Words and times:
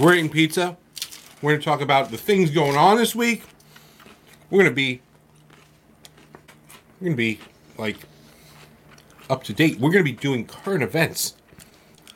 We're 0.00 0.14
eating 0.14 0.30
pizza. 0.30 0.78
We're 1.42 1.50
going 1.50 1.60
to 1.60 1.64
talk 1.64 1.82
about 1.82 2.10
the 2.10 2.16
things 2.16 2.50
going 2.50 2.74
on 2.74 2.96
this 2.96 3.14
week. 3.14 3.42
We're 4.48 4.60
going 4.60 4.70
to 4.70 4.74
be 4.74 5.02
we're 6.98 7.04
going 7.04 7.12
to 7.12 7.16
be 7.16 7.40
like 7.76 7.98
up 9.28 9.44
to 9.44 9.52
date. 9.52 9.78
We're 9.78 9.90
going 9.90 10.02
to 10.02 10.10
be 10.10 10.16
doing 10.16 10.46
current 10.46 10.82
events. 10.82 11.34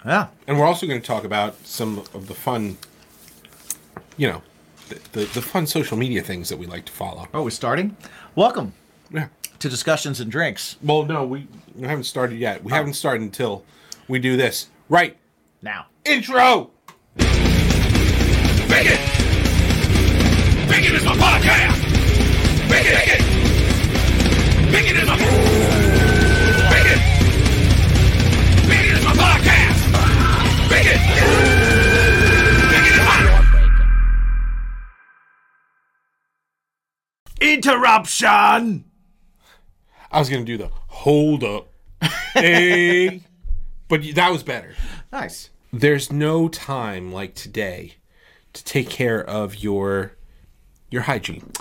Yeah. 0.02 0.28
And 0.46 0.58
we're 0.58 0.64
also 0.64 0.86
going 0.86 0.98
to 0.98 1.06
talk 1.06 1.24
about 1.24 1.66
some 1.66 1.98
of 2.14 2.26
the 2.26 2.34
fun 2.34 2.78
you 4.16 4.28
know, 4.28 4.42
the, 4.88 4.94
the, 5.12 5.24
the 5.26 5.42
fun 5.42 5.66
social 5.66 5.98
media 5.98 6.22
things 6.22 6.48
that 6.48 6.56
we 6.56 6.64
like 6.64 6.86
to 6.86 6.92
follow. 6.92 7.28
Oh, 7.34 7.42
we're 7.42 7.50
starting? 7.50 7.98
Welcome 8.34 8.72
Yeah. 9.10 9.28
to 9.58 9.68
Discussions 9.68 10.20
and 10.20 10.32
Drinks. 10.32 10.76
Well, 10.82 11.04
no, 11.04 11.26
we, 11.26 11.48
we 11.74 11.86
haven't 11.86 12.04
started 12.04 12.38
yet. 12.38 12.64
We 12.64 12.72
oh. 12.72 12.76
haven't 12.76 12.94
started 12.94 13.20
until 13.22 13.62
we 14.08 14.20
do 14.20 14.38
this. 14.38 14.68
Right. 14.88 15.18
Now. 15.60 15.86
Intro. 16.06 16.70
Bigot! 18.74 18.98
Bigot 20.68 20.94
is 20.94 21.04
my 21.04 21.14
podcast! 21.14 21.78
Bigot! 22.68 22.94
Bigot! 22.98 23.22
Bigot 24.72 24.96
is 24.96 25.06
my... 25.06 25.16
Bigot! 26.72 27.00
Bigot 28.66 28.92
is 28.98 29.04
my 29.04 29.12
podcast! 29.12 29.78
Bigot! 30.68 31.00
Bigot 32.72 32.94
is 32.98 33.06
my... 33.06 33.16
Interruption! 37.40 38.84
I 40.10 40.18
was 40.18 40.28
going 40.28 40.44
to 40.44 40.52
do 40.52 40.58
the 40.58 40.70
hold 40.88 41.44
up. 41.44 41.68
hey. 42.32 43.22
But 43.86 44.00
that 44.14 44.32
was 44.32 44.42
better. 44.42 44.74
Nice. 45.12 45.50
There's 45.72 46.10
no 46.10 46.48
time 46.48 47.12
like 47.12 47.34
today 47.36 47.98
to 48.54 48.64
take 48.64 48.88
care 48.88 49.22
of 49.22 49.56
your 49.62 50.12
your 50.90 51.02
hygiene. 51.02 51.52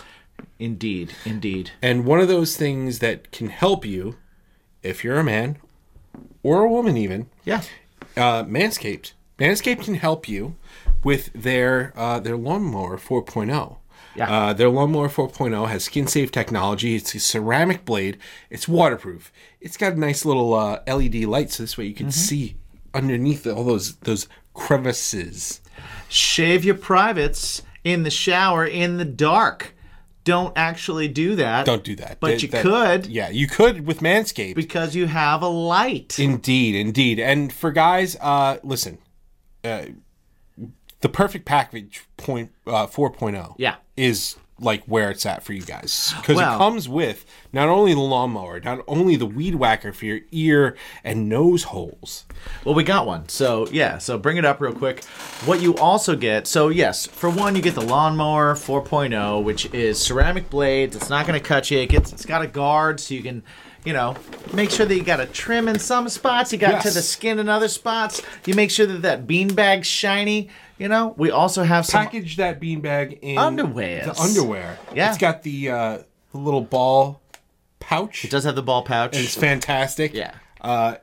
Indeed. 0.60 1.14
Indeed. 1.26 1.72
And 1.82 2.06
one 2.06 2.20
of 2.20 2.28
those 2.28 2.56
things 2.56 3.00
that 3.00 3.32
can 3.32 3.50
help 3.50 3.86
you 3.86 4.16
if 4.82 5.04
you're 5.04 5.18
a 5.20 5.24
man 5.24 5.58
or 6.44 6.62
a 6.64 6.70
woman 6.70 6.96
even, 6.98 7.28
Yeah. 7.44 7.62
uh, 8.16 8.44
Manscaped. 8.44 9.14
Manscaped 9.40 9.84
can 9.86 9.96
help 9.96 10.30
you 10.30 10.56
with 11.04 11.32
their 11.34 11.92
uh, 11.98 12.20
their 12.20 12.38
lawnmower 12.38 12.98
4.0. 12.98 13.78
Yeah. 14.16 14.30
Uh, 14.32 14.54
their 14.54 14.70
lawnmower 14.70 15.10
4.0 15.10 15.68
has 15.70 15.84
skin 15.86 16.06
safe 16.06 16.32
technology. 16.32 16.96
It's 16.96 17.16
a 17.16 17.20
ceramic 17.20 17.84
blade. 17.84 18.18
It's 18.52 18.68
waterproof. 18.68 19.32
It's 19.60 19.76
got 19.76 19.94
a 19.94 20.00
nice 20.00 20.24
little 20.24 20.54
uh, 20.54 20.82
LED 20.86 21.16
light, 21.26 21.50
so 21.52 21.64
this 21.64 21.78
way 21.78 21.86
you 21.86 21.96
can 21.96 22.12
see 22.12 22.56
underneath 22.94 23.48
all 23.48 23.64
those 23.64 23.96
those 23.98 24.28
crevices. 24.54 25.62
Shave 26.10 26.64
your 26.66 26.76
privates 26.76 27.62
in 27.84 28.04
the 28.04 28.10
shower 28.12 28.66
in 28.66 28.98
the 28.98 29.06
dark. 29.06 29.76
Don't 30.24 30.54
actually 30.56 31.10
do 31.10 31.36
that. 31.36 31.66
Don't 31.66 31.84
do 31.84 31.96
that. 31.98 32.20
But 32.22 32.28
That- 32.32 32.44
you 32.44 32.48
that- 32.50 32.62
could 32.62 33.06
Yeah, 33.08 33.30
you 33.30 33.46
could 33.48 33.86
with 33.86 34.00
Manscaped. 34.00 34.56
because 34.56 34.96
you 34.96 35.08
have 35.08 35.42
a 35.42 35.48
light. 35.48 36.18
Indeed, 36.18 36.76
indeed. 36.76 37.20
And 37.20 37.52
for 37.52 37.72
guys, 37.72 38.16
uh, 38.22 38.58
listen, 38.64 39.00
uh, 39.66 39.86
the 41.02 41.10
perfect 41.10 41.44
package 41.46 42.04
point 42.16 42.52
uh, 42.66 42.88
4.0 42.88 43.56
Yeah. 43.58 43.76
is 43.98 44.38
like 44.60 44.84
where 44.86 45.10
it's 45.10 45.26
at 45.26 45.44
for 45.44 45.54
you 45.54 45.62
guys 45.62 46.14
because 46.18 46.40
it 46.40 46.44
comes 46.44 46.88
with 46.88 47.26
not 47.52 47.70
only 47.70 47.94
the 47.94 48.00
lawnmower, 48.00 48.60
not 48.60 48.84
only 48.88 49.16
the 49.16 49.26
weed 49.26 49.56
whacker 49.56 49.92
for 49.92 50.06
your 50.06 50.20
ear 50.32 50.76
and 51.04 51.28
nose 51.28 51.64
holes. 51.64 52.26
Well, 52.64 52.76
we 52.76 52.84
got 52.84 53.06
one. 53.08 53.28
So, 53.30 53.68
yeah, 53.72 53.98
so 53.98 54.18
bring 54.18 54.38
it 54.38 54.46
up 54.46 54.62
real 54.62 54.74
quick. 54.74 55.04
What 55.46 55.62
you 55.62 55.76
also 55.78 56.16
get, 56.16 56.48
so 56.48 56.70
yes, 56.70 57.06
for 57.06 57.30
one, 57.30 57.56
you 57.56 57.62
get 57.62 57.76
the 57.76 57.82
lawnmower 57.82 58.54
4.0, 58.54 59.44
which 59.44 59.66
is 59.74 60.00
ceramic 60.00 60.50
blades. 60.50 60.96
It's 60.96 61.10
not 61.10 61.26
going 61.28 61.40
to 61.40 61.46
cut 61.46 61.70
you. 61.72 61.80
It 61.80 61.90
gets, 61.90 62.14
it's 62.14 62.26
got 62.26 62.42
a 62.42 62.48
guard 62.48 63.00
so 63.00 63.14
you 63.14 63.24
can, 63.24 63.44
you 63.86 63.94
know, 63.94 64.16
make 64.54 64.70
sure 64.70 64.86
that 64.86 64.96
you 64.96 65.04
got 65.04 65.20
a 65.20 65.26
trim 65.26 65.68
in 65.68 65.80
some 65.80 66.08
spots, 66.10 66.52
you 66.52 66.58
got 66.60 66.82
to 66.84 66.92
the 66.92 67.02
skin 67.02 67.40
in 67.40 67.50
other 67.50 67.68
spots. 67.68 68.22
You 68.46 68.54
make 68.54 68.72
sure 68.72 68.86
that 68.86 69.02
that 69.02 69.28
beanbag's 69.28 69.88
shiny. 69.88 70.50
You 70.78 70.88
know, 70.88 71.14
we 71.18 71.32
also 71.32 71.64
have 71.64 71.86
some. 71.86 72.04
Package 72.04 72.38
that 72.38 72.60
beanbag 72.60 73.20
in 73.22 73.38
underwear. 73.38 74.06
The 74.06 74.20
underwear. 74.20 74.78
Yeah. 74.94 75.10
It's 75.10 75.18
got 75.18 75.44
the, 75.44 75.70
uh, 75.70 75.98
the 76.32 76.38
little 76.38 76.62
ball 76.62 77.22
pouch. 77.80 78.26
It 78.26 78.32
does 78.32 78.44
have 78.46 78.56
the 78.56 78.64
ball 78.64 78.84
pouch. 78.84 79.16
And 79.16 79.24
It's 79.26 79.36
fantastic. 79.36 80.14
Yeah. 80.14 80.34
Uh, 80.62 80.96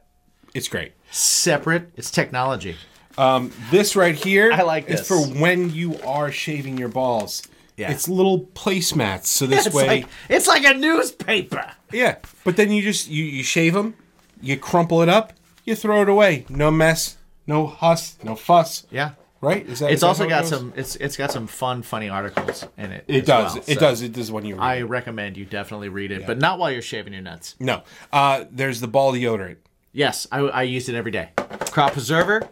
it's 0.55 0.69
great. 0.69 0.93
Separate. 1.11 1.91
It's 1.97 2.11
technology. 2.11 2.77
Um, 3.19 3.53
This 3.71 3.97
right 3.97 4.15
here 4.15 4.51
I 4.53 4.63
like 4.63 4.87
this. 4.87 5.03
is 5.03 5.09
for 5.09 5.19
when 5.21 5.71
you 5.71 5.99
are 6.01 6.33
shaving 6.33 6.79
your 6.79 6.89
balls. 6.89 7.43
Yeah. 7.81 7.91
It's 7.93 8.09
little 8.09 8.41
placemats, 8.55 9.25
so 9.27 9.47
this 9.47 9.67
It's 9.67 9.75
way, 9.75 9.87
like 9.87 10.07
it's 10.29 10.47
like 10.47 10.65
a 10.65 10.75
newspaper. 10.75 11.65
yeah. 11.91 12.17
But 12.45 12.57
then 12.57 12.71
you 12.71 12.83
just 12.83 13.09
you 13.09 13.25
you 13.25 13.43
shave 13.43 13.73
them, 13.73 13.95
you 14.43 14.59
crumple 14.59 15.01
it 15.01 15.09
up, 15.09 15.33
you 15.65 15.75
throw 15.75 16.03
it 16.03 16.09
away. 16.11 16.45
No 16.51 16.71
mess, 16.71 17.17
no 17.47 17.67
huss, 17.67 18.19
no 18.23 18.37
fuss. 18.37 18.87
Yeah. 18.91 19.13
Right? 19.41 19.67
Is 19.67 19.79
that? 19.79 19.87
It's 19.91 20.01
is 20.01 20.03
also 20.03 20.25
it 20.25 20.29
got 20.29 20.43
goes? 20.43 20.51
some. 20.51 20.75
It's 20.77 20.97
it's 20.97 21.17
got 21.17 21.33
some 21.33 21.47
fun, 21.47 21.81
funny 21.81 22.11
articles 22.11 22.67
in 22.77 22.93
it. 22.93 23.05
It 23.09 23.25
does. 23.25 23.55
well, 23.55 23.65
it 23.67 23.75
so 23.75 23.81
does. 23.81 24.03
It 24.03 24.13
does 24.13 24.31
when 24.31 24.45
you 24.45 24.57
read. 24.57 24.63
I 24.63 24.75
it. 24.77 24.83
recommend 24.83 25.39
you 25.39 25.47
definitely 25.47 25.89
read 25.89 26.11
it, 26.11 26.27
but 26.27 26.39
not 26.39 26.59
while 26.59 26.71
you're 26.71 26.83
shaving 26.83 27.15
your 27.15 27.23
nuts. 27.23 27.55
No. 27.59 27.83
Uh, 28.13 28.45
there's 28.51 28.83
the 28.83 28.89
ball 28.89 29.15
deodorant 29.15 29.57
Yes, 29.93 30.27
I, 30.31 30.41
I 30.41 30.63
use 30.65 30.91
it 30.91 30.95
every 30.95 31.11
day. 31.11 31.31
Crop 31.71 31.95
preserver. 31.95 32.43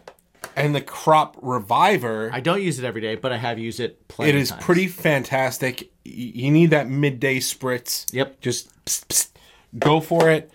And 0.55 0.73
the 0.75 0.81
crop 0.81 1.37
reviver. 1.41 2.29
I 2.33 2.39
don't 2.39 2.61
use 2.61 2.79
it 2.79 2.85
every 2.85 3.01
day, 3.01 3.15
but 3.15 3.31
I 3.31 3.37
have 3.37 3.57
used 3.59 3.79
it 3.79 4.07
plenty. 4.07 4.29
it 4.31 4.35
is 4.35 4.49
times. 4.49 4.63
pretty 4.63 4.87
fantastic. 4.87 5.91
Y- 6.05 6.11
You 6.35 6.51
need 6.51 6.71
that 6.71 6.87
midday 6.89 7.39
spritz. 7.39 8.11
Yep. 8.13 8.41
Just 8.41 8.69
psst, 8.85 9.05
psst, 9.07 9.29
go 9.77 9.99
for 9.99 10.29
it. 10.29 10.51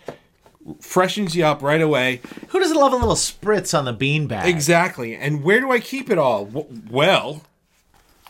Freshens 0.81 1.37
you 1.37 1.45
up 1.45 1.61
right 1.63 1.83
away. 1.83 2.21
Who 2.49 2.59
doesn't 2.59 2.77
love 2.77 2.93
a 2.93 2.97
little 2.97 3.15
spritz 3.17 3.77
on 3.79 3.85
the 3.85 3.93
beanbag? 3.95 4.47
Exactly. 4.47 5.15
And 5.15 5.43
where 5.45 5.61
do 5.61 5.71
I 5.71 5.79
keep 5.79 6.09
it 6.09 6.17
all? 6.17 6.47
Well, 6.91 7.43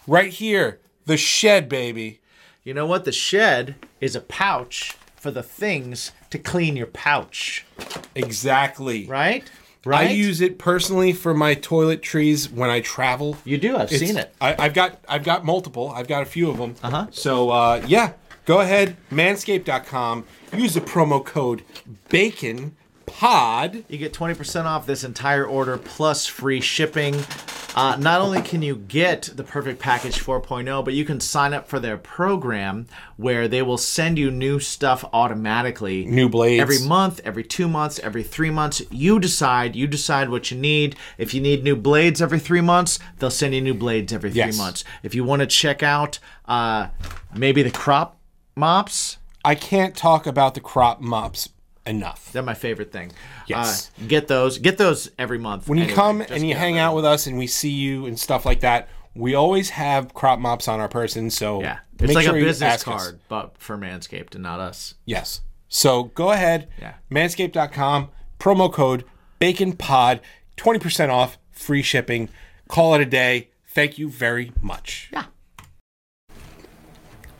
right 0.06 0.32
here, 0.32 0.81
the 1.06 1.16
shed, 1.16 1.69
baby. 1.69 2.20
You 2.64 2.75
know 2.75 2.87
what? 2.87 3.04
The 3.04 3.12
shed 3.12 3.76
is 4.00 4.16
a 4.16 4.20
pouch 4.20 4.97
for 5.16 5.31
the 5.31 5.43
things 5.44 6.10
to 6.31 6.38
clean 6.38 6.76
your 6.76 6.87
pouch. 6.88 7.64
Exactly. 8.16 9.06
Right. 9.06 9.48
Right. 9.84 10.08
I 10.08 10.12
use 10.12 10.40
it 10.40 10.58
personally 10.58 11.12
for 11.12 11.34
my 11.34 11.54
toiletries 11.54 12.50
when 12.50 12.70
I 12.70 12.80
travel. 12.80 13.36
You 13.44 13.58
do. 13.58 13.76
I've 13.76 13.92
It's- 13.92 14.00
seen 14.00 14.16
it. 14.16 14.34
I, 14.40 14.54
I've 14.58 14.74
got 14.74 14.98
I've 15.08 15.24
got 15.24 15.44
multiple. 15.44 15.90
I've 15.90 16.08
got 16.08 16.22
a 16.22 16.26
few 16.26 16.48
of 16.50 16.56
them. 16.58 16.74
Uh-huh. 16.82 17.06
So 17.10 17.50
uh, 17.50 17.82
yeah, 17.86 18.12
go 18.46 18.60
ahead, 18.60 18.96
manscaped.com. 19.10 20.24
Use 20.56 20.74
the 20.74 20.80
promo 20.80 21.24
code 21.24 21.62
Bacon 22.08 22.76
Pod. 23.19 23.84
You 23.88 23.97
get 23.98 24.12
20% 24.12 24.64
off 24.64 24.86
this 24.86 25.04
entire 25.04 25.44
order 25.47 25.78
plus 25.78 26.26
free 26.26 26.60
shipping. 26.60 27.14
Uh, 27.76 27.97
not 27.98 28.20
only 28.20 28.41
can 28.42 28.60
you 28.62 28.76
get 28.76 29.30
the 29.34 29.42
Perfect 29.42 29.80
Package 29.80 30.19
4.0, 30.20 30.84
but 30.84 30.94
you 30.94 31.04
can 31.04 31.20
sign 31.20 31.52
up 31.54 31.66
for 31.69 31.80
their 31.80 31.97
program 31.97 32.86
where 33.16 33.48
they 33.48 33.62
will 33.62 33.78
send 33.78 34.19
you 34.19 34.30
new 34.30 34.60
stuff 34.60 35.04
automatically. 35.12 36.04
New 36.04 36.28
blades. 36.28 36.60
Every 36.60 36.78
month, 36.80 37.20
every 37.25 37.42
two 37.44 37.69
months, 37.69 37.98
every 38.00 38.22
three 38.22 38.50
months. 38.50 38.82
You 38.91 39.19
decide. 39.19 39.75
You 39.75 39.86
decide 39.86 40.28
what 40.28 40.50
you 40.50 40.56
need. 40.58 40.94
If 41.19 41.34
you 41.34 41.41
need 41.41 41.64
new 41.64 41.76
blades 41.76 42.20
every 42.22 42.38
three 42.38 42.60
months, 42.60 42.98
they'll 43.19 43.31
send 43.31 43.54
you 43.54 43.60
new 43.60 43.75
blades 43.75 44.12
every 44.12 44.31
three 44.31 44.38
Yes. 44.38 44.58
months. 44.58 44.84
If 45.02 45.14
you 45.14 45.25
want 45.25 45.41
to 45.41 45.46
check 45.46 45.82
out 45.82 46.19
uh, 46.46 46.88
maybe 47.34 47.62
the 47.62 47.70
crop 47.70 48.19
mops, 48.56 49.19
I 49.44 49.54
can't 49.54 49.96
talk 49.96 50.26
about 50.26 50.54
the 50.54 50.60
crop 50.60 51.00
mops 51.00 51.48
enough. 51.86 52.32
they're 52.32 52.42
my 52.42 52.54
favorite 52.54 52.90
thing. 52.92 53.12
Yes. 53.46 53.90
Uh, 54.00 54.06
get 54.08 54.28
those. 54.28 54.58
Get 54.58 54.78
those 54.78 55.10
every 55.18 55.38
month. 55.38 55.68
When 55.68 55.78
you 55.78 55.84
Anyway, 55.84 55.96
come 55.96 56.20
and 56.22 56.46
you 56.48 56.54
hang 56.54 56.74
them. 56.74 56.82
out 56.84 56.94
with 56.96 57.04
us 57.04 57.26
and 57.26 57.36
we 57.38 57.46
see 57.46 57.70
you 57.70 58.06
and 58.06 58.18
stuff 58.18 58.46
like 58.46 58.60
that, 58.60 58.88
we 59.14 59.34
always 59.34 59.70
have 59.70 60.12
crop 60.14 60.38
mops 60.38 60.66
on 60.69 60.81
our 60.81 60.88
person. 60.88 61.31
So 61.31 61.60
Yeah, 61.60 61.78
it's 61.94 62.02
make 62.08 62.14
like 62.16 62.25
sure 62.25 62.34
a 62.36 62.38
you 62.38 62.44
business 62.44 62.72
ask 62.75 62.88
us. 62.88 63.02
card, 63.04 63.20
but 63.28 63.58
for 63.58 63.76
Manscaped 63.76 64.34
and 64.34 64.42
not 64.42 64.60
us. 64.60 64.94
Yes. 65.04 65.40
So 65.69 66.04
go 66.04 66.31
ahead, 66.31 66.69
Yeah. 66.81 66.94
manscaped.com, 67.10 68.10
promo 68.38 68.72
code 68.72 69.04
BaconPod, 69.40 70.20
20% 70.56 71.10
off, 71.10 71.37
free 71.52 71.82
shipping. 71.82 72.28
Call 72.69 72.94
it 72.94 73.00
a 73.02 73.06
day. 73.06 73.50
Thank 73.69 73.98
you 73.98 74.08
very 74.08 74.52
much. 74.62 75.10
Yeah. 75.12 75.25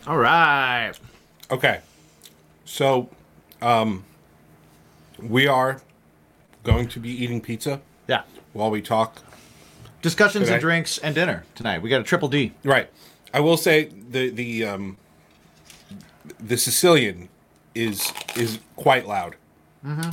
All 0.07 0.19
right. 0.19 0.93
Okay. 1.51 1.81
So, 2.65 3.09
um, 3.63 4.05
we 5.23 5.47
are 5.47 5.81
going 6.63 6.89
to 6.89 7.01
be 7.01 7.11
eating 7.11 7.41
pizza 7.41 7.81
Yeah. 8.09 8.23
while 8.53 8.71
we 8.71 8.81
talk. 8.83 9.19
Discussions 10.03 10.45
Today? 10.45 10.55
and 10.55 10.61
drinks 10.61 10.99
and 10.99 11.15
dinner 11.15 11.45
tonight. 11.55 11.81
We 11.83 11.89
got 11.89 12.01
a 12.01 12.05
triple 12.05 12.29
D. 12.29 12.53
Right. 12.63 12.91
I 13.33 13.41
will 13.41 13.57
say 13.57 13.85
the 14.11 14.31
the 14.31 14.65
um 14.65 14.97
the 16.39 16.57
Sicilian 16.57 17.29
is 17.75 18.13
is 18.37 18.59
quite 18.77 19.07
loud. 19.07 19.37
Mm-hmm. 19.85 20.11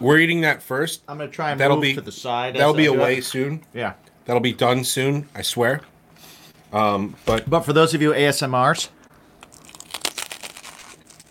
We're 0.00 0.18
eating 0.18 0.42
that 0.42 0.62
first. 0.62 1.02
I'm 1.08 1.18
gonna 1.18 1.30
try 1.30 1.52
and 1.52 1.60
That'll 1.60 1.76
move 1.76 1.82
be 1.82 1.94
to 1.94 2.00
the 2.00 2.12
side. 2.12 2.54
That'll 2.56 2.74
be 2.74 2.84
do 2.84 2.94
away 2.94 3.18
it. 3.18 3.24
soon. 3.24 3.62
Yeah. 3.72 3.94
That'll 4.26 4.40
be 4.40 4.52
done 4.52 4.82
soon, 4.84 5.28
I 5.34 5.42
swear. 5.42 5.80
Um, 6.72 7.14
but 7.24 7.48
But 7.48 7.60
for 7.60 7.72
those 7.72 7.94
of 7.94 8.02
you 8.02 8.12
ASMRs, 8.12 8.88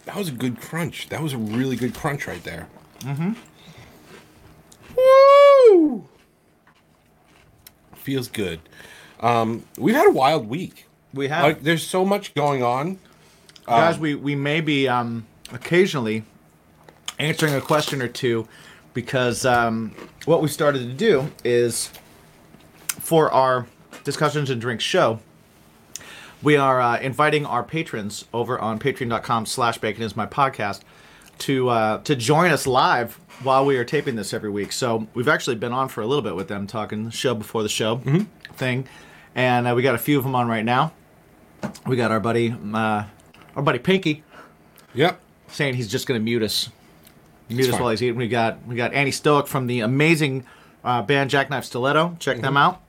that 0.06 0.16
was 0.16 0.30
a 0.30 0.32
good 0.32 0.60
crunch. 0.62 1.10
That 1.10 1.22
was 1.22 1.34
a 1.34 1.38
really 1.38 1.76
good 1.76 1.94
crunch 1.94 2.28
right 2.28 2.44
there. 2.44 2.68
Mm-hmm. 3.02 3.34
Woo! 4.98 6.08
Feels 7.96 8.28
good. 8.28 8.60
Um, 9.20 9.66
we've 9.78 9.96
had 9.96 10.08
a 10.08 10.12
wild 10.12 10.48
week. 10.48 10.86
we 11.14 11.28
have 11.28 11.44
Like, 11.44 11.64
there's 11.64 11.86
so 11.86 12.06
much 12.06 12.34
going 12.36 12.62
on. 12.64 13.00
guys. 13.66 13.98
We 13.98 14.16
we 14.16 14.36
may 14.36 14.62
be 14.62 14.88
um, 14.88 15.26
occasionally 15.52 16.24
answering 17.18 17.54
a 17.56 17.62
question 17.62 18.02
or 18.02 18.08
two 18.08 18.48
because 18.94 19.46
um, 19.46 19.96
what 20.26 20.42
we 20.42 20.48
started 20.50 20.80
to 20.80 20.94
do 20.94 21.32
is 21.44 21.90
for 22.88 23.32
our 23.32 23.66
discussions 24.04 24.50
and 24.50 24.62
drinks 24.62 24.84
show. 24.84 25.20
We 26.44 26.58
are 26.58 26.80
uh, 26.80 27.00
inviting 27.00 27.46
our 27.46 27.64
patrons 27.64 28.26
over 28.34 28.60
on 28.60 28.78
patreon.com 28.80 29.46
slash 29.46 29.78
bacon 29.80 30.04
is 30.04 30.16
my 30.16 30.26
podcast 30.28 30.82
to 31.40 31.70
uh, 31.70 31.98
to 32.04 32.16
join 32.16 32.52
us 32.52 32.68
live 32.68 33.20
while 33.44 33.66
we 33.66 33.78
are 33.78 33.84
taping 33.84 34.16
this 34.16 34.34
every 34.34 34.50
week. 34.50 34.72
So 34.72 35.08
we've 35.14 35.28
actually 35.28 35.56
been 35.56 35.74
on 35.74 35.90
for 35.90 36.02
a 36.02 36.06
little 36.08 36.22
bit 36.22 36.36
with 36.36 36.48
them 36.48 36.68
talking 36.68 37.06
the 37.06 37.12
show 37.12 37.34
before 37.34 37.64
the 37.64 37.70
show 37.70 38.02
thing. 38.54 38.88
And 39.34 39.68
uh, 39.68 39.74
we 39.76 39.82
got 39.82 39.96
a 39.96 40.00
few 40.00 40.18
of 40.18 40.24
them 40.24 40.36
on 40.36 40.48
right 40.48 40.64
now. 40.64 40.94
We 41.86 41.96
got 41.98 42.12
our 42.12 42.20
buddy, 42.20 42.56
uh, 42.74 43.04
our 43.56 43.64
buddy 43.64 43.80
Pinky, 43.80 44.24
Yep. 44.94 45.20
saying 45.50 45.74
he's 45.74 45.88
just 45.90 46.06
going 46.08 46.20
to 46.20 46.24
mute 46.24 46.44
us, 46.44 46.70
mute 47.50 47.70
us 47.74 47.80
while 47.80 47.90
he's 47.90 48.04
eating. 48.04 48.16
We 48.18 48.28
got 48.28 48.66
we 48.68 48.76
got 48.76 48.94
Annie 48.94 49.12
Stoic 49.12 49.48
from 49.48 49.68
the 49.68 49.80
amazing 49.82 50.46
uh, 50.84 51.02
band 51.02 51.32
Jackknife 51.32 51.66
Stiletto. 51.66 52.16
Check 52.20 52.40
them 52.42 52.56
out. 52.56 52.82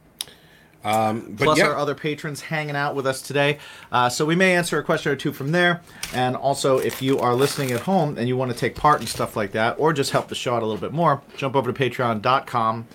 But 0.87 1.44
Plus 1.44 1.59
yeah, 1.59 1.67
our 1.67 1.77
other 1.77 1.94
patrons 1.97 2.41
hanging 2.43 2.77
out 2.77 2.94
with 2.94 3.06
us 3.06 3.21
today. 3.21 3.59
Uh, 3.91 4.09
so 4.09 4.25
we 4.25 4.37
may 4.37 4.55
answer 4.55 4.79
a 4.79 4.85
question 4.85 5.11
or 5.11 5.17
two 5.17 5.33
from 5.33 5.50
there. 5.50 5.81
And 6.15 6.37
also, 6.37 6.79
if 6.79 7.03
you 7.03 7.19
are 7.19 7.35
listening 7.35 7.73
at 7.73 7.81
home 7.81 8.17
and 8.17 8.29
you 8.29 8.37
want 8.37 8.53
to 8.53 8.56
take 8.56 8.77
part 8.77 9.00
in 9.00 9.06
stuff 9.06 9.35
like 9.35 9.53
that, 9.53 9.77
or 9.79 9.93
just 9.93 10.12
help 10.12 10.29
the 10.29 10.37
show 10.37 10.55
out 10.55 10.62
a 10.62 10.67
little 10.67 10.81
bit 10.81 10.93
more, 10.93 11.23
jump 11.37 11.56
over 11.56 11.73
to 11.73 11.79
patreon.com 11.91 12.87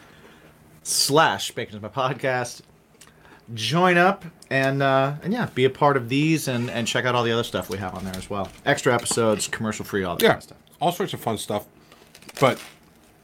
slash 0.84 1.52
bacon 1.52 1.76
is 1.76 1.82
my 1.82 1.90
podcast. 1.90 2.62
Join 3.54 3.98
up 3.98 4.24
and 4.50 4.82
uh, 4.82 5.16
and 5.24 5.34
yeah, 5.34 5.48
be 5.54 5.66
a 5.66 5.70
part 5.70 5.98
of 5.98 6.08
these 6.08 6.48
and, 6.48 6.70
and 6.70 6.88
check 6.88 7.04
out 7.04 7.16
all 7.16 7.24
the 7.26 7.34
other 7.34 7.44
stuff 7.44 7.70
we 7.70 7.78
have 7.80 7.94
on 7.96 8.06
there 8.06 8.16
as 8.16 8.30
well. 8.30 8.48
Extra 8.66 8.94
episodes, 8.94 9.50
commercial 9.50 9.84
free, 9.84 10.06
all 10.06 10.16
that 10.16 10.24
yeah, 10.24 10.30
kind 10.30 10.38
of 10.38 10.44
stuff. 10.44 10.58
all 10.80 10.92
sorts 10.94 11.14
of 11.14 11.20
fun 11.20 11.38
stuff. 11.38 11.66
But 12.40 12.62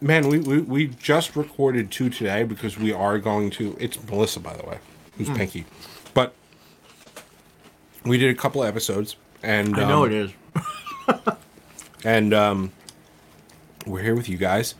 man, 0.01 0.27
we, 0.27 0.39
we 0.39 0.59
we 0.59 0.87
just 0.87 1.35
recorded 1.35 1.91
two 1.91 2.09
today 2.09 2.43
because 2.43 2.77
we 2.77 2.91
are 2.91 3.17
going 3.19 3.49
to. 3.51 3.75
It's 3.79 4.01
Melissa, 4.03 4.39
by 4.39 4.55
the 4.55 4.65
way, 4.65 4.79
who's 5.17 5.29
Pinky. 5.29 5.65
But 6.13 6.33
we 8.05 8.17
did 8.17 8.29
a 8.29 8.39
couple 8.39 8.63
of 8.63 8.67
episodes, 8.67 9.15
and 9.43 9.75
I 9.77 9.87
know 9.87 10.05
um, 10.05 10.11
it 10.11 10.15
is. 10.15 10.31
and 12.03 12.33
um, 12.33 12.71
we're 13.85 14.03
here 14.03 14.15
with 14.15 14.29
you 14.29 14.37
guys. 14.37 14.75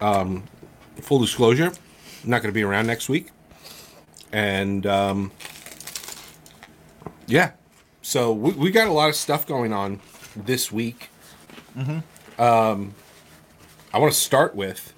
Um, 0.00 0.44
full 1.00 1.18
disclosure, 1.18 1.72
I'm 2.24 2.30
not 2.30 2.42
going 2.42 2.52
to 2.52 2.54
be 2.54 2.62
around 2.62 2.86
next 2.86 3.08
week, 3.08 3.30
and 4.32 4.86
um, 4.86 5.32
yeah, 7.26 7.52
so 8.02 8.32
we, 8.32 8.52
we 8.52 8.70
got 8.70 8.88
a 8.88 8.92
lot 8.92 9.08
of 9.08 9.14
stuff 9.14 9.46
going 9.46 9.72
on 9.72 10.00
this 10.36 10.70
week. 10.70 11.08
Um, 12.38 12.94
I 13.94 13.98
want 13.98 14.12
to 14.12 14.18
start 14.18 14.56
with, 14.56 14.92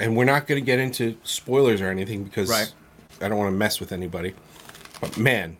and 0.00 0.16
we're 0.16 0.24
not 0.24 0.48
going 0.48 0.60
to 0.60 0.64
get 0.66 0.80
into 0.80 1.16
spoilers 1.22 1.80
or 1.80 1.88
anything 1.88 2.24
because 2.24 2.50
Right. 2.50 2.72
I 3.20 3.28
don't 3.28 3.38
want 3.38 3.52
to 3.52 3.56
mess 3.56 3.78
with 3.78 3.92
anybody. 3.92 4.34
But 5.00 5.16
man, 5.16 5.56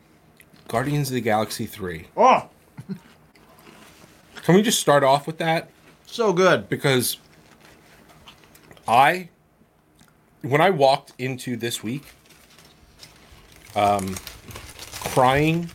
Guardians 0.67 1.11
of 1.11 1.15
the 1.15 1.21
Galaxy 1.21 1.67
three. 1.67 2.09
Oh, 2.17 2.49
Can 4.43 4.55
we 4.57 4.63
just 4.63 4.81
start 4.81 5.05
off 5.05 5.29
with 5.29 5.39
that? 5.39 5.71
so 6.07 6.33
good. 6.33 6.69
Because 6.69 7.19
I, 8.89 9.29
when 10.43 10.61
I 10.61 10.71
walked 10.71 11.13
into 11.19 11.57
this 11.57 11.85
week, 11.85 12.03
um, 13.77 14.17
crying 15.05 15.71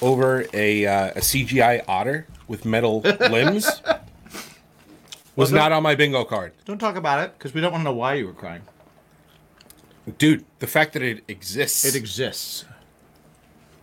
over 0.00 0.44
a, 0.54 0.86
uh, 0.86 1.06
a 1.16 1.20
CGI 1.20 1.82
otter 1.88 2.28
with 2.46 2.64
metal 2.64 3.00
limbs 3.30 3.82
was 5.36 5.52
Well, 5.52 5.62
not 5.62 5.72
on 5.72 5.82
my 5.82 5.94
bingo 5.94 6.24
card. 6.24 6.52
Don't 6.64 6.78
talk 6.78 6.96
about 6.96 7.24
it 7.24 7.34
because 7.36 7.54
we 7.54 7.60
don't 7.60 7.72
want 7.72 7.80
to 7.82 7.84
know 7.86 7.94
why 7.94 8.14
you 8.14 8.26
were 8.26 8.32
crying. 8.32 8.62
Dude, 10.18 10.44
the 10.58 10.66
fact 10.66 10.92
that 10.92 11.02
it 11.02 11.24
exists 11.28 11.84
It 11.84 11.94
exists. 11.96 12.64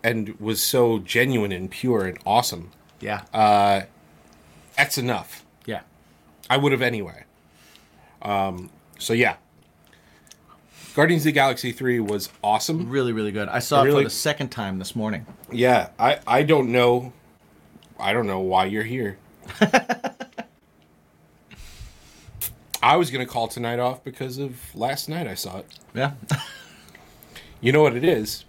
and 0.04 0.40
was 0.40 0.62
so 0.64 1.00
genuine 1.00 1.52
and 1.52 1.70
pure 1.70 2.06
and 2.06 2.18
awesome, 2.26 2.72
Yeah. 3.00 3.24
Uh, 3.34 3.82
that's 4.78 4.98
enough. 4.98 5.44
yeah. 5.66 5.82
I 6.50 6.58
would 6.58 6.72
have 6.72 6.82
anyway. 6.82 7.24
Um, 8.22 8.70
so 9.00 9.14
yeah. 9.14 9.36
Guardians 10.94 11.22
of 11.22 11.26
the 11.26 11.32
Galaxy 11.32 11.72
3 11.72 12.00
was 12.02 12.30
awesome. 12.44 12.90
Really, 12.90 13.14
really 13.14 13.32
good. 13.32 13.48
I 13.48 13.60
saw 13.60 13.82
it 13.82 13.86
Really? 13.86 14.04
for 14.04 14.10
the 14.10 14.16
second 14.16 14.50
time 14.50 14.78
this 14.78 14.94
morning. 14.96 15.26
Yeah, 15.52 15.90
I, 15.98 16.20
I 16.28 16.44
don't 16.44 16.72
know 16.72 17.14
I 18.00 18.14
don't 18.14 18.26
know 18.28 18.40
why 18.40 18.66
you're 18.66 18.84
here. 18.84 19.18
I 22.84 22.98
was 22.98 23.12
gonna 23.12 23.26
call 23.26 23.48
tonight 23.48 23.80
off 23.80 24.04
because 24.04 24.38
of 24.38 24.58
last 24.76 25.10
night 25.10 25.28
I 25.28 25.36
saw 25.36 25.60
it. 25.60 25.68
Yeah. 25.94 26.14
You 27.62 27.72
know 27.72 27.84
what 27.84 27.96
it 27.96 28.04
is? 28.04 28.46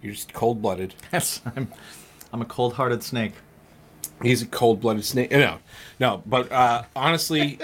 You're 0.00 0.14
just 0.14 0.32
cold 0.32 0.62
blooded. 0.62 0.94
yes. 1.12 1.42
I'm, 1.54 1.70
I'm 2.32 2.40
a 2.40 2.46
cold 2.46 2.72
hearted 2.72 3.02
snake. 3.02 3.34
He's 4.22 4.42
a 4.42 4.46
cold 4.46 4.80
blooded 4.80 5.04
snake. 5.04 5.30
No, 5.30 5.58
no, 6.00 6.22
but 6.24 6.50
uh, 6.50 6.84
honestly, 6.96 7.58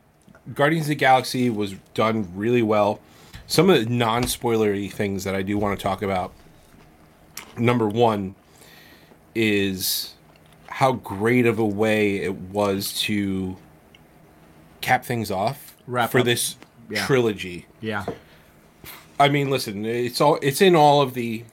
Guardians 0.54 0.86
of 0.86 0.90
the 0.90 0.94
Galaxy 0.94 1.50
was 1.50 1.74
done 1.94 2.28
really 2.34 2.62
well. 2.62 3.00
Some 3.46 3.68
of 3.70 3.84
the 3.84 3.90
non 3.90 4.24
spoilery 4.24 4.90
things 4.90 5.24
that 5.24 5.34
I 5.34 5.42
do 5.42 5.58
want 5.58 5.78
to 5.78 5.82
talk 5.82 6.02
about. 6.02 6.32
Number 7.58 7.88
one 7.88 8.34
is 9.34 10.14
how 10.68 10.92
great 10.92 11.46
of 11.46 11.58
a 11.58 11.66
way 11.66 12.16
it 12.16 12.34
was 12.34 12.92
to 13.02 13.56
cap 14.84 15.02
things 15.02 15.30
off 15.30 15.74
Wrap 15.86 16.10
for 16.10 16.18
up. 16.18 16.26
this 16.26 16.56
Yeah. 16.90 17.06
trilogy. 17.06 17.64
Yeah. 17.80 18.04
I 19.18 19.30
mean, 19.30 19.48
listen, 19.48 19.86
it's 19.86 20.20
all 20.20 20.38
it's 20.42 20.60
in 20.60 20.76
all 20.76 21.00
of 21.00 21.14
the 21.14 21.44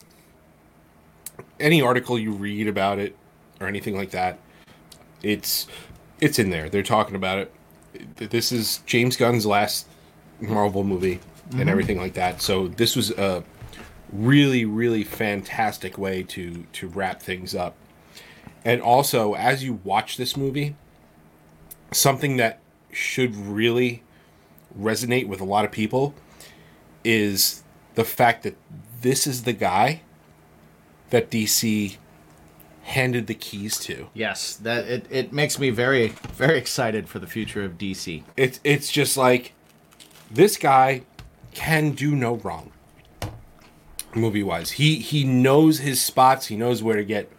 any 1.59 1.81
article 1.81 2.19
you 2.19 2.31
read 2.31 2.67
about 2.67 2.99
it 2.99 3.15
or 3.61 3.67
anything 3.67 3.95
like 3.95 4.11
that. 4.11 4.37
It's 5.23 5.67
it's 6.19 6.39
in 6.39 6.49
there. 6.49 6.69
They're 6.69 6.83
talking 6.83 7.15
about 7.15 7.39
it. 7.39 7.53
This 8.17 8.51
is 8.51 8.81
James 8.85 9.15
Gunn's 9.15 9.45
last 9.45 9.87
Marvel 10.41 10.83
movie 10.83 11.19
and 11.51 11.61
mm-hmm. 11.61 11.69
everything 11.69 11.99
like 11.99 12.13
that. 12.15 12.41
So 12.41 12.67
this 12.67 12.95
was 12.97 13.11
a 13.11 13.43
really 14.11 14.65
really 14.65 15.05
fantastic 15.05 15.97
way 15.97 16.23
to 16.23 16.65
to 16.73 16.87
wrap 16.89 17.21
things 17.21 17.55
up. 17.55 17.75
And 18.65 18.81
also, 18.81 19.35
as 19.35 19.63
you 19.63 19.79
watch 19.85 20.17
this 20.17 20.35
movie, 20.35 20.75
something 21.91 22.37
that 22.37 22.60
should 22.91 23.35
really 23.35 24.03
resonate 24.77 25.27
with 25.27 25.41
a 25.41 25.45
lot 25.45 25.65
of 25.65 25.71
people 25.71 26.13
is 27.03 27.63
the 27.95 28.03
fact 28.05 28.43
that 28.43 28.55
this 29.01 29.25
is 29.27 29.43
the 29.43 29.53
guy 29.53 30.01
that 31.09 31.29
DC 31.29 31.97
handed 32.83 33.27
the 33.27 33.33
keys 33.33 33.77
to. 33.79 34.09
Yes. 34.13 34.55
That 34.55 34.85
it, 34.85 35.05
it 35.09 35.33
makes 35.33 35.59
me 35.59 35.69
very, 35.69 36.09
very 36.33 36.57
excited 36.57 37.07
for 37.07 37.19
the 37.19 37.27
future 37.27 37.63
of 37.63 37.77
DC. 37.77 38.23
It's 38.37 38.59
it's 38.63 38.91
just 38.91 39.17
like 39.17 39.53
this 40.29 40.57
guy 40.57 41.03
can 41.53 41.91
do 41.91 42.15
no 42.15 42.35
wrong. 42.35 42.71
Movie 44.13 44.43
wise, 44.43 44.71
he 44.71 44.97
he 44.97 45.23
knows 45.23 45.79
his 45.79 46.01
spots. 46.01 46.47
He 46.47 46.57
knows 46.57 46.83
where 46.83 46.97
to 46.97 47.05
get 47.05 47.31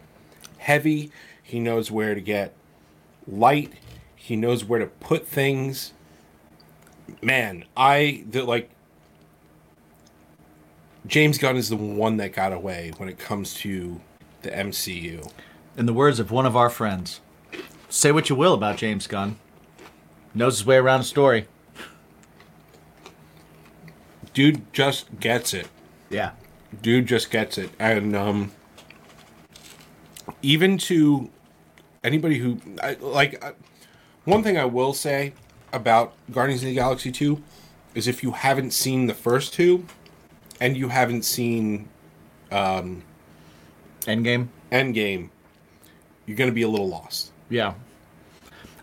heavy. 0.57 1.11
He 1.41 1.59
knows 1.59 1.91
where 1.91 2.15
to 2.15 2.21
get 2.21 2.53
light. 3.27 3.73
He 4.23 4.37
knows 4.37 4.63
where 4.63 4.79
to 4.79 4.85
put 4.85 5.27
things. 5.27 5.91
Man, 7.21 7.65
I 7.75 8.23
the 8.29 8.45
like. 8.45 8.69
James 11.05 11.37
Gunn 11.37 11.57
is 11.57 11.67
the 11.67 11.75
one 11.75 12.15
that 12.15 12.31
got 12.31 12.53
away 12.53 12.93
when 12.95 13.09
it 13.09 13.19
comes 13.19 13.53
to 13.55 13.99
the 14.43 14.49
MCU. 14.49 15.29
In 15.75 15.87
the 15.87 15.93
words 15.93 16.21
of 16.21 16.31
one 16.31 16.45
of 16.45 16.55
our 16.55 16.69
friends, 16.69 17.19
say 17.89 18.13
what 18.13 18.29
you 18.29 18.37
will 18.37 18.53
about 18.53 18.77
James 18.77 19.07
Gunn. 19.07 19.37
Knows 20.33 20.59
his 20.59 20.65
way 20.65 20.77
around 20.77 21.01
a 21.01 21.03
story. 21.03 21.45
Dude 24.33 24.71
just 24.71 25.19
gets 25.19 25.53
it. 25.53 25.67
Yeah. 26.09 26.31
dude 26.81 27.07
just 27.07 27.29
gets 27.29 27.57
it 27.57 27.71
and 27.77 28.15
um 28.15 28.51
even 30.41 30.77
to 30.77 31.29
anybody 32.03 32.37
who 32.37 32.57
I, 32.81 32.93
like 33.01 33.43
one 34.25 34.43
thing 34.43 34.57
i 34.57 34.65
will 34.65 34.93
say 34.93 35.33
about 35.71 36.13
guardians 36.31 36.61
of 36.61 36.67
the 36.67 36.75
galaxy 36.75 37.11
2 37.11 37.41
is 37.95 38.07
if 38.07 38.23
you 38.23 38.31
haven't 38.31 38.71
seen 38.71 39.05
the 39.07 39.13
first 39.13 39.53
two, 39.53 39.85
and 40.59 40.75
you 40.75 40.87
haven't 40.89 41.23
seen 41.23 41.87
um, 42.51 43.03
Endgame. 44.01 44.47
Endgame, 44.71 45.29
you're 46.25 46.35
gonna 46.37 46.51
be 46.51 46.63
a 46.63 46.67
little 46.67 46.87
lost. 46.89 47.31
Yeah. 47.49 47.73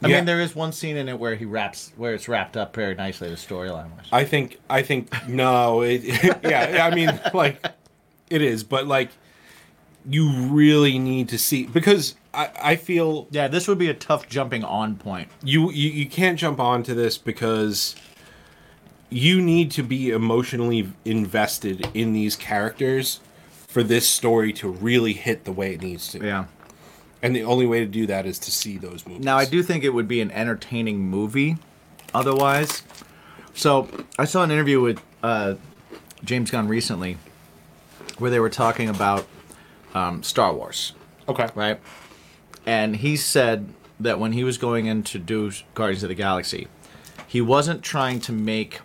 I 0.02 0.08
Yeah. 0.08 0.16
mean, 0.16 0.24
there 0.26 0.40
is 0.40 0.54
one 0.54 0.72
scene 0.72 0.96
in 0.96 1.08
it 1.08 1.18
where 1.18 1.34
he 1.34 1.44
wraps, 1.44 1.92
where 1.96 2.14
it's 2.14 2.28
wrapped 2.28 2.56
up 2.56 2.74
very 2.74 2.94
nicely, 2.94 3.28
the 3.28 3.34
storyline 3.36 3.90
was. 3.96 4.06
I 4.12 4.24
think 4.24 4.58
I 4.68 4.82
think 4.82 5.10
no, 5.28 5.82
it, 5.82 6.02
yeah, 6.44 6.86
I 6.88 6.94
mean 6.94 7.10
like 7.34 7.64
it 8.30 8.42
is, 8.42 8.62
but 8.62 8.86
like 8.86 9.10
you 10.08 10.30
really 10.46 10.98
need 10.98 11.28
to 11.30 11.38
see 11.38 11.66
because 11.66 12.14
I 12.32 12.50
I 12.62 12.76
feel 12.76 13.26
Yeah, 13.30 13.48
this 13.48 13.66
would 13.68 13.78
be 13.78 13.88
a 13.88 13.94
tough 13.94 14.28
jumping 14.28 14.64
on 14.64 14.96
point. 14.96 15.28
you 15.42 15.70
you, 15.70 15.90
you 15.90 16.06
can't 16.06 16.38
jump 16.38 16.60
onto 16.60 16.94
this 16.94 17.18
because 17.18 17.94
you 19.08 19.40
need 19.40 19.70
to 19.72 19.82
be 19.82 20.10
emotionally 20.10 20.92
invested 21.04 21.88
in 21.94 22.12
these 22.12 22.36
characters 22.36 23.20
for 23.66 23.82
this 23.82 24.08
story 24.08 24.52
to 24.52 24.68
really 24.68 25.12
hit 25.12 25.44
the 25.44 25.52
way 25.52 25.74
it 25.74 25.82
needs 25.82 26.08
to. 26.12 26.24
Yeah. 26.24 26.44
And 27.22 27.34
the 27.36 27.42
only 27.42 27.66
way 27.66 27.80
to 27.80 27.86
do 27.86 28.06
that 28.06 28.24
is 28.24 28.38
to 28.40 28.50
see 28.50 28.78
those 28.78 29.04
movies. 29.06 29.24
Now, 29.24 29.36
I 29.36 29.44
do 29.44 29.62
think 29.62 29.84
it 29.84 29.90
would 29.90 30.08
be 30.08 30.20
an 30.20 30.30
entertaining 30.30 31.00
movie 31.00 31.56
otherwise. 32.14 32.82
So, 33.52 33.88
I 34.18 34.24
saw 34.24 34.42
an 34.42 34.50
interview 34.50 34.80
with 34.80 35.02
uh, 35.22 35.56
James 36.24 36.50
Gunn 36.50 36.66
recently 36.68 37.18
where 38.18 38.30
they 38.30 38.40
were 38.40 38.48
talking 38.50 38.88
about 38.88 39.26
um, 39.92 40.22
Star 40.22 40.54
Wars, 40.54 40.92
Okay. 41.28 41.48
right? 41.54 41.78
And 42.66 42.96
he 42.96 43.16
said 43.16 43.72
that 43.98 44.18
when 44.18 44.32
he 44.32 44.44
was 44.44 44.58
going 44.58 44.86
in 44.86 45.02
to 45.04 45.18
do 45.18 45.52
Guardians 45.74 46.02
of 46.02 46.08
the 46.08 46.14
Galaxy, 46.14 46.68
he 47.26 47.40
wasn't 47.40 47.82
trying 47.82 48.20
to 48.20 48.32
make 48.32 48.80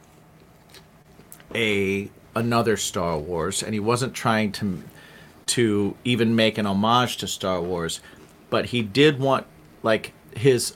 a 1.54 2.10
another 2.36 2.76
Star 2.76 3.18
Wars, 3.18 3.64
and 3.64 3.74
he 3.74 3.80
wasn't 3.80 4.14
trying 4.14 4.52
to 4.54 4.84
to 5.48 5.96
even 6.04 6.36
make 6.36 6.58
an 6.58 6.66
homage 6.66 7.18
to 7.18 7.28
Star 7.28 7.62
Wars, 7.62 8.02
but 8.50 8.68
he 8.68 8.82
did 8.82 9.20
want 9.20 9.46
like 9.84 10.14
his 10.36 10.76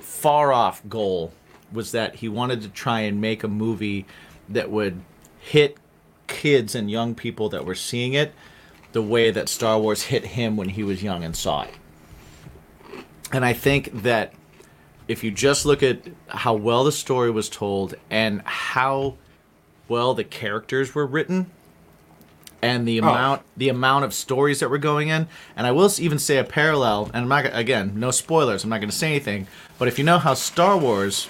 far 0.00 0.52
off 0.52 0.82
goal 0.88 1.32
was 1.72 1.92
that 1.92 2.16
he 2.16 2.28
wanted 2.28 2.62
to 2.62 2.68
try 2.68 3.00
and 3.00 3.20
make 3.20 3.44
a 3.44 3.48
movie 3.48 4.06
that 4.48 4.70
would 4.70 5.00
hit 5.38 5.76
kids 6.26 6.74
and 6.74 6.90
young 6.90 7.14
people 7.14 7.48
that 7.50 7.64
were 7.64 7.74
seeing 7.74 8.14
it 8.14 8.32
the 8.92 9.02
way 9.02 9.30
that 9.30 9.48
Star 9.48 9.78
Wars 9.78 10.02
hit 10.04 10.24
him 10.24 10.56
when 10.56 10.70
he 10.70 10.82
was 10.82 11.02
young 11.02 11.22
and 11.22 11.36
saw 11.36 11.62
it. 11.62 11.74
And 13.32 13.44
I 13.44 13.52
think 13.52 14.02
that 14.02 14.32
if 15.06 15.24
you 15.24 15.30
just 15.30 15.64
look 15.66 15.82
at 15.82 16.00
how 16.28 16.54
well 16.54 16.84
the 16.84 16.92
story 16.92 17.30
was 17.30 17.48
told 17.48 17.94
and 18.10 18.42
how 18.42 19.14
well 19.88 20.14
the 20.14 20.24
characters 20.24 20.94
were 20.94 21.06
written 21.06 21.50
and 22.60 22.86
the 22.88 22.98
amount 22.98 23.42
the 23.56 23.68
amount 23.68 24.04
of 24.04 24.12
stories 24.12 24.60
that 24.60 24.68
were 24.68 24.78
going 24.78 25.08
in 25.08 25.28
and 25.56 25.66
I 25.66 25.70
will 25.72 25.90
even 25.98 26.18
say 26.18 26.38
a 26.38 26.44
parallel 26.44 27.04
and 27.14 27.22
I'm 27.22 27.28
not 27.28 27.46
again 27.56 27.92
no 28.00 28.10
spoilers 28.10 28.64
I'm 28.64 28.70
not 28.70 28.78
going 28.80 28.90
to 28.90 28.96
say 28.96 29.10
anything 29.10 29.46
but 29.78 29.86
if 29.88 29.96
you 29.98 30.04
know 30.04 30.18
how 30.18 30.34
Star 30.34 30.76
Wars 30.76 31.28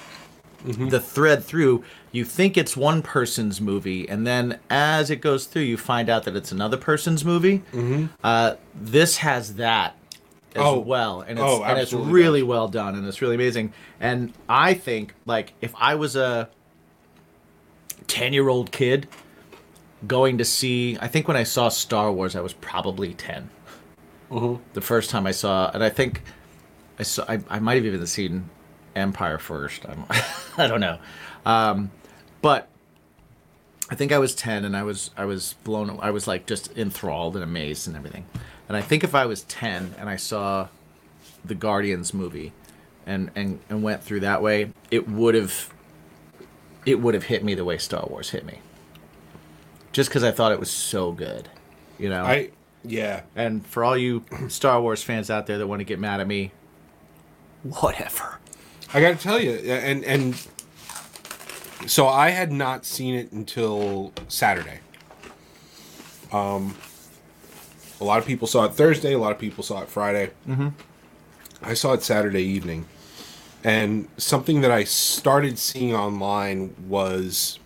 the 0.65 0.99
thread 1.01 1.45
through 1.45 1.85
you 2.13 2.25
think 2.25 2.57
it's 2.57 2.77
one 2.77 3.03
person's 3.03 3.61
movie 3.61 4.09
and 4.09 4.27
then 4.27 4.59
as 4.71 5.11
it 5.11 5.17
goes 5.17 5.45
through 5.45 5.63
you 5.63 5.77
find 5.77 6.09
out 6.09 6.25
that 6.25 6.35
it's 6.35 6.51
another 6.51 6.77
person's 6.79 7.25
movie. 7.25 7.63
Uh, 8.25 8.55
this 8.75 9.19
has 9.19 9.55
that 9.57 9.95
as 10.59 10.65
Oh. 10.67 10.79
well 10.79 11.21
and 11.21 11.39
it's, 11.39 11.47
Oh, 11.49 11.63
and 11.63 11.79
it's 11.79 11.93
really 11.93 12.43
well 12.43 12.69
done 12.69 12.95
and 12.95 13.07
it's 13.07 13.21
really 13.23 13.35
amazing. 13.35 13.73
And 14.01 14.33
i 14.49 14.75
think 14.75 15.15
like 15.27 15.55
if 15.61 15.73
i 15.79 15.95
was 15.95 16.17
a 16.17 16.49
10 18.07 18.33
year 18.33 18.49
old 18.49 18.71
kid 18.73 19.07
going 20.07 20.39
to 20.39 20.45
see 20.45 20.97
i 21.01 21.09
think 21.09 21.27
when 21.29 21.37
i 21.37 21.43
saw 21.43 21.69
star 21.69 22.13
wars 22.13 22.37
i 22.37 22.41
was 22.41 22.53
probably 22.53 23.15
10 23.15 23.51
the 24.75 24.81
first 24.81 25.11
time 25.11 25.27
i 25.27 25.31
saw 25.33 25.71
and 25.75 25.83
i 25.83 25.89
think 25.89 26.23
i 26.99 27.03
saw 27.03 27.25
i, 27.29 27.41
I 27.49 27.59
might 27.59 27.75
have 27.75 27.85
even 27.87 28.07
seen 28.07 28.49
empire 28.95 29.39
first 29.39 29.85
I'm, 29.87 30.05
i 30.59 30.67
don't 30.67 30.81
know. 30.81 30.99
Um, 31.47 31.91
but 32.43 32.69
I 33.91 33.95
think 33.95 34.13
I 34.13 34.19
was 34.19 34.35
10 34.35 34.65
and 34.67 34.77
I 34.77 34.83
was 34.83 35.11
I 35.17 35.25
was 35.25 35.55
blown 35.65 35.99
I 36.03 36.11
was 36.11 36.27
like 36.27 36.47
just 36.47 36.77
enthralled 36.77 37.37
and 37.37 37.43
amazed 37.43 37.87
and 37.89 37.97
everything. 37.97 38.27
And 38.69 38.77
I 38.77 38.83
think 38.83 39.03
if 39.03 39.15
I 39.15 39.27
was 39.27 39.43
10 39.45 39.95
and 39.99 40.09
I 40.09 40.17
saw 40.17 40.69
the 41.45 41.55
Guardians 41.55 42.13
movie 42.13 42.53
and 43.07 43.31
and 43.35 43.61
and 43.71 43.83
went 43.83 44.03
through 44.03 44.21
that 44.21 44.43
way, 44.43 44.73
it 44.91 45.09
would 45.09 45.35
have 45.35 45.73
it 46.85 47.01
would 47.01 47.15
have 47.15 47.25
hit 47.25 47.43
me 47.43 47.55
the 47.55 47.65
way 47.65 47.79
Star 47.79 48.07
Wars 48.07 48.31
hit 48.31 48.45
me. 48.45 48.61
Just 49.93 50.11
cuz 50.11 50.23
I 50.23 50.31
thought 50.31 50.53
it 50.53 50.61
was 50.61 50.71
so 50.71 51.13
good. 51.13 51.49
You 51.99 52.11
know. 52.11 52.25
I 52.25 52.51
yeah. 52.85 53.23
and 53.35 53.67
for 53.67 53.83
all 53.83 53.97
you 53.97 54.25
Star 54.49 54.81
Wars 54.81 55.03
fans 55.03 55.31
out 55.31 55.47
there 55.47 55.59
that 55.59 55.67
want 55.67 55.81
to 55.81 55.85
get 55.85 55.99
mad 55.99 56.21
at 56.21 56.27
me, 56.27 56.53
whatever. 57.63 58.39
I 58.93 59.01
got 59.01 59.19
to 59.19 59.23
tell 59.23 59.41
you, 59.41 59.53
and 59.53 60.05
and 60.05 60.47
so 61.87 62.09
I 62.09 62.31
had 62.31 62.53
not 62.53 62.85
seen 62.85 63.15
it 63.15 63.33
until 63.33 64.13
Saturday. 64.29 64.81
Um, 66.33 66.77
a 68.01 68.05
lot 68.05 68.19
of 68.19 68.27
people 68.27 68.47
saw 68.47 68.65
it 68.65 68.75
Thursday. 68.75 69.13
A 69.13 69.19
lot 69.19 69.33
of 69.33 69.39
people 69.39 69.65
saw 69.65 69.83
it 69.83 69.89
Friday. 69.89 70.31
Mm-hmm. 70.49 70.69
I 71.63 71.75
saw 71.75 71.93
it 71.93 72.03
Saturday 72.03 72.43
evening, 72.43 72.87
and 73.65 74.09
something 74.17 74.61
that 74.61 74.71
I 74.71 74.85
started 74.85 75.59
seeing 75.59 75.95
online 75.95 76.75
was 76.87 77.59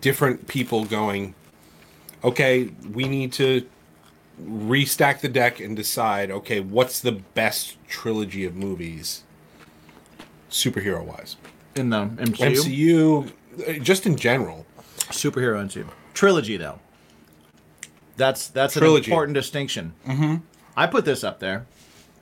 different 0.00 0.48
people 0.48 0.84
going, 0.84 1.34
"Okay, 2.24 2.70
we 2.92 3.04
need 3.04 3.32
to 3.34 3.66
restack 4.42 5.20
the 5.20 5.28
deck 5.28 5.60
and 5.60 5.74
decide, 5.76 6.30
okay, 6.30 6.60
what's 6.60 7.00
the 7.00 7.12
best 7.12 7.76
trilogy 7.88 8.44
of 8.44 8.54
movies, 8.54 9.22
superhero 10.50 11.02
wise? 11.02 11.36
In 11.74 11.90
the 11.90 12.06
MCU, 12.06 12.52
MCU, 12.54 13.32
uh, 13.68 13.72
just 13.82 14.06
in 14.06 14.16
general. 14.16 14.66
superhero 15.10 15.62
MCU 15.64 15.86
trilogy 16.16 16.56
though. 16.56 16.80
That's 18.16 18.48
that's 18.48 18.74
Trilogy. 18.74 19.06
an 19.06 19.12
important 19.12 19.34
distinction. 19.34 19.94
Mm-hmm. 20.06 20.36
I 20.76 20.86
put 20.86 21.04
this 21.04 21.24
up 21.24 21.38
there. 21.38 21.66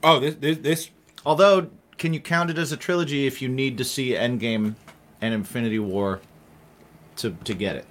Oh, 0.03 0.21
this, 0.21 0.35
this, 0.35 0.59
this 0.59 0.91
Although, 1.27 1.71
can 1.97 2.13
you 2.13 2.21
count 2.21 2.51
it 2.51 2.59
as 2.59 2.71
a 2.73 2.77
trilogy 2.77 3.27
if 3.27 3.41
you 3.41 3.49
need 3.49 3.79
to 3.79 3.85
see 3.85 4.11
Endgame 4.11 4.75
and 5.21 5.33
Infinity 5.33 5.79
War 5.79 6.21
to 7.17 7.31
to 7.45 7.55
get 7.55 7.77
it? 7.77 7.87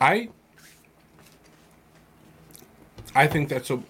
I, 0.00 0.30
I 3.14 3.26
think 3.26 3.48
that's 3.48 3.70
a. 3.70 3.82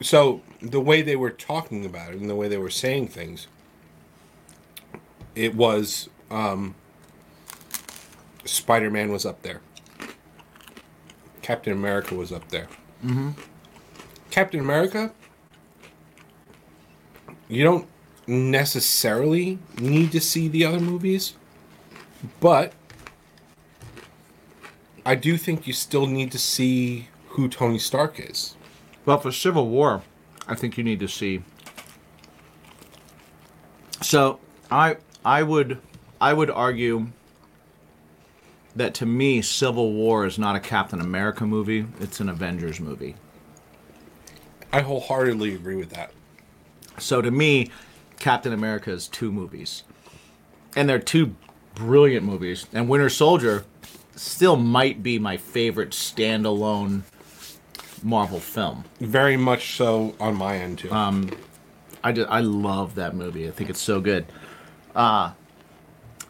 So 0.00 0.42
the 0.62 0.80
way 0.80 1.02
they 1.02 1.16
were 1.16 1.30
talking 1.30 1.84
about 1.84 2.12
it 2.12 2.20
and 2.20 2.30
the 2.30 2.34
way 2.34 2.48
they 2.48 2.58
were 2.58 2.70
saying 2.70 3.08
things, 3.08 3.48
it 5.34 5.54
was 5.54 6.08
um, 6.30 6.74
Spider-Man 8.44 9.10
was 9.10 9.26
up 9.26 9.42
there. 9.42 9.60
Captain 11.46 11.72
America 11.72 12.12
was 12.16 12.32
up 12.32 12.48
there. 12.48 12.66
Mm-hmm. 13.04 13.30
Captain 14.32 14.58
America. 14.58 15.12
You 17.46 17.62
don't 17.62 17.86
necessarily 18.26 19.60
need 19.78 20.10
to 20.10 20.20
see 20.20 20.48
the 20.48 20.64
other 20.64 20.80
movies, 20.80 21.34
but 22.40 22.72
I 25.04 25.14
do 25.14 25.36
think 25.36 25.68
you 25.68 25.72
still 25.72 26.08
need 26.08 26.32
to 26.32 26.38
see 26.40 27.10
who 27.28 27.48
Tony 27.48 27.78
Stark 27.78 28.18
is. 28.18 28.56
Well, 29.04 29.20
for 29.20 29.30
Civil 29.30 29.68
War, 29.68 30.02
I 30.48 30.56
think 30.56 30.76
you 30.76 30.82
need 30.82 30.98
to 30.98 31.06
see. 31.06 31.44
So 34.02 34.40
I 34.68 34.96
I 35.24 35.44
would 35.44 35.78
I 36.20 36.32
would 36.32 36.50
argue 36.50 37.12
that 38.76 38.94
to 38.94 39.06
me, 39.06 39.42
Civil 39.42 39.92
War 39.92 40.26
is 40.26 40.38
not 40.38 40.54
a 40.54 40.60
Captain 40.60 41.00
America 41.00 41.44
movie; 41.44 41.86
it's 42.00 42.20
an 42.20 42.28
Avengers 42.28 42.78
movie. 42.80 43.16
I 44.72 44.80
wholeheartedly 44.80 45.54
agree 45.54 45.76
with 45.76 45.90
that. 45.90 46.12
So 46.98 47.20
to 47.22 47.30
me, 47.30 47.70
Captain 48.18 48.52
America 48.52 48.90
is 48.90 49.08
two 49.08 49.32
movies, 49.32 49.82
and 50.74 50.88
they're 50.88 50.98
two 50.98 51.34
brilliant 51.74 52.24
movies. 52.24 52.66
And 52.72 52.88
Winter 52.88 53.08
Soldier 53.08 53.64
still 54.14 54.56
might 54.56 55.02
be 55.02 55.18
my 55.18 55.36
favorite 55.36 55.90
standalone 55.90 57.02
Marvel 58.02 58.40
film. 58.40 58.84
Very 59.00 59.36
much 59.36 59.76
so 59.76 60.14
on 60.20 60.36
my 60.36 60.58
end 60.58 60.78
too. 60.78 60.90
I 60.92 62.12
just, 62.12 62.30
I 62.30 62.40
love 62.40 62.94
that 62.94 63.14
movie. 63.14 63.48
I 63.48 63.50
think 63.50 63.70
it's 63.70 63.80
so 63.80 64.00
good. 64.00 64.26
Uh 64.94 65.32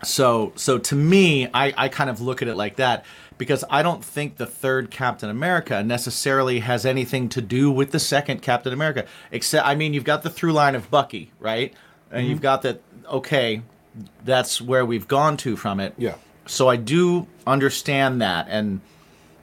so 0.02 0.52
so 0.56 0.78
to 0.78 0.94
me, 0.94 1.48
I, 1.52 1.72
I 1.76 1.88
kind 1.88 2.10
of 2.10 2.20
look 2.20 2.42
at 2.42 2.48
it 2.48 2.56
like 2.56 2.76
that 2.76 3.04
because 3.38 3.64
I 3.70 3.82
don't 3.82 4.04
think 4.04 4.36
the 4.36 4.46
third 4.46 4.90
Captain 4.90 5.28
America 5.30 5.82
necessarily 5.82 6.60
has 6.60 6.86
anything 6.86 7.28
to 7.30 7.40
do 7.40 7.70
with 7.70 7.90
the 7.90 8.00
second 8.00 8.42
Captain 8.42 8.72
America. 8.72 9.06
Except 9.30 9.66
I 9.66 9.74
mean 9.74 9.94
you've 9.94 10.04
got 10.04 10.22
the 10.22 10.30
through 10.30 10.52
line 10.52 10.74
of 10.74 10.90
Bucky, 10.90 11.32
right? 11.40 11.72
And 12.10 12.26
you've 12.28 12.40
got 12.40 12.62
that 12.62 12.80
okay, 13.10 13.62
that's 14.24 14.60
where 14.60 14.84
we've 14.84 15.08
gone 15.08 15.36
to 15.38 15.56
from 15.56 15.80
it. 15.80 15.94
Yeah. 15.98 16.14
So 16.46 16.68
I 16.68 16.76
do 16.76 17.26
understand 17.46 18.20
that, 18.22 18.46
and 18.48 18.80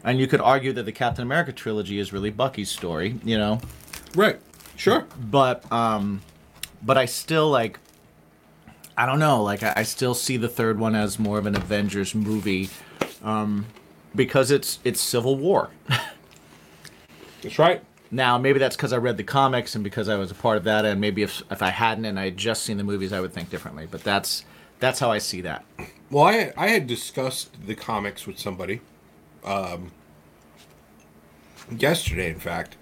and 0.04 0.20
you 0.20 0.28
could 0.28 0.42
argue 0.42 0.74
that 0.74 0.84
the 0.84 0.92
Captain 0.92 1.24
America 1.24 1.52
trilogy 1.52 2.00
is 2.00 2.14
really 2.14 2.30
Bucky's 2.30 2.70
story, 2.70 3.20
you 3.24 3.38
know. 3.38 3.60
Right. 4.16 4.40
Sure. 4.76 5.06
But 5.20 5.70
um, 5.72 6.22
but 6.82 6.98
I 6.98 7.06
still 7.06 7.50
like. 7.50 7.80
I 8.98 9.06
don't 9.06 9.20
know. 9.20 9.42
Like 9.42 9.64
I, 9.64 9.74
I 9.78 9.84
still 9.84 10.14
see 10.14 10.38
the 10.38 10.50
third 10.50 10.80
one 10.80 10.96
as 10.96 11.18
more 11.20 11.38
of 11.38 11.46
an 11.46 11.56
Avengers 11.56 12.14
movie, 12.14 12.70
um, 13.24 13.66
because 14.16 14.52
it's 14.52 14.80
it's 14.84 15.02
Civil 15.02 15.36
War. 15.36 15.70
That's 17.42 17.60
right. 17.60 17.84
Now, 18.12 18.38
maybe 18.38 18.60
that's 18.60 18.76
because 18.76 18.94
I 18.94 18.98
read 18.98 19.18
the 19.18 19.24
comics 19.24 19.74
and 19.74 19.84
because 19.84 20.08
I 20.08 20.16
was 20.18 20.30
a 20.30 20.36
part 20.36 20.58
of 20.58 20.64
that, 20.66 20.86
and 20.86 21.02
maybe 21.02 21.24
if 21.24 21.42
if 21.52 21.62
I 21.62 21.70
hadn't 21.70 22.06
and 22.06 22.20
I 22.20 22.26
had 22.26 22.38
just 22.38 22.64
seen 22.64 22.78
the 22.78 22.84
movies, 22.84 23.12
I 23.12 23.20
would 23.20 23.34
think 23.34 23.50
differently. 23.50 23.88
But 23.90 24.04
that's 24.04 24.46
that's 24.80 25.00
how 25.00 25.12
I 25.12 25.18
see 25.18 25.42
that. 25.42 25.66
Well, 26.12 26.26
I 26.26 26.54
I 26.56 26.68
had 26.68 26.86
discussed 26.88 27.66
the 27.66 27.76
comics 27.76 28.28
with 28.28 28.38
somebody, 28.38 28.82
um, 29.44 29.92
yesterday, 31.76 32.30
in 32.30 32.40
fact, 32.40 32.76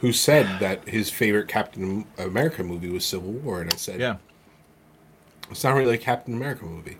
who 0.00 0.12
said 0.12 0.60
that 0.60 0.88
his 0.88 1.10
favorite 1.10 1.48
Captain 1.48 2.06
America 2.16 2.62
movie 2.62 2.90
was 2.90 3.04
Civil 3.04 3.32
War, 3.32 3.60
and 3.60 3.72
I 3.72 3.76
said, 3.76 4.00
Yeah. 4.00 4.16
It's 5.50 5.64
not 5.64 5.74
really 5.74 5.94
a 5.94 5.98
Captain 5.98 6.34
America 6.34 6.64
movie. 6.64 6.96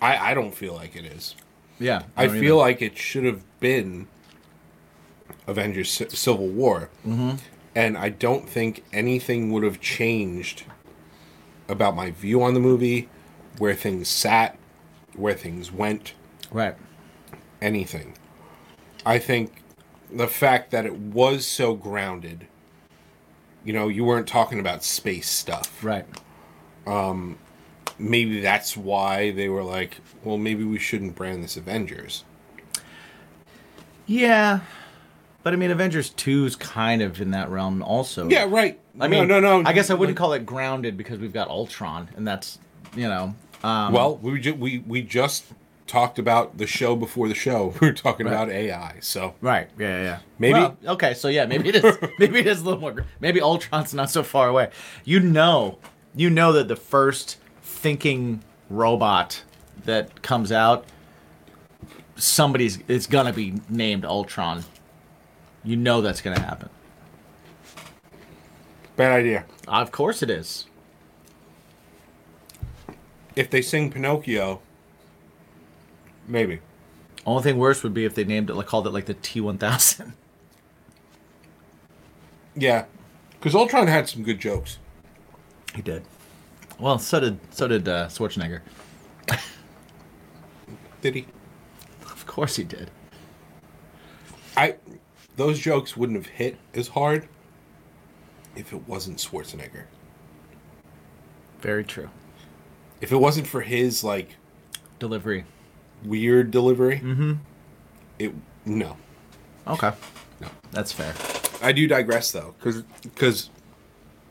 I 0.00 0.30
I 0.30 0.34
don't 0.34 0.54
feel 0.54 0.74
like 0.74 0.96
it 0.96 1.04
is. 1.04 1.34
Yeah. 1.80 2.02
I, 2.16 2.26
don't 2.26 2.38
feel 2.38 2.56
either. 2.56 2.68
like 2.70 2.82
it 2.82 2.98
should 2.98 3.24
have 3.24 3.42
been 3.58 4.06
Avengers 5.46 5.90
Civil 5.90 6.48
War. 6.48 6.90
Mm-hmm. 7.06 7.36
And 7.74 7.96
I 7.96 8.10
don't 8.10 8.48
think 8.48 8.84
anything 8.92 9.50
would 9.50 9.62
have 9.62 9.80
changed 9.80 10.64
about 11.68 11.96
my 11.96 12.10
view 12.10 12.42
on 12.42 12.52
the 12.54 12.60
movie, 12.60 13.08
where 13.58 13.74
things 13.74 14.08
sat, 14.08 14.58
where 15.14 15.34
things 15.34 15.72
went, 15.72 16.14
right. 16.50 16.74
anything. 17.62 18.16
I 19.06 19.18
think 19.18 19.62
the 20.12 20.26
fact 20.26 20.72
that 20.72 20.84
it 20.84 20.96
was 20.96 21.46
so 21.46 21.74
grounded, 21.74 22.48
you 23.64 23.72
know, 23.72 23.88
you 23.88 24.04
weren't 24.04 24.26
talking 24.26 24.58
about 24.58 24.82
space 24.82 25.30
stuff. 25.30 25.82
Right. 25.82 26.04
Maybe 27.98 28.40
that's 28.40 28.76
why 28.76 29.30
they 29.30 29.48
were 29.50 29.62
like, 29.62 29.98
well, 30.24 30.38
maybe 30.38 30.64
we 30.64 30.78
shouldn't 30.78 31.14
brand 31.14 31.44
this 31.44 31.56
Avengers. 31.58 32.24
Yeah. 34.06 34.60
But 35.42 35.52
I 35.52 35.56
mean, 35.56 35.70
Avengers 35.70 36.10
2 36.10 36.44
is 36.46 36.56
kind 36.56 37.02
of 37.02 37.20
in 37.20 37.30
that 37.32 37.48
realm 37.50 37.82
also. 37.82 38.28
Yeah, 38.28 38.46
right. 38.48 38.78
I 38.98 39.08
mean, 39.08 39.28
no, 39.28 39.40
no, 39.40 39.60
no. 39.60 39.68
I 39.68 39.72
guess 39.72 39.90
I 39.90 39.94
wouldn't 39.94 40.18
call 40.18 40.32
it 40.34 40.44
grounded 40.44 40.96
because 40.96 41.18
we've 41.18 41.32
got 41.32 41.48
Ultron, 41.48 42.08
and 42.16 42.26
that's, 42.26 42.58
you 42.94 43.08
know. 43.08 43.34
Um, 43.62 43.92
Well, 43.92 44.16
we 44.18 44.40
ju- 44.40 44.54
we 44.54 44.78
we 44.86 45.02
just 45.02 45.44
talked 45.86 46.18
about 46.18 46.56
the 46.58 46.66
show 46.66 46.96
before 46.96 47.28
the 47.28 47.34
show. 47.34 47.74
We 47.80 47.88
were 47.88 47.92
talking 47.94 48.26
Right. 48.26 48.32
about 48.32 48.50
AI. 48.50 48.96
So 49.00 49.34
Right. 49.40 49.68
Yeah. 49.78 49.88
Yeah. 49.88 50.02
yeah. 50.02 50.18
Maybe- 50.38 50.52
Well, 50.54 50.76
okay. 50.88 51.14
So 51.14 51.28
yeah, 51.28 51.46
maybe 51.46 51.68
it 51.70 51.76
is. 51.76 51.98
maybe 52.18 52.40
it 52.40 52.46
is 52.46 52.60
a 52.60 52.64
little 52.64 52.80
more. 52.80 53.04
Maybe 53.20 53.40
Ultron's 53.40 53.92
not 53.94 54.10
so 54.10 54.22
far 54.22 54.48
away. 54.48 54.70
You 55.04 55.20
know, 55.20 55.78
you 56.14 56.30
know 56.30 56.52
that 56.52 56.68
the 56.68 56.76
first 56.76 57.38
thinking 57.62 58.42
robot 58.68 59.42
that 59.84 60.22
comes 60.22 60.52
out, 60.52 60.84
somebody's 62.16 62.78
it's 62.88 63.06
gonna 63.06 63.32
be 63.32 63.54
named 63.68 64.04
Ultron. 64.04 64.64
You 65.64 65.76
know 65.76 66.00
that's 66.00 66.20
gonna 66.20 66.40
happen. 66.40 66.68
bad 68.96 69.12
idea. 69.12 69.44
Of 69.66 69.92
course 69.92 70.22
it 70.22 70.28
is. 70.30 70.66
If 73.36 73.48
they 73.48 73.62
sing 73.62 73.90
Pinocchio, 73.90 74.60
maybe. 76.28 76.60
Only 77.24 77.42
thing 77.42 77.58
worse 77.58 77.82
would 77.82 77.94
be 77.94 78.04
if 78.04 78.14
they 78.14 78.24
named 78.24 78.50
it 78.50 78.54
like 78.54 78.66
called 78.66 78.86
it 78.86 78.90
like 78.90 79.06
the 79.06 79.14
T 79.14 79.40
one 79.40 79.58
thousand. 79.58 80.12
Yeah, 82.54 82.86
because 83.32 83.54
Ultron 83.54 83.86
had 83.86 84.08
some 84.08 84.22
good 84.22 84.40
jokes. 84.40 84.78
He 85.74 85.82
did. 85.82 86.02
Well, 86.78 86.98
so 86.98 87.20
did 87.20 87.38
so 87.50 87.68
did 87.68 87.88
uh, 87.88 88.08
Schwarzenegger. 88.08 88.60
Did 91.00 91.14
he? 91.14 91.26
Of 92.02 92.26
course 92.26 92.56
he 92.56 92.64
did. 92.64 92.90
I 94.56 94.76
those 95.36 95.58
jokes 95.58 95.96
wouldn't 95.96 96.18
have 96.18 96.26
hit 96.26 96.58
as 96.74 96.88
hard 96.88 97.28
if 98.56 98.72
it 98.72 98.86
wasn't 98.88 99.18
Schwarzenegger. 99.18 99.84
Very 101.60 101.84
true. 101.84 102.10
If 103.00 103.12
it 103.12 103.16
wasn't 103.16 103.46
for 103.46 103.62
his 103.62 104.04
like 104.04 104.36
Delivery. 104.98 105.44
weird 106.04 106.50
delivery, 106.50 106.96
mm-hmm. 106.96 107.34
it 108.18 108.34
no. 108.66 108.96
Okay. 109.66 109.92
No. 110.40 110.48
That's 110.72 110.92
fair. 110.92 111.14
I 111.62 111.72
do 111.72 111.86
digress 111.86 112.32
though, 112.32 112.54
because 112.62 113.50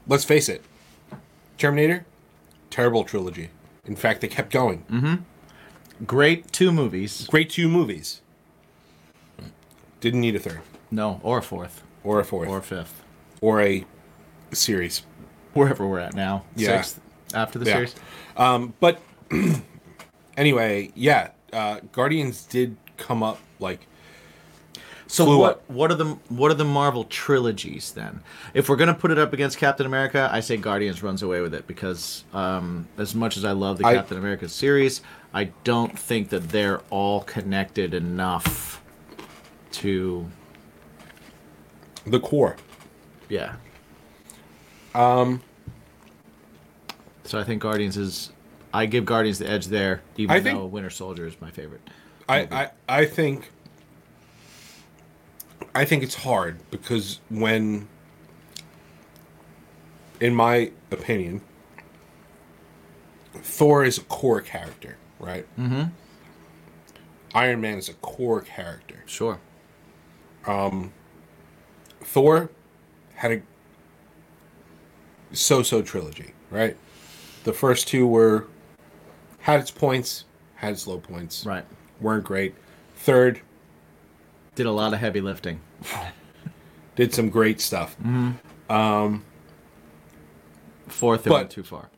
let's 0.08 0.24
face 0.24 0.50
it, 0.50 0.64
Terminator, 1.60 2.06
terrible 2.70 3.04
trilogy. 3.04 3.50
In 3.86 3.96
fact, 3.96 4.22
they 4.22 4.28
kept 4.30 4.52
going. 4.52 4.86
Mm-hmm. 4.90 6.06
Great 6.06 6.52
two 6.54 6.72
movies. 6.72 7.28
Great 7.28 7.50
two 7.50 7.68
movies. 7.68 8.22
Didn't 10.00 10.22
need 10.22 10.36
a 10.36 10.40
third 10.40 10.62
No, 10.90 11.20
or 11.22 11.40
a 11.40 11.42
fourth. 11.42 11.84
or 12.04 12.20
a 12.22 12.24
fourth 12.26 12.48
Or 12.48 12.56
or, 12.56 12.58
a 12.60 12.62
fifth. 12.62 13.04
a 13.62 13.86
series. 14.54 15.04
Wherever 15.54 15.86
we're 15.86 16.00
at 16.00 16.14
now. 16.14 16.46
Yeah. 16.56 16.82
Sixth 16.82 17.02
after 17.34 17.60
the 17.60 17.66
Yeah. 17.66 17.74
series. 17.74 17.96
Um, 18.38 18.74
but 18.80 19.02
anyway, 20.38 20.92
yeah, 20.96 21.32
uh, 21.52 21.82
Guardians 21.92 22.46
did 22.46 22.78
come 22.96 23.22
up 23.22 23.40
like 23.60 23.86
So 25.12 25.26
Flew 25.26 25.40
what 25.40 25.52
up. 25.54 25.70
what 25.72 25.90
are 25.92 25.96
the 25.96 26.06
what 26.30 26.52
are 26.52 26.56
the 26.56 26.64
Marvel 26.64 27.04
trilogies 27.06 27.94
then? 27.94 28.22
If 28.54 28.70
we're 28.70 28.76
gonna 28.76 28.94
put 28.94 29.10
it 29.10 29.18
up 29.18 29.34
against 29.34 29.58
Captain 29.58 29.88
America, 29.88 30.30
I 30.32 30.40
say 30.40 30.56
Guardians 30.56 31.02
runs 31.02 31.24
away 31.24 31.42
with 31.42 31.56
it 31.56 31.66
because 31.66 32.24
um, 32.32 32.88
as 32.96 33.16
much 33.16 33.36
as 33.36 33.44
I 33.44 33.54
love 33.54 33.80
the 33.80 33.88
I- 33.88 33.96
Captain 33.96 34.20
America 34.20 34.48
series, 34.48 35.02
I 35.34 35.46
don't 35.64 35.98
think 35.98 36.30
that 36.30 36.50
they're 36.50 36.82
all 36.92 37.22
connected 37.22 37.96
enough 37.96 38.84
to 39.72 40.30
the 42.06 42.20
core. 42.20 42.56
yeah. 43.30 43.56
Um. 44.94 45.42
So 47.24 47.40
I 47.40 47.44
think 47.44 47.64
Guardians 47.64 47.98
is. 47.98 48.32
I 48.72 48.86
give 48.86 49.06
Guardians 49.06 49.40
the 49.40 49.50
edge 49.50 49.66
there, 49.68 50.02
even 50.18 50.36
I 50.36 50.40
though 50.40 50.44
think- 50.62 50.72
Winter 50.74 50.92
Soldier 50.92 51.26
is 51.26 51.42
my 51.42 51.50
favorite. 51.50 51.82
I, 52.28 52.42
I 52.42 52.70
I 52.88 53.06
think 53.06 53.50
I 55.80 55.86
think 55.86 56.04
it's 56.04 56.16
hard 56.16 56.60
because 56.72 57.22
when 57.30 57.88
in 60.20 60.36
my 60.36 60.72
opinion 60.92 61.40
Thor 63.34 63.86
is 63.86 63.98
a 63.98 64.02
core 64.02 64.42
character, 64.42 64.98
right? 65.20 65.46
Mm-hmm. 65.58 65.84
Iron 67.34 67.62
Man 67.62 67.78
is 67.78 67.88
a 67.88 67.94
core 67.94 68.42
character. 68.42 69.04
Sure. 69.06 69.40
Thor 72.04 72.50
had 73.16 73.32
a 73.32 73.42
so-so 75.32 75.82
trilogy, 75.82 76.34
right? 76.52 76.76
The 77.46 77.54
first 77.54 77.88
two 77.88 78.06
were 78.06 78.48
had 79.40 79.62
its 79.62 79.72
points, 79.72 80.26
had 80.56 80.74
its 80.74 80.86
low 80.88 80.98
points, 80.98 81.46
Right. 81.46 81.64
weren't 82.02 82.26
great. 82.26 82.54
Third 82.98 83.40
Did 84.56 84.66
a 84.66 84.72
lot 84.74 84.92
of 84.94 85.00
heavy 85.00 85.22
lifting. 85.22 85.62
did 86.96 87.14
some 87.14 87.30
great 87.30 87.60
stuff. 87.62 87.96
um 88.70 89.24
Fourth, 90.88 91.24
But- 91.26 91.32
went 91.34 91.52
too 91.52 91.64
far. 91.64 91.90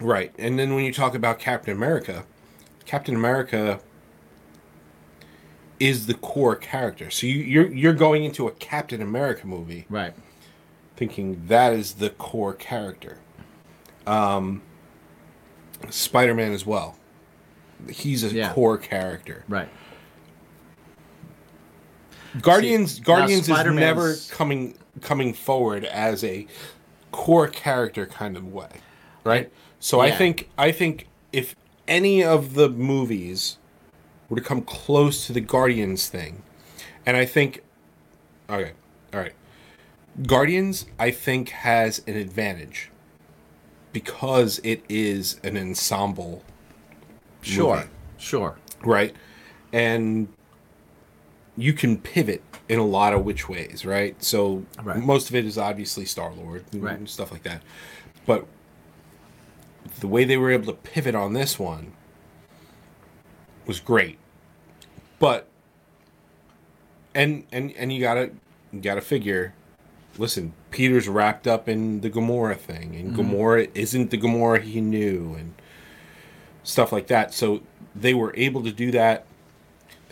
Right. 0.00 0.32
And 0.38 0.58
then 0.58 0.74
when 0.74 0.84
you 0.84 0.92
talk 0.92 1.14
about 1.14 1.38
Captain 1.38 1.74
America, 1.76 2.24
Captain 2.86 3.14
America 3.14 3.80
is 5.78 6.06
the 6.06 6.14
core 6.14 6.56
character. 6.56 7.10
So 7.10 7.26
you, 7.26 7.38
you're 7.38 7.72
you're 7.72 7.92
going 7.94 8.24
into 8.24 8.46
a 8.46 8.52
Captain 8.52 9.02
America 9.02 9.46
movie 9.46 9.86
Right. 9.88 10.14
thinking 10.96 11.46
that 11.48 11.72
is 11.72 11.94
the 11.94 12.10
core 12.10 12.54
character. 12.54 13.18
Um 14.06 14.62
Spider-Man 15.90 16.52
as 16.52 16.64
well. 16.64 16.96
He's 17.90 18.22
a 18.22 18.28
Yeah. 18.28 18.52
core 18.52 18.78
character. 18.78 19.44
Right. 19.48 19.68
Guardians 22.40 22.98
now 22.98 23.04
Guardians 23.04 23.48
is 23.48 23.64
never 23.64 24.16
coming 24.30 24.74
coming 25.00 25.32
forward 25.32 25.84
as 25.84 26.24
a 26.24 26.46
core 27.10 27.48
character 27.48 28.06
kind 28.06 28.36
of 28.36 28.52
way, 28.52 28.70
right? 29.24 29.50
So 29.80 30.00
I 30.00 30.10
think 30.10 30.48
I 30.56 30.72
think 30.72 31.08
if 31.32 31.54
any 31.88 32.22
of 32.22 32.54
the 32.54 32.68
movies 32.68 33.58
were 34.28 34.36
to 34.36 34.42
come 34.42 34.62
close 34.62 35.26
to 35.26 35.32
the 35.32 35.40
Guardians 35.40 36.08
thing, 36.08 36.42
and 37.04 37.16
I 37.16 37.24
think, 37.24 37.62
okay, 38.48 38.72
all 39.12 39.20
right, 39.20 39.32
Guardians 40.26 40.86
I 40.98 41.10
think 41.10 41.50
has 41.50 42.02
an 42.06 42.16
advantage 42.16 42.90
because 43.92 44.58
it 44.64 44.82
is 44.88 45.38
an 45.44 45.56
ensemble, 45.58 46.42
Sure. 47.42 47.76
movie. 47.76 47.88
Sure. 48.18 48.56
right? 48.84 49.14
And 49.72 50.28
you 51.56 51.72
can 51.72 51.98
pivot 51.98 52.42
in 52.68 52.78
a 52.78 52.84
lot 52.84 53.12
of 53.12 53.24
which 53.24 53.48
ways, 53.48 53.84
right? 53.84 54.22
So 54.22 54.64
Right. 54.82 54.98
most 54.98 55.28
of 55.28 55.34
it 55.34 55.44
is 55.44 55.58
obviously 55.58 56.04
Star 56.04 56.32
Lord 56.32 56.64
and 56.72 56.82
Right. 56.82 57.08
stuff 57.08 57.30
like 57.30 57.42
that. 57.42 57.62
But 58.26 58.46
the 60.00 60.06
way 60.08 60.24
they 60.24 60.36
were 60.36 60.50
able 60.50 60.66
to 60.66 60.72
pivot 60.72 61.14
on 61.14 61.32
this 61.32 61.58
one 61.58 61.92
was 63.66 63.80
great. 63.80 64.18
But 65.18 65.48
and 67.14 67.44
and 67.52 67.72
and 67.76 67.92
you 67.92 68.00
gotta 68.00 68.30
you 68.72 68.80
gotta 68.80 69.00
figure 69.02 69.54
listen, 70.18 70.52
Peter's 70.70 71.08
wrapped 71.08 71.46
up 71.46 71.68
in 71.68 72.00
the 72.00 72.10
Gamora 72.10 72.56
thing, 72.56 72.94
and 72.94 73.12
mm-hmm. 73.16 73.34
Gamora 73.34 73.70
isn't 73.74 74.10
the 74.10 74.18
Gamora 74.18 74.60
he 74.60 74.80
knew, 74.80 75.34
and 75.38 75.54
stuff 76.62 76.92
like 76.92 77.06
that. 77.08 77.32
So 77.34 77.62
they 77.94 78.14
were 78.14 78.32
able 78.36 78.62
to 78.62 78.72
do 78.72 78.90
that. 78.92 79.26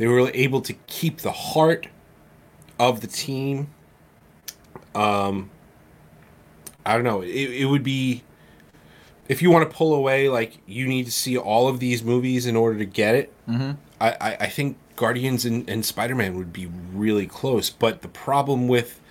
They 0.00 0.06
were 0.06 0.30
able 0.32 0.62
to 0.62 0.72
keep 0.86 1.18
the 1.18 1.30
heart 1.30 1.86
of 2.78 3.02
the 3.02 3.06
team. 3.06 3.68
Um, 4.94 5.50
I 6.86 6.94
don't 6.94 7.04
know. 7.04 7.20
It, 7.20 7.28
it 7.28 7.66
would 7.66 7.82
be 7.82 8.22
if 9.28 9.42
you 9.42 9.50
want 9.50 9.68
to 9.68 9.76
pull 9.76 9.92
away, 9.92 10.30
like 10.30 10.56
you 10.66 10.88
need 10.88 11.04
to 11.04 11.12
see 11.12 11.36
all 11.36 11.68
of 11.68 11.80
these 11.80 12.02
movies 12.02 12.46
in 12.46 12.56
order 12.56 12.78
to 12.78 12.86
get 12.86 13.14
it. 13.14 13.34
Mm-hmm. 13.46 13.72
I, 14.00 14.10
I, 14.18 14.36
I 14.40 14.46
think 14.46 14.78
Guardians 14.96 15.44
and, 15.44 15.68
and 15.68 15.84
Spider 15.84 16.14
Man 16.14 16.34
would 16.34 16.50
be 16.50 16.70
really 16.94 17.26
close. 17.26 17.68
But 17.68 18.00
the 18.00 18.08
problem 18.08 18.68
with 18.68 19.02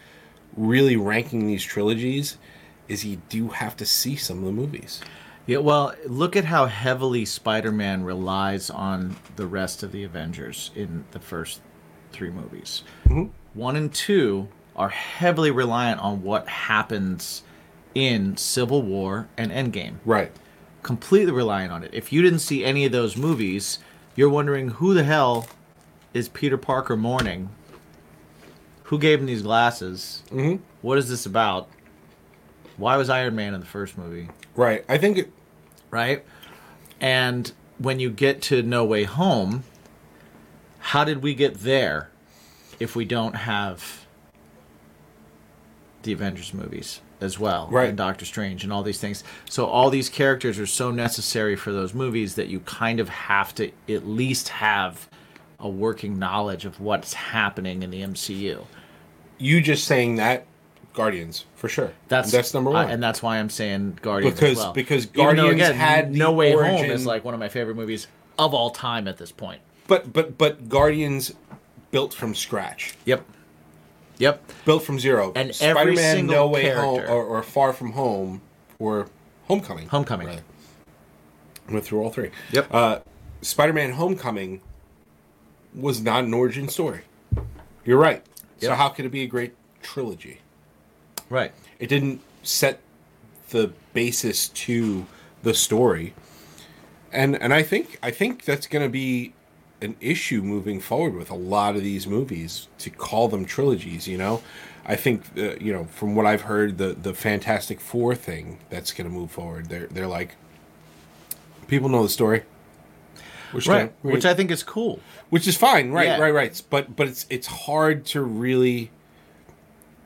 really 0.58 0.97
ranking 0.97 1.45
these 1.45 1.63
trilogies 1.63 2.39
is 2.88 3.06
you 3.06 3.21
do 3.30 3.49
have 3.49 3.78
to 3.78 3.86
see 3.86 4.15
some 4.15 4.39
of 4.39 4.45
the 4.45 4.52
movies. 4.52 5.02
Yeah, 5.50 5.58
well, 5.58 5.96
look 6.06 6.36
at 6.36 6.46
how 6.46 6.68
heavily 6.68 7.26
Spider-Man 7.26 8.04
relies 8.04 8.70
on 8.70 9.16
the 9.36 9.48
rest 9.48 9.82
of 9.82 9.92
the 9.92 10.04
Avengers 10.04 10.70
in 10.76 11.06
the 11.10 11.20
first 11.20 11.62
three 12.12 12.30
movies. 12.30 12.84
One 13.56 13.76
and 13.76 13.92
two 13.92 14.50
are 14.76 14.90
heavily 14.90 15.50
reliant 15.50 16.02
on 16.02 16.22
what 16.22 16.48
happens 16.48 17.42
in 17.96 18.38
Civil 18.38 18.84
War 18.84 19.28
and 19.38 19.52
Endgame. 19.52 19.96
Right. 20.06 20.32
Completely 20.84 21.32
reliant 21.32 21.74
on 21.74 21.84
it. 21.84 21.96
If 21.96 22.14
you 22.14 22.22
didn't 22.22 22.40
see 22.40 22.64
any 22.64 22.86
of 22.86 22.92
those 22.92 23.18
movies, 23.18 23.80
you're 24.16 24.30
wondering 24.30 24.70
who 24.70 24.94
the 24.94 25.04
hell 25.04 25.48
is 26.14 26.30
Peter 26.30 26.60
Parker 26.60 26.96
mourning? 26.96 27.50
Who 28.84 29.00
gave 29.00 29.20
him 29.20 29.26
these 29.26 29.42
glasses? 29.42 30.22
Mm-hmm. 30.30 30.62
What 30.84 31.00
is 31.00 31.10
this 31.10 31.26
about? 31.26 31.70
Why 32.78 32.98
was 32.98 33.10
Iron 33.10 33.36
Man 33.36 33.56
in 33.56 33.62
the 33.62 33.66
first 33.66 33.98
movie? 33.98 34.30
Right. 34.56 34.86
I 34.88 34.98
think 35.00 35.18
it, 35.18 35.32
right? 35.91 36.25
And 36.99 37.52
when 37.78 37.99
you 37.99 38.10
get 38.10 38.41
to 38.43 38.62
No 38.62 38.84
Way 38.84 39.04
Home, 39.04 39.63
how 40.80 41.04
did 41.04 41.21
we 41.21 41.34
get 41.34 41.60
there 41.60 42.10
if 42.80 42.95
we 42.95 43.06
don't 43.06 43.36
have 43.36 44.06
the 46.04 46.13
Avengers 46.13 46.54
movies 46.54 47.02
as 47.21 47.39
well? 47.39 47.67
Right. 47.71 47.89
And 47.89 47.97
Doctor 47.97 48.25
Strange 48.25 48.63
and 48.63 48.73
all 48.73 48.84
these 48.84 48.99
things. 48.99 49.23
So 49.49 49.65
all 49.65 49.89
these 49.89 50.10
characters 50.10 50.60
are 50.60 50.65
so 50.65 50.91
necessary 50.91 51.56
for 51.56 51.71
those 51.71 51.93
movies 51.93 52.36
that 52.36 52.47
you 52.47 52.60
kind 52.62 52.99
of 52.99 53.10
have 53.10 53.54
to 53.56 53.71
at 53.88 54.08
least 54.08 54.49
have 54.49 55.10
a 55.60 55.69
working 55.69 56.17
knowledge 56.17 56.65
of 56.65 56.80
what's 56.80 57.13
happening 57.13 57.84
in 57.84 57.91
the 57.91 58.02
MCU. 58.02 58.65
you 59.38 59.62
just 59.62 59.86
saying 59.86 60.15
that 60.15 60.45
Guardians 60.93 61.45
for 61.56 61.69
sure. 61.69 61.91
That's 62.08 62.32
that's 62.32 62.54
number 62.54 62.71
one. 62.71 62.89
and 62.89 63.02
that's 63.02 63.21
why 63.23 63.38
I'm 63.38 63.49
saying 63.49 63.99
Guardians 64.02 64.34
as 64.36 64.39
Because- 64.39 64.58
well. 64.58 64.73
because 64.73 65.06
Even 65.13 65.36
though, 65.36 65.43
Guardians 65.47 65.75
had 65.78 66.13
No 66.15 66.32
Way 66.34 66.52
Home 66.54 66.86
is 66.86 67.06
like 67.06 67.23
one 67.23 67.34
of 67.34 67.39
my 67.39 67.49
favorite 67.49 67.75
movies 67.75 68.08
of 68.38 68.54
all 68.54 68.69
time 68.71 69.08
at 69.08 69.17
this 69.17 69.32
point. 69.32 69.62
but 69.88 70.12
but 70.12 70.38
but 70.38 70.67
Guardians 70.69 71.34
built 71.91 72.13
from 72.13 72.36
scratch, 72.36 72.93
Yep. 73.06 73.23
Yep. 74.17 74.43
built 74.65 74.84
from 74.84 74.99
zero. 74.99 75.32
And 75.36 75.49
every 75.62 75.95
Spider-Man, 75.95 76.28
No 76.28 76.47
Way 76.47 76.69
Home, 76.69 76.99
or, 76.99 77.23
or 77.23 77.41
Far 77.43 77.71
From 77.73 77.93
Home, 77.93 78.41
or 78.78 79.08
Homecoming. 79.47 79.88
Homecoming. 79.88 80.28
I 80.30 80.39
went 81.71 81.86
through 81.86 82.02
all 82.02 82.10
three. 82.12 82.32
Yep. 82.52 82.67
Uh, 82.73 82.99
Spider-Man: 83.41 83.93
Homecoming 83.93 84.62
was 85.73 86.02
not 86.02 86.23
an 86.25 86.34
origin 86.34 86.67
story. 86.67 87.02
You're 87.86 87.97
right. 87.97 88.25
So 88.60 88.73
how 88.75 88.89
could 88.89 89.06
it 89.06 89.10
be 89.12 89.21
a 89.23 89.28
great 89.28 89.54
trilogy? 89.82 90.41
Right. 91.30 91.52
it 91.80 91.88
didn't 91.88 92.22
set 92.44 92.80
the 93.50 93.72
basis 93.94 94.50
to 94.50 95.06
the 95.44 95.54
story 95.54 96.13
and 97.12 97.36
and 97.42 97.54
i 97.54 97.63
think 97.63 97.98
i 98.04 98.12
think 98.12 98.46
that's 98.46 98.68
going 98.68 98.84
to 98.86 98.89
be 98.89 99.34
an 99.82 99.96
issue 100.02 100.42
moving 100.42 100.80
forward 100.80 101.15
with 101.15 101.30
a 101.30 101.36
lot 101.36 101.76
of 101.76 101.82
these 101.84 102.06
movies 102.06 102.68
to 102.78 102.89
call 102.89 103.28
them 103.28 103.46
trilogies 103.46 104.08
you 104.08 104.18
know 104.18 104.42
i 104.86 104.96
think 104.96 105.24
uh, 105.38 105.56
you 105.60 105.72
know 105.74 105.86
from 105.86 106.15
what 106.15 106.26
i've 106.26 106.42
heard 106.42 106.78
the 106.78 106.89
the 107.02 107.13
fantastic 107.13 107.80
four 107.80 108.13
thing 108.15 108.60
that's 108.70 108.92
going 108.92 109.08
to 109.10 109.13
move 109.13 109.32
forward 109.32 109.68
they're 109.70 109.88
they're 109.88 110.08
like 110.08 110.36
people 111.68 111.89
know 111.89 112.04
the 112.04 112.10
story 112.10 112.44
which 113.52 113.68
Right. 113.68 113.92
Which 114.04 114.26
I 114.26 114.36
think 114.36 114.52
is 114.52 114.62
cool. 114.62 115.00
which 115.32 115.48
is 115.48 115.58
fine 115.58 115.92
right 115.92 116.06
Yeah. 116.06 116.20
right 116.20 116.34
right 116.34 116.62
but 116.70 116.96
but 116.96 117.08
it's 117.08 117.26
it's 117.32 117.48
hard 117.48 118.06
to 118.08 118.22
really 118.22 118.92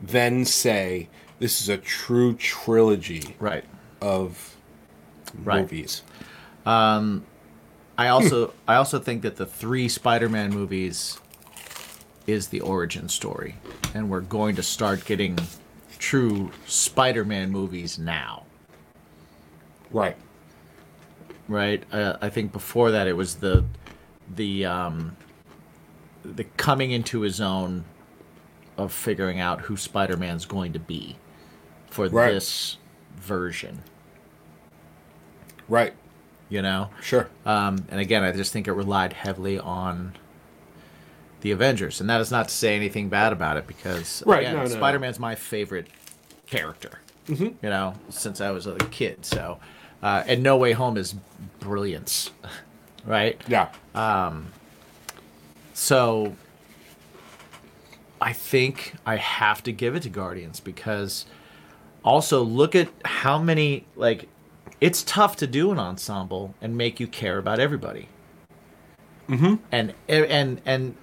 then 0.03 0.43
say 0.45 1.07
this 1.39 1.61
is 1.61 1.69
a 1.69 1.77
true 1.77 2.33
trilogy 2.35 3.35
Right. 3.39 3.63
of 4.01 4.55
Right. 5.43 5.61
movies 5.61 6.03
I 6.65 8.07
also 8.09 8.53
I 8.67 8.75
also 8.75 8.99
think 8.99 9.21
that 9.23 9.37
the 9.37 9.45
three 9.45 9.87
Spider-Man 9.87 10.51
movies 10.51 11.19
is 12.25 12.47
the 12.47 12.61
origin 12.61 13.09
story, 13.09 13.55
and 13.93 14.09
we're 14.09 14.21
going 14.21 14.55
to 14.55 14.63
start 14.63 15.03
getting 15.05 15.37
true 15.99 16.51
Spider-Man 16.67 17.49
movies 17.51 17.97
now. 17.99 18.43
right 19.91 20.15
right? 21.49 21.83
Uh, 21.91 22.17
I 22.21 22.29
think 22.29 22.51
before 22.53 22.91
that 22.91 23.07
it 23.07 23.15
was 23.17 23.35
the 23.35 23.63
the 24.35 24.65
um, 24.65 25.15
the 26.23 26.45
coming 26.57 26.91
into 26.91 27.21
his 27.21 27.41
own 27.41 27.83
of 28.77 28.91
figuring 28.91 29.39
out 29.39 29.61
who 29.61 29.77
Spider-Man's 29.77 30.45
going 30.45 30.73
to 30.73 30.79
be 30.79 31.15
for 31.89 32.07
Right. 32.09 32.31
this 32.33 32.77
version, 33.17 33.83
right 35.69 35.93
you 36.49 36.61
know. 36.61 36.89
sure 37.01 37.29
Um, 37.45 37.85
and 37.89 37.99
again, 37.99 38.23
I 38.23 38.31
just 38.31 38.51
think 38.53 38.67
it 38.67 38.73
relied 38.73 39.13
heavily 39.13 39.57
on 39.59 40.13
the 41.41 41.51
Avengers, 41.51 41.99
and 42.01 42.09
that 42.09 42.21
is 42.21 42.31
not 42.31 42.47
to 42.49 42.53
say 42.53 42.75
anything 42.75 43.09
bad 43.09 43.33
about 43.33 43.57
it 43.57 43.67
because 43.67 44.23
Right, 44.25 44.43
no, 44.43 44.53
no, 44.57 44.59
no. 44.63 44.65
Spider-Man's 44.69 45.19
my 45.19 45.35
favorite 45.35 45.87
character. 46.47 46.99
Mm-hmm. 47.27 47.43
You 47.65 47.69
know, 47.69 47.93
since 48.09 48.39
I 48.41 48.51
was 48.51 48.67
a 48.67 48.75
kid. 48.75 49.25
So, 49.25 49.59
uh, 50.01 50.23
and 50.27 50.43
No 50.43 50.57
Way 50.57 50.73
Home 50.73 50.97
is 50.97 51.15
brilliance, 51.59 52.31
right? 53.05 53.41
yeah 53.47 53.69
Um, 53.95 54.47
So 55.73 56.35
I 58.23 58.31
think 58.31 58.93
I 59.05 59.17
have 59.17 59.61
to 59.63 59.73
give 59.73 59.95
it 59.95 60.03
to 60.03 60.09
Guardians 60.09 60.61
because 60.61 61.25
also 62.05 62.41
look 62.41 62.73
at 62.73 62.87
how 63.03 63.37
many 63.37 63.85
like 63.97 64.29
it's 64.79 65.03
tough 65.03 65.35
to 65.37 65.47
do 65.47 65.71
an 65.71 65.77
ensemble 65.77 66.55
and 66.61 66.77
make 66.77 67.01
you 67.01 67.07
care 67.07 67.37
about 67.37 67.59
everybody. 67.59 68.07
Mm-hmm. 69.27 69.55
And 69.73 69.93
and 70.07 70.61
and 70.65 70.95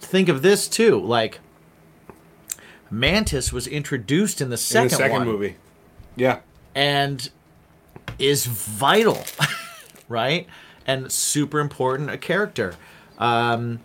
think 0.00 0.30
of 0.30 0.40
this 0.40 0.66
too, 0.66 0.98
like 0.98 1.40
Mantis 2.90 3.52
was 3.52 3.66
introduced 3.66 4.40
in 4.40 4.48
the 4.48 4.54
in 4.54 4.58
second, 4.58 4.90
the 4.92 4.96
second 4.96 5.12
one 5.12 5.26
movie 5.26 5.56
yeah 6.16 6.40
and 6.74 7.28
is 8.18 8.46
vital, 8.46 9.22
right? 10.08 10.46
And 10.86 11.12
super 11.12 11.60
important 11.60 12.08
a 12.08 12.16
character. 12.16 12.76
Um, 13.18 13.80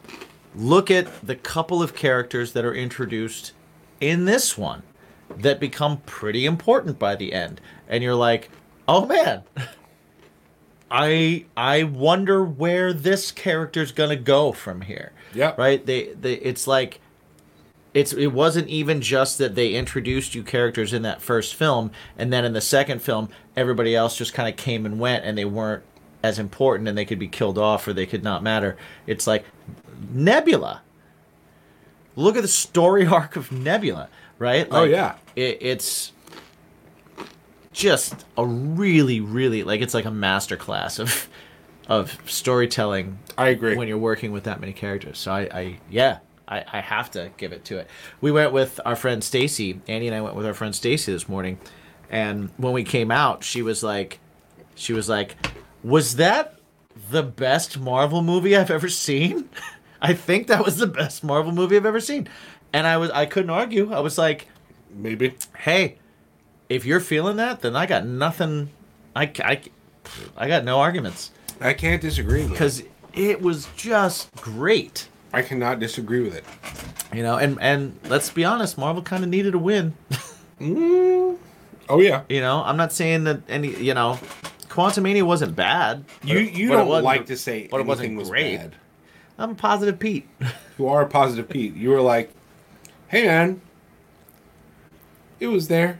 look 0.58 0.92
at 0.92 1.26
the 1.26 1.36
couple 1.36 1.82
of 1.82 1.96
characters 1.96 2.54
that 2.54 2.66
are 2.66 2.74
introduced 2.74 3.54
in 4.02 4.26
this 4.26 4.58
one 4.58 4.84
that 5.38 5.60
become 5.60 5.98
pretty 6.06 6.46
important 6.46 6.98
by 6.98 7.16
the 7.16 7.34
end, 7.34 7.62
and 7.88 8.04
you're 8.04 8.16
like, 8.16 8.50
oh 8.88 9.06
man. 9.06 9.44
I 10.90 11.46
I 11.58 11.84
wonder 11.84 12.44
where 12.46 12.94
this 12.94 13.32
character's 13.32 13.92
gonna 13.92 14.16
go 14.16 14.54
from 14.54 14.82
here. 14.82 15.12
Yeah. 15.34 15.54
Right? 15.58 15.86
They 15.86 16.14
they 16.14 16.36
it's 16.36 16.66
like 16.66 17.02
it's 17.94 18.14
it 18.14 18.28
wasn't 18.28 18.68
even 18.68 19.02
just 19.02 19.38
that 19.40 19.56
they 19.56 19.74
introduced 19.74 20.36
you 20.36 20.44
characters 20.44 20.94
in 20.94 21.02
that 21.02 21.22
first 21.22 21.56
film 21.56 21.92
and 22.18 22.32
then 22.32 22.46
in 22.46 22.54
the 22.54 22.62
second 22.62 23.02
film 23.02 23.28
everybody 23.56 23.96
else 23.96 24.16
just 24.16 24.36
kind 24.36 24.48
of 24.48 24.56
came 24.56 24.86
and 24.86 25.00
went 25.00 25.26
and 25.26 25.36
they 25.36 25.46
weren't 25.46 25.84
as 26.22 26.38
important 26.38 26.88
and 26.88 26.96
they 26.98 27.06
could 27.06 27.18
be 27.18 27.28
killed 27.28 27.58
off 27.58 27.88
or 27.88 27.94
they 27.94 28.06
could 28.06 28.24
not 28.24 28.44
matter 28.44 28.78
it's 29.08 29.26
like 29.26 29.46
nebula 30.12 30.82
look 32.16 32.36
at 32.36 32.42
the 32.42 32.48
story 32.48 33.06
arc 33.08 33.36
of 33.36 33.52
nebula 33.52 34.10
right 34.40 34.68
Oh, 34.72 34.84
yeah. 34.84 35.16
it, 35.36 35.58
it's 35.62 36.12
just 37.72 38.26
a 38.38 38.46
really, 38.46 39.20
really 39.22 39.64
like 39.64 39.82
it's 39.82 39.94
like 39.94 40.06
a 40.06 40.10
masterclass 40.12 41.00
of 41.00 41.30
of 41.88 42.18
storytelling. 42.26 43.20
I 43.38 43.50
agree. 43.50 43.76
when 43.76 43.88
you're 43.88 43.98
working 43.98 44.32
with 44.32 44.44
that 44.46 44.60
many 44.60 44.74
characters. 44.74 45.20
So 45.20 45.32
I, 45.32 45.40
I 45.52 45.80
yeah, 45.90 46.20
I, 46.48 46.66
I 46.74 46.80
have 46.82 47.12
to 47.12 47.32
give 47.38 47.52
it 47.54 47.66
to 47.66 47.78
it. 47.78 47.88
We 48.20 48.32
went 48.32 48.52
with 48.52 48.80
our 48.84 48.96
friend 48.96 49.24
Stacy. 49.24 49.80
Andy 49.88 50.08
and 50.08 50.16
I 50.16 50.22
went 50.22 50.36
with 50.36 50.46
our 50.46 50.56
friend 50.56 50.76
Stacy 50.76 51.12
this 51.14 51.30
morning, 51.30 51.60
and 52.10 52.50
when 52.58 52.74
we 52.74 52.84
came 52.84 53.12
out, 53.12 53.44
she 53.44 53.62
was 53.62 53.84
like, 53.84 54.20
she 54.76 54.94
was 54.94 55.08
like, 55.08 55.36
was 55.84 56.16
that 56.16 56.56
the 57.12 57.24
best 57.24 57.80
Marvel 57.80 58.24
movie 58.24 58.56
I've 58.58 58.72
ever 58.72 58.90
seen? 58.90 59.50
I 60.02 60.14
think 60.14 60.48
that 60.48 60.64
was 60.64 60.78
the 60.78 60.88
best 60.88 61.24
Marvel 61.24 61.52
movie 61.52 61.76
I've 61.78 61.86
ever 61.86 62.00
seen. 62.00 62.28
And 62.74 62.86
I 62.86 62.98
was 62.98 63.10
I 63.12 63.26
couldn't 63.26 63.50
argue. 63.50 63.92
I 63.94 64.00
was 64.00 64.18
like, 64.18 64.48
Maybe. 64.94 65.36
hey, 65.60 65.98
if 66.70 66.86
you're 66.86 67.00
feeling 67.00 67.38
that, 67.38 67.62
then 67.62 67.76
I 67.76 67.86
got 67.86 68.06
nothing. 68.06 68.70
I, 69.16 69.32
I, 69.44 69.62
I 70.36 70.48
got 70.48 70.64
no 70.64 70.80
arguments 70.80 71.32
I 71.60 71.74
can't 71.74 72.02
disagree 72.02 72.44
with 72.44 72.52
because 72.52 72.84
it 73.14 73.42
was 73.42 73.68
just 73.76 74.34
great. 74.36 75.08
I 75.34 75.42
cannot 75.42 75.80
disagree 75.80 76.22
with 76.22 76.36
it. 76.36 76.46
You 77.16 77.24
know, 77.24 77.38
and 77.38 77.58
and 77.62 78.00
let's 78.06 78.30
be 78.30 78.46
honest, 78.46 78.78
Marvel 78.78 79.02
kind 79.02 79.24
of 79.24 79.30
needed 79.30 79.54
a 79.56 79.60
win. 79.60 79.96
Mm, 80.60 81.38
oh 81.88 82.00
yeah. 82.00 82.24
You 82.30 82.42
know, 82.42 82.64
I'm 82.64 82.78
not 82.78 82.92
saying 82.92 83.26
that 83.26 83.42
any. 83.48 83.76
You 83.76 83.94
know, 83.94 84.18
Quantumania 84.70 85.22
wasn't 85.22 85.56
bad. 85.56 86.04
You 86.24 86.40
you 86.40 86.70
don't 86.70 87.04
like 87.04 87.28
to 87.28 87.38
say 87.38 87.68
but 87.70 87.80
it 87.80 87.86
wasn't 87.86 88.18
was 88.18 88.32
great. 88.32 88.58
bad. 88.58 88.76
I'm 89.38 89.52
a 89.52 89.56
positive 89.56 90.00
Pete. 90.00 90.28
You 90.78 90.88
are 90.88 91.04
a 91.04 91.08
positive 91.08 91.50
Pete. 91.50 91.76
You 91.76 91.90
were 91.90 92.02
like, 92.02 92.32
"Hey 93.08 93.26
man, 93.26 93.62
it 95.40 95.48
was 95.48 95.68
there, 95.68 96.00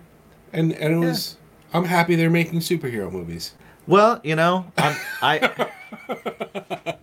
and 0.54 0.72
and 0.74 0.94
it 0.94 0.98
was. 0.98 1.38
I'm 1.74 1.86
happy 1.86 2.16
they're 2.16 2.30
making 2.30 2.60
superhero 2.60 3.12
movies. 3.12 3.54
Well, 3.86 4.20
you 4.24 4.36
know, 4.36 4.72
I'm, 4.78 4.96
I. 5.22 5.70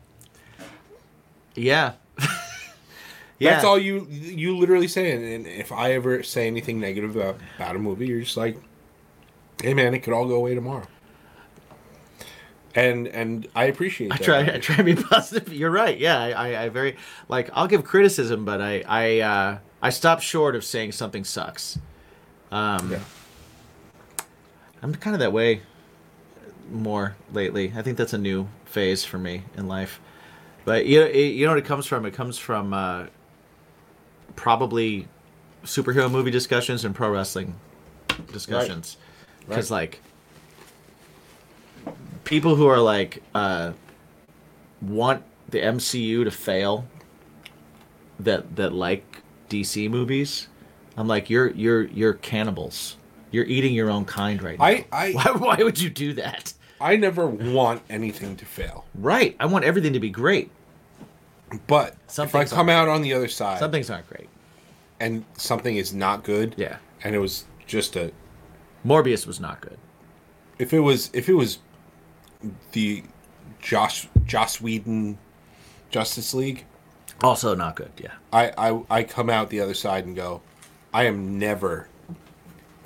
yeah. 1.55 1.93
yeah. 3.39 3.51
That's 3.51 3.65
all 3.65 3.79
you 3.79 4.07
you 4.11 4.57
literally 4.57 4.89
say. 4.89 5.13
And, 5.13 5.25
and 5.25 5.47
if 5.47 5.73
I 5.73 5.93
ever 5.93 6.23
say 6.23 6.47
anything 6.47 6.81
negative 6.81 7.17
about, 7.17 7.37
about 7.57 7.77
a 7.77 7.79
movie, 7.79 8.07
you're 8.07 8.21
just 8.21 8.37
like, 8.37 8.59
"Hey 9.63 9.75
man, 9.75 9.95
it 9.95 10.01
could 10.01 10.13
all 10.13 10.27
go 10.27 10.37
away 10.37 10.55
tomorrow." 10.55 10.87
And 12.77 13.07
and 13.09 13.47
I 13.55 13.65
appreciate. 13.65 14.13
I 14.13 14.17
that. 14.17 14.25
try. 14.25 14.41
I 14.41 14.59
try 14.59 14.77
to 14.77 14.85
be 14.85 14.95
positive. 15.11 15.53
You're 15.53 15.71
right. 15.71 15.97
Yeah, 15.97 16.19
I, 16.19 16.65
I, 16.65 16.69
very 16.71 16.97
like. 17.29 17.49
I'll 17.53 17.69
give 17.69 17.85
criticism, 17.85 18.45
but 18.45 18.61
I, 18.61 18.83
I, 18.89 19.21
uh, 19.21 19.59
I 19.81 19.91
stop 19.91 20.21
short 20.21 20.57
of 20.57 20.65
saying 20.65 20.93
something 20.93 21.23
sucks. 21.25 21.79
Um, 22.51 22.91
Yeah. 22.91 22.99
I'm 24.83 24.95
kind 24.97 25.15
of 25.15 25.21
that 25.21 25.33
way 25.33 25.63
more 26.71 27.17
lately. 27.33 27.73
I 27.77 27.83
think 27.83 27.97
that's 27.97 28.13
a 28.13 28.19
new 28.19 28.49
phase 28.65 29.05
for 29.05 29.19
me 29.19 29.45
in 29.57 29.67
life. 29.69 30.01
But 30.65 30.85
you 30.87 31.01
know, 31.01 31.07
it, 31.07 31.19
you 31.29 31.47
know 31.47 31.53
what 31.53 31.59
it 31.59 31.65
comes 31.65 31.87
from? 31.87 32.05
It 32.05 32.13
comes 32.13 32.39
from 32.39 32.75
uh, 32.75 33.07
probably 34.37 35.09
superhero 35.65 36.11
movie 36.11 36.31
discussions 36.31 36.85
and 36.85 36.95
pro 36.95 37.11
wrestling 37.11 37.55
discussions. 38.33 38.97
Because 39.49 39.71
Right. 39.71 39.77
like 39.79 40.03
people 42.25 42.57
who 42.57 42.67
are 42.67 42.81
like 42.81 43.23
uh, 43.35 43.73
want 44.83 45.23
the 45.49 45.61
MCU 45.61 46.25
to 46.25 46.31
fail 46.31 46.87
that 48.19 48.57
that 48.57 48.73
like 48.73 49.23
DC 49.49 49.89
movies, 49.91 50.49
I'm 50.97 51.09
like 51.09 51.31
you're 51.31 51.51
you're 51.51 51.83
you're 51.85 52.15
cannibals. 52.15 52.97
You're 53.31 53.45
eating 53.47 53.75
your 53.75 53.91
own 53.91 54.05
kind 54.05 54.41
right 54.43 54.59
now. 54.59 54.65
I 54.65 54.87
I 54.93 55.13
why, 55.13 55.25
why 55.33 55.57
would 55.63 55.81
you 55.81 55.91
do 55.91 56.13
that? 56.15 56.53
I 56.81 56.97
never 56.97 57.27
want 57.27 57.83
anything 57.89 58.37
to 58.37 58.45
fail, 58.45 58.85
Right. 58.95 59.37
I 59.41 59.47
want 59.47 59.65
everything 59.65 59.93
to 59.95 60.01
be 60.01 60.11
great. 60.11 60.51
but 61.67 61.95
Some 62.09 62.27
if 62.27 62.35
I 62.35 62.45
come 62.45 62.69
out 62.69 62.89
on 62.89 63.01
the 63.03 63.15
other 63.15 63.29
side 63.29 63.59
Some 63.61 63.71
things 63.71 63.89
aren't 63.91 64.09
great. 64.09 64.29
and 65.01 65.25
something 65.35 65.77
is 65.77 65.95
not 65.95 66.25
good, 66.25 66.55
Yeah. 66.59 66.77
and 67.03 67.15
it 67.15 67.21
was 67.21 67.45
just 67.67 67.97
a 67.97 68.13
Morbius 68.85 69.27
was 69.27 69.41
not 69.41 69.61
good. 69.61 69.79
if 70.59 70.73
it 70.75 70.81
was 70.81 71.11
if 71.15 71.29
it 71.29 71.35
was 71.35 71.59
the 72.73 73.03
Josh 73.61 74.09
Joss 74.27 74.61
Whedon 74.61 75.19
Justice 75.91 76.35
League, 76.35 76.65
Also 77.23 77.55
not 77.55 77.77
good. 77.77 77.93
Yeah. 77.99 78.13
I, 78.33 78.53
I 78.59 78.81
I 78.91 79.03
come 79.05 79.31
out 79.31 79.51
the 79.51 79.61
other 79.61 79.75
side 79.75 80.05
and 80.07 80.15
go, 80.17 80.41
I 80.93 81.05
am 81.05 81.39
never 81.39 81.89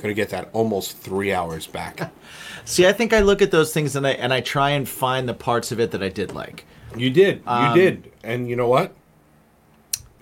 gonna 0.01 0.15
get 0.15 0.29
that 0.31 0.49
almost 0.53 0.97
three 0.99 1.33
hours 1.33 1.67
back. 1.67 2.13
See, 2.65 2.87
I 2.87 2.93
think 2.93 3.13
I 3.13 3.21
look 3.21 3.41
at 3.43 3.51
those 3.51 3.73
things 3.73 3.97
and 3.97 4.07
I 4.07 4.11
and 4.13 4.33
I 4.33 4.41
try 4.41 4.71
and 4.71 4.89
find 4.89 5.29
the 5.29 5.35
parts 5.35 5.73
of 5.73 5.81
it 5.81 5.91
that 5.93 6.03
I 6.03 6.09
did 6.11 6.33
like. 6.35 6.65
you 6.97 7.11
did, 7.11 7.37
you 7.39 7.43
Um, 7.47 7.75
did, 7.75 8.13
and 8.23 8.49
you 8.49 8.57
know 8.57 8.69
what? 8.69 8.95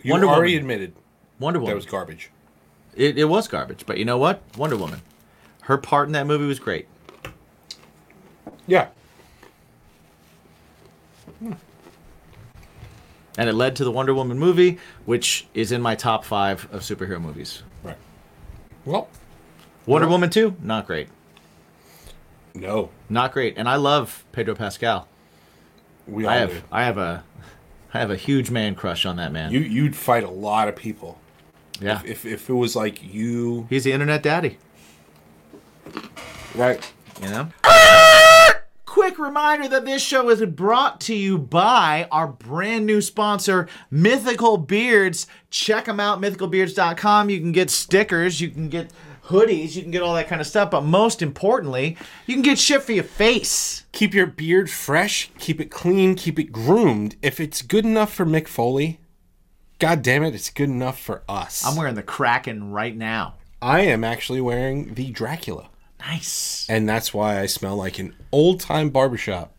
You 0.02 0.12
Wonder 0.12 0.28
already 0.28 0.52
Woman. 0.54 0.62
admitted 0.70 0.94
Wonder 1.40 1.58
Woman. 1.58 1.72
that 1.72 1.76
was 1.76 1.86
garbage. 1.86 2.30
it, 2.94 3.18
it 3.18 3.24
was 3.24 3.48
garbage, 3.48 3.84
but 3.86 3.98
you 3.98 4.04
know 4.04 4.16
what? 4.18 4.40
Wonder 4.56 4.76
Woman. 4.76 5.02
Her 5.62 5.76
part 5.76 6.06
in 6.08 6.12
that 6.12 6.26
movie 6.28 6.46
was 6.46 6.60
great. 6.60 6.86
Yeah, 8.68 8.88
And 13.38 13.48
it 13.50 13.52
led 13.54 13.76
to 13.76 13.84
the 13.84 13.90
Wonder 13.90 14.14
Woman 14.14 14.38
movie, 14.38 14.78
which 15.04 15.46
is 15.52 15.70
in 15.72 15.82
my 15.82 15.94
top 15.94 16.24
five 16.24 16.66
of 16.72 16.80
superhero 16.82 17.20
movies. 17.20 17.62
right. 17.82 17.96
Well, 18.84 19.08
Wonder 19.84 20.08
Woman 20.08 20.30
2, 20.30 20.56
not 20.62 20.86
great. 20.86 21.08
no, 22.54 22.90
Not 23.08 23.32
great. 23.32 23.54
And 23.58 23.68
I 23.68 23.76
love 23.76 24.24
Pedro 24.32 24.54
Pascal. 24.54 25.06
we 26.06 26.24
all 26.24 26.30
I 26.30 26.46
do. 26.46 26.52
have 26.54 26.64
I 26.72 26.84
have 26.84 26.98
a 26.98 27.24
I 27.94 27.98
have 28.00 28.10
a 28.10 28.16
huge 28.16 28.50
man 28.50 28.74
crush 28.74 29.04
on 29.06 29.16
that 29.16 29.32
man. 29.32 29.52
You 29.52 29.60
you'd 29.60 29.94
fight 29.96 30.24
a 30.24 30.30
lot 30.30 30.68
of 30.68 30.76
people 30.76 31.18
yeah. 31.80 32.00
if 32.04 32.24
if 32.24 32.48
it 32.48 32.52
was 32.54 32.74
like 32.74 33.02
you, 33.02 33.66
He's 33.70 33.84
the 33.84 33.92
internet 33.92 34.22
daddy. 34.22 34.58
right? 36.54 36.92
you 37.22 37.28
know? 37.28 37.48
Ah! 37.64 38.25
Quick 38.96 39.18
reminder 39.18 39.68
that 39.68 39.84
this 39.84 40.00
show 40.00 40.30
is 40.30 40.42
brought 40.46 41.02
to 41.02 41.14
you 41.14 41.36
by 41.36 42.08
our 42.10 42.26
brand 42.26 42.86
new 42.86 43.02
sponsor, 43.02 43.68
Mythical 43.90 44.56
Beards. 44.56 45.26
Check 45.50 45.84
them 45.84 46.00
out, 46.00 46.18
mythicalbeards.com. 46.18 47.28
You 47.28 47.38
can 47.38 47.52
get 47.52 47.68
stickers, 47.68 48.40
you 48.40 48.48
can 48.48 48.70
get 48.70 48.90
hoodies, 49.24 49.76
you 49.76 49.82
can 49.82 49.90
get 49.90 50.00
all 50.00 50.14
that 50.14 50.28
kind 50.28 50.40
of 50.40 50.46
stuff, 50.46 50.70
but 50.70 50.80
most 50.80 51.20
importantly, 51.20 51.98
you 52.24 52.34
can 52.36 52.42
get 52.42 52.58
shit 52.58 52.82
for 52.84 52.92
your 52.92 53.04
face. 53.04 53.84
Keep 53.92 54.14
your 54.14 54.26
beard 54.26 54.70
fresh, 54.70 55.30
keep 55.38 55.60
it 55.60 55.70
clean, 55.70 56.14
keep 56.14 56.38
it 56.38 56.50
groomed. 56.50 57.16
If 57.20 57.38
it's 57.38 57.60
good 57.60 57.84
enough 57.84 58.14
for 58.14 58.24
Mick 58.24 58.48
Foley, 58.48 58.98
god 59.78 60.00
damn 60.00 60.24
it, 60.24 60.34
it's 60.34 60.48
good 60.48 60.70
enough 60.70 60.98
for 60.98 61.22
us. 61.28 61.66
I'm 61.66 61.76
wearing 61.76 61.96
the 61.96 62.02
Kraken 62.02 62.70
right 62.70 62.96
now. 62.96 63.34
I 63.60 63.80
am 63.80 64.04
actually 64.04 64.40
wearing 64.40 64.94
the 64.94 65.10
Dracula. 65.10 65.68
Nice. 66.00 66.66
And 66.68 66.88
that's 66.88 67.12
why 67.12 67.40
I 67.40 67.46
smell 67.46 67.76
like 67.76 67.98
an 67.98 68.14
old 68.32 68.60
time 68.60 68.90
barbershop. 68.90 69.52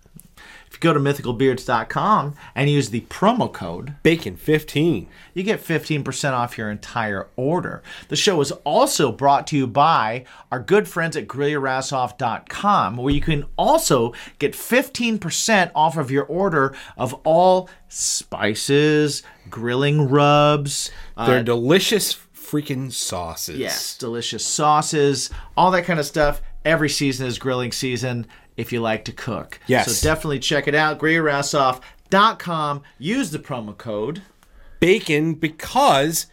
If 0.67 0.73
you 0.73 0.80
go 0.80 0.93
to 0.93 1.00
mythicalbeards.com 1.00 2.36
and 2.54 2.69
use 2.69 2.89
the 2.89 3.02
promo 3.02 3.52
code 3.52 3.95
Bacon 4.04 4.36
15. 4.36 5.08
you 5.34 5.43
get 5.43 5.63
15% 5.63 6.34
off 6.34 6.58
your 6.58 6.69
entire 6.69 7.28
order. 7.38 7.82
The 8.10 8.15
show 8.17 8.41
is 8.41 8.52
also 8.52 9.12
brought 9.12 9.47
to 9.47 9.58
you 9.58 9.65
by 9.65 10.26
our 10.52 10.60
good 10.60 10.88
friends 10.88 11.15
at 11.15 11.28
GrillYourAssOff.com, 11.28 12.97
where 12.97 13.13
you 13.13 13.21
can 13.21 13.45
also 13.58 14.13
get 14.39 14.54
15% 14.54 15.71
off 15.73 15.97
of 15.97 16.12
your 16.12 16.26
order 16.26 16.76
of 16.97 17.13
all 17.23 17.69
spices, 17.88 19.23
grilling 19.50 20.10
rubs, 20.10 20.91
uh, 21.15 21.28
They're 21.28 21.43
delicious 21.43 22.13
freaking 22.49 22.91
sauces. 22.91 23.57
yes, 23.57 23.97
delicious 23.97 24.45
sauces, 24.45 25.29
all 25.55 25.71
that 25.71 25.86
kind 25.86 25.99
of 25.99 26.05
stuff. 26.05 26.41
Every 26.63 26.89
season 26.89 27.27
is 27.27 27.38
grilling 27.39 27.71
season 27.71 28.27
if 28.57 28.71
you 28.73 28.81
like 28.81 29.05
to 29.05 29.12
cook. 29.12 29.60
Yes. 29.67 29.95
So 29.97 30.07
definitely 30.07 30.39
check 30.39 30.67
it 30.67 30.75
out. 30.75 30.99
GrillYourAssOff.com. 30.99 32.83
Use 32.97 33.31
the 33.31 33.39
promo 33.39 33.77
code. 33.77 34.21
Bacon 34.79 35.33
because 35.33 36.27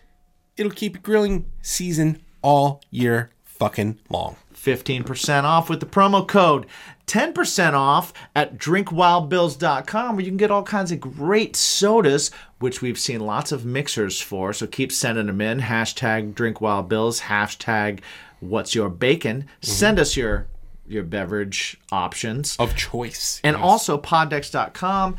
it'll 0.56 0.72
keep 0.72 1.02
grilling 1.02 1.46
season 1.62 2.22
all 2.42 2.82
year 2.90 3.30
fucking 3.44 4.00
long. 4.08 4.36
15% 4.64 5.44
off 5.44 5.68
with 5.68 5.80
the 5.80 5.86
promo 5.86 6.26
code 6.26 6.66
10% 7.06 7.74
off 7.74 8.12
at 8.34 8.56
drinkwildbills.com 8.58 10.16
where 10.16 10.24
you 10.24 10.30
can 10.30 10.36
get 10.38 10.50
all 10.50 10.62
kinds 10.62 10.90
of 10.90 11.00
great 11.00 11.54
sodas 11.54 12.30
which 12.58 12.80
we've 12.80 12.98
seen 12.98 13.20
lots 13.20 13.52
of 13.52 13.64
mixers 13.66 14.20
for. 14.20 14.52
So 14.52 14.66
keep 14.66 14.90
sending 14.90 15.26
them 15.26 15.40
in. 15.40 15.60
Hashtag 15.60 16.32
drinkwildbills 16.34 17.22
hashtag 17.22 18.00
what's 18.40 18.74
your 18.74 18.88
bacon. 18.88 19.42
Mm-hmm. 19.42 19.70
Send 19.70 19.98
us 20.00 20.16
your 20.16 20.46
your 20.86 21.02
beverage 21.02 21.78
options. 21.92 22.56
Of 22.58 22.76
choice. 22.76 23.40
and 23.44 23.56
also 23.56 23.98
poddecks.com 23.98 25.16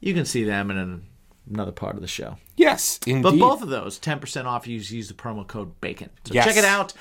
you 0.00 0.14
can 0.14 0.24
see 0.24 0.42
them 0.44 0.70
in 0.70 0.76
an, 0.78 1.06
another 1.48 1.70
part 1.72 1.94
of 1.94 2.00
the 2.00 2.08
show. 2.08 2.36
Yes, 2.56 2.98
indeed. 3.06 3.22
but 3.22 3.38
both 3.38 3.62
of 3.62 3.68
those 3.68 3.98
10% 4.00 4.44
off 4.46 4.66
you 4.66 4.76
use 4.78 5.08
the 5.08 5.14
promo 5.14 5.46
code 5.46 5.80
bacon. 5.80 6.10
So 6.24 6.34
Yes. 6.34 6.44
check 6.46 6.56
it 6.56 6.64
out 6.64 6.92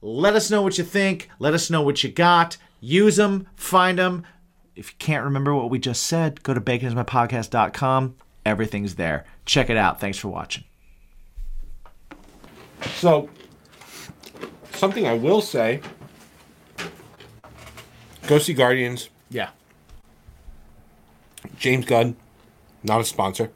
Let 0.00 0.34
us 0.34 0.50
know 0.50 0.62
what 0.62 0.78
you 0.78 0.84
think. 0.84 1.28
Let 1.38 1.54
us 1.54 1.70
know 1.70 1.82
what 1.82 2.02
you 2.04 2.10
got. 2.10 2.56
Use 2.80 3.16
them, 3.16 3.48
find 3.56 3.98
them. 3.98 4.24
If 4.76 4.92
you 4.92 4.96
can't 4.98 5.24
remember 5.24 5.54
what 5.54 5.70
we 5.70 5.78
just 5.78 6.04
said, 6.04 6.42
go 6.44 6.54
to 6.54 6.60
baconismypodcast.com. 6.60 8.14
Everything's 8.46 8.94
there. 8.94 9.24
Check 9.44 9.70
it 9.70 9.76
out. 9.76 10.00
Thanks 10.00 10.18
for 10.18 10.28
watching. 10.28 10.64
So, 12.94 13.28
something 14.72 15.06
I 15.06 15.14
will 15.14 15.40
say 15.40 15.80
go 18.28 18.38
see 18.38 18.54
Guardians. 18.54 19.08
Yeah. 19.30 19.50
James 21.58 21.84
Gunn, 21.86 22.14
not 22.84 23.00
a 23.00 23.04
sponsor. 23.04 23.50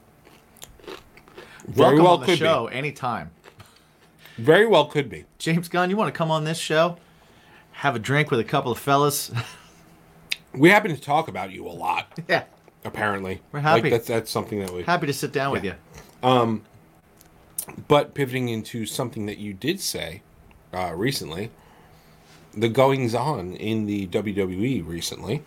Very 1.65 1.97
Welcome 1.97 2.03
well 2.03 2.13
on 2.15 2.19
the 2.19 2.25
could 2.25 2.39
show 2.39 2.67
anytime. 2.67 3.31
Very 4.37 4.65
well 4.65 4.85
could 4.85 5.09
be. 5.09 5.25
James 5.37 5.67
Gunn, 5.69 5.89
you 5.89 5.97
want 5.97 6.13
to 6.13 6.17
come 6.17 6.31
on 6.31 6.43
this 6.43 6.57
show? 6.57 6.97
Have 7.73 7.95
a 7.95 7.99
drink 7.99 8.31
with 8.31 8.39
a 8.39 8.43
couple 8.43 8.71
of 8.71 8.79
fellas? 8.79 9.31
We 10.55 10.69
happen 10.69 10.93
to 10.93 11.01
talk 11.01 11.27
about 11.27 11.51
you 11.51 11.65
a 11.67 11.73
lot, 11.73 12.19
yeah. 12.27 12.43
apparently. 12.85 13.41
We're 13.51 13.61
happy. 13.61 13.81
Like 13.81 13.91
that's 13.91 14.07
that's 14.07 14.29
something 14.29 14.59
that 14.59 14.71
we. 14.71 14.83
Happy 14.83 15.07
to 15.07 15.13
sit 15.13 15.31
down 15.31 15.51
with 15.51 15.63
you. 15.63 15.73
Um 16.21 16.61
But 17.87 18.13
pivoting 18.13 18.49
into 18.49 18.85
something 18.85 19.25
that 19.25 19.39
you 19.39 19.53
did 19.53 19.79
say 19.79 20.21
uh, 20.71 20.93
recently, 20.95 21.49
the 22.53 22.69
goings 22.69 23.15
on 23.15 23.55
in 23.55 23.87
the 23.87 24.05
WWE 24.07 24.85
recently. 24.87 25.41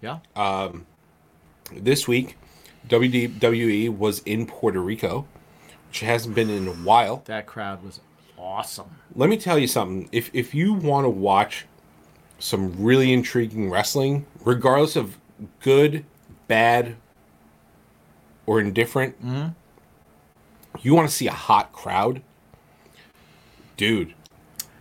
Yeah. 0.00 0.18
Um, 0.36 0.86
This 1.72 2.06
week, 2.06 2.36
WWE 2.88 3.96
was 3.96 4.20
in 4.20 4.46
Puerto 4.46 4.80
Rico, 4.80 5.26
which 5.88 6.00
hasn't 6.00 6.36
been 6.36 6.50
in 6.50 6.68
a 6.68 6.72
while. 6.72 7.22
that 7.26 7.46
crowd 7.46 7.82
was 7.82 7.98
awesome. 8.42 8.90
Let 9.14 9.30
me 9.30 9.36
tell 9.36 9.58
you 9.58 9.66
something. 9.66 10.08
If 10.12 10.30
if 10.34 10.54
you 10.54 10.74
want 10.74 11.04
to 11.04 11.10
watch 11.10 11.66
some 12.38 12.82
really 12.82 13.12
intriguing 13.12 13.70
wrestling, 13.70 14.26
regardless 14.44 14.96
of 14.96 15.16
good, 15.60 16.04
bad, 16.48 16.96
or 18.46 18.60
indifferent, 18.60 19.24
mm-hmm. 19.24 19.50
you 20.80 20.94
want 20.94 21.08
to 21.08 21.14
see 21.14 21.28
a 21.28 21.32
hot 21.32 21.72
crowd, 21.72 22.22
dude. 23.76 24.14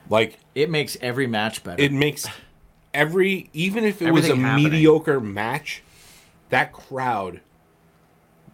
Like 0.10 0.39
It 0.56 0.69
makes 0.69 0.97
every 1.00 1.28
match 1.28 1.63
better. 1.63 1.82
it 1.82 1.93
makes 1.93 2.28
every 2.93 3.50
even 3.54 3.86
if 3.86 4.02
it 4.02 4.12
was 4.12 4.28
a 4.30 4.36
happening. 4.36 4.71
mediocre 4.71 5.21
match, 5.21 5.84
that 6.50 6.74
crowd 6.74 7.39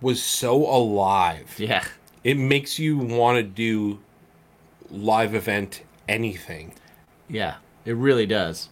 was 0.02 0.22
so 0.22 0.68
alive. 0.68 1.56
yeah. 1.58 1.84
It 2.24 2.38
makes 2.38 2.78
you 2.78 2.98
want 2.98 3.38
to 3.38 3.44
do 3.44 4.00
live 4.92 5.34
event 5.36 5.84
anything. 6.08 6.74
Yeah. 7.30 7.56
It 7.86 7.96
really 7.96 8.26
does. 8.26 8.70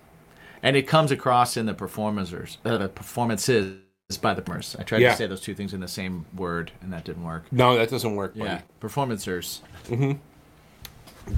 And 0.64 0.76
it 0.76 0.84
comes 0.88 1.12
across 1.12 1.58
in 1.58 1.66
the 1.66 1.74
performers, 1.74 2.58
uh, 2.66 2.78
the 2.78 2.90
performances 2.90 3.78
by 4.22 4.34
the 4.34 4.42
performers. 4.42 4.76
I 4.80 4.84
tried 4.84 5.02
Yeah. 5.02 5.12
to 5.12 5.18
say 5.18 5.28
those 5.28 5.42
two 5.42 5.54
things 5.56 5.74
in 5.74 5.80
the 5.80 5.88
same 5.88 6.26
word, 6.36 6.72
and 6.82 6.92
that 6.94 7.06
didn't 7.06 7.24
work. 7.24 7.46
No, 7.52 7.76
that 7.78 7.90
doesn't 7.90 8.16
work, 8.16 8.36
buddy. 8.36 8.50
Yeah. 8.50 8.62
Performancers. 8.82 9.62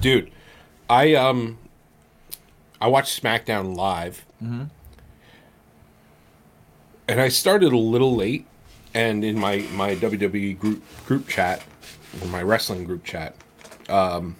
dude 0.01 0.29
i 0.89 1.13
um 1.15 1.57
i 2.81 2.87
watched 2.87 3.23
smackdown 3.23 3.73
live 3.75 4.25
and 4.41 4.69
i 7.21 7.27
started 7.29 7.71
a 7.71 7.77
little 7.77 8.15
late 8.15 8.45
and 8.93 9.23
in 9.23 9.39
my 9.39 9.59
my 9.73 9.95
wwe 9.95 10.57
group 10.59 10.83
group 11.05 11.27
chat 11.27 11.63
or 12.21 12.27
my 12.27 12.41
wrestling 12.43 12.83
group 12.83 13.03
chat 13.05 13.33
um 13.89 14.35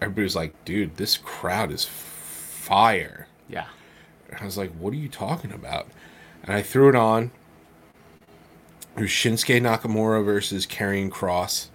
everybody 0.00 0.22
was 0.24 0.36
like 0.36 0.64
dude 0.64 0.96
this 0.96 1.16
crowd 1.16 1.70
is 1.72 1.84
fire. 1.84 3.26
Yeah. 3.48 3.66
and 4.30 4.40
i 4.40 4.44
was 4.44 4.58
like 4.58 4.70
what 4.72 4.92
are 4.92 4.96
you 4.96 5.08
talking 5.08 5.52
about? 5.52 5.88
And 6.42 6.54
i 6.54 6.62
threw 6.62 6.88
it 6.88 6.94
on. 6.96 7.30
It 8.96 9.02
was 9.02 9.10
shinsuke 9.10 9.60
nakamura 9.60 10.24
versus 10.24 10.66
Karrion 10.66 11.08
Kross 11.10 11.68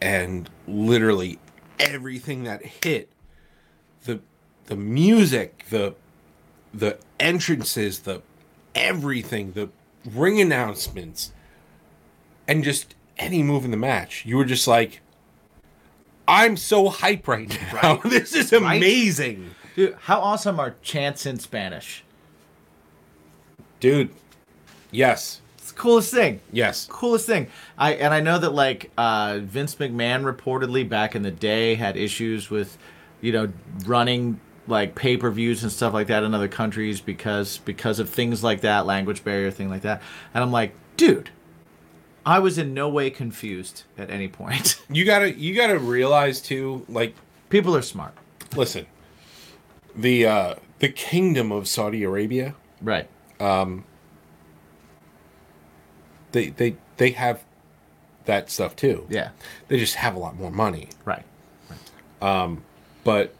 and 0.00 0.48
literally 0.66 1.38
everything 1.78 2.44
that 2.44 2.64
hit 2.64 3.10
the 4.04 4.20
the 4.66 4.76
music 4.76 5.64
the 5.70 5.94
the 6.72 6.98
entrances 7.18 8.00
the 8.00 8.22
everything 8.74 9.52
the 9.52 9.68
ring 10.14 10.40
announcements 10.40 11.32
and 12.48 12.64
just 12.64 12.94
any 13.18 13.42
move 13.42 13.64
in 13.64 13.70
the 13.70 13.76
match 13.76 14.24
you 14.24 14.36
were 14.36 14.44
just 14.44 14.66
like 14.66 15.00
i'm 16.30 16.56
so 16.56 16.88
hype 16.88 17.26
right 17.28 17.58
now 17.82 17.96
this 18.04 18.34
is 18.34 18.52
amazing 18.52 19.50
Dude, 19.76 19.96
how 20.02 20.20
awesome 20.20 20.58
are 20.60 20.74
chants 20.82 21.26
in 21.26 21.38
Spanish? 21.38 22.02
dude 23.78 24.10
yes 24.90 25.40
It's 25.58 25.72
the 25.72 25.78
coolest 25.78 26.12
thing. 26.12 26.40
yes 26.52 26.86
coolest 26.90 27.26
thing. 27.26 27.46
I 27.78 27.92
and 27.94 28.12
I 28.12 28.20
know 28.20 28.38
that 28.38 28.50
like 28.50 28.90
uh, 28.98 29.38
Vince 29.42 29.74
McMahon 29.76 30.22
reportedly 30.24 30.86
back 30.88 31.14
in 31.14 31.22
the 31.22 31.30
day 31.30 31.76
had 31.76 31.96
issues 31.96 32.50
with, 32.50 32.76
you 33.20 33.32
know, 33.32 33.52
running 33.86 34.40
like 34.66 34.94
pay 34.94 35.16
per 35.16 35.30
views 35.30 35.62
and 35.62 35.70
stuff 35.72 35.94
like 35.94 36.08
that 36.08 36.22
in 36.24 36.34
other 36.34 36.48
countries 36.48 37.00
because 37.00 37.58
because 37.58 37.98
of 38.00 38.10
things 38.10 38.42
like 38.44 38.60
that, 38.62 38.84
language 38.86 39.22
barrier, 39.24 39.50
thing 39.50 39.70
like 39.70 39.82
that. 39.82 40.02
And 40.34 40.42
I'm 40.42 40.52
like, 40.52 40.74
dude, 40.96 41.30
I 42.24 42.38
was 42.38 42.58
in 42.58 42.74
no 42.74 42.88
way 42.88 43.10
confused 43.10 43.84
at 43.96 44.10
any 44.10 44.28
point. 44.28 44.80
you 44.90 45.04
gotta 45.04 45.32
you 45.32 45.54
gotta 45.54 45.78
realize 45.78 46.40
too 46.40 46.84
like 46.88 47.14
People 47.48 47.74
are 47.74 47.82
smart, 47.82 48.14
listen 48.54 48.86
the 49.96 50.24
uh 50.24 50.54
the 50.78 50.88
kingdom 50.88 51.50
of 51.50 51.66
saudi 51.66 52.04
arabia 52.04 52.54
right? 52.80 53.08
they 56.30 56.48
they 56.50 56.76
they 56.96 57.10
have 57.10 57.44
that 58.26 58.50
stuff 58.50 58.76
too 58.76 59.04
Yeah, 59.08 59.30
they 59.68 59.78
just 59.78 59.96
have 59.96 60.14
a 60.14 60.18
lot 60.18 60.36
more 60.36 60.50
money 60.52 60.88
right. 61.04 61.24
but 62.20 63.34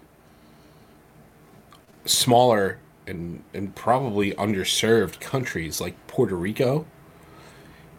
smaller 2.05 2.79
and 3.07 3.45
and 3.55 3.75
probably 3.77 4.33
underserved 4.33 5.21
countries 5.21 5.81
like 5.81 5.95
puerto 6.09 6.35
rico 6.35 6.87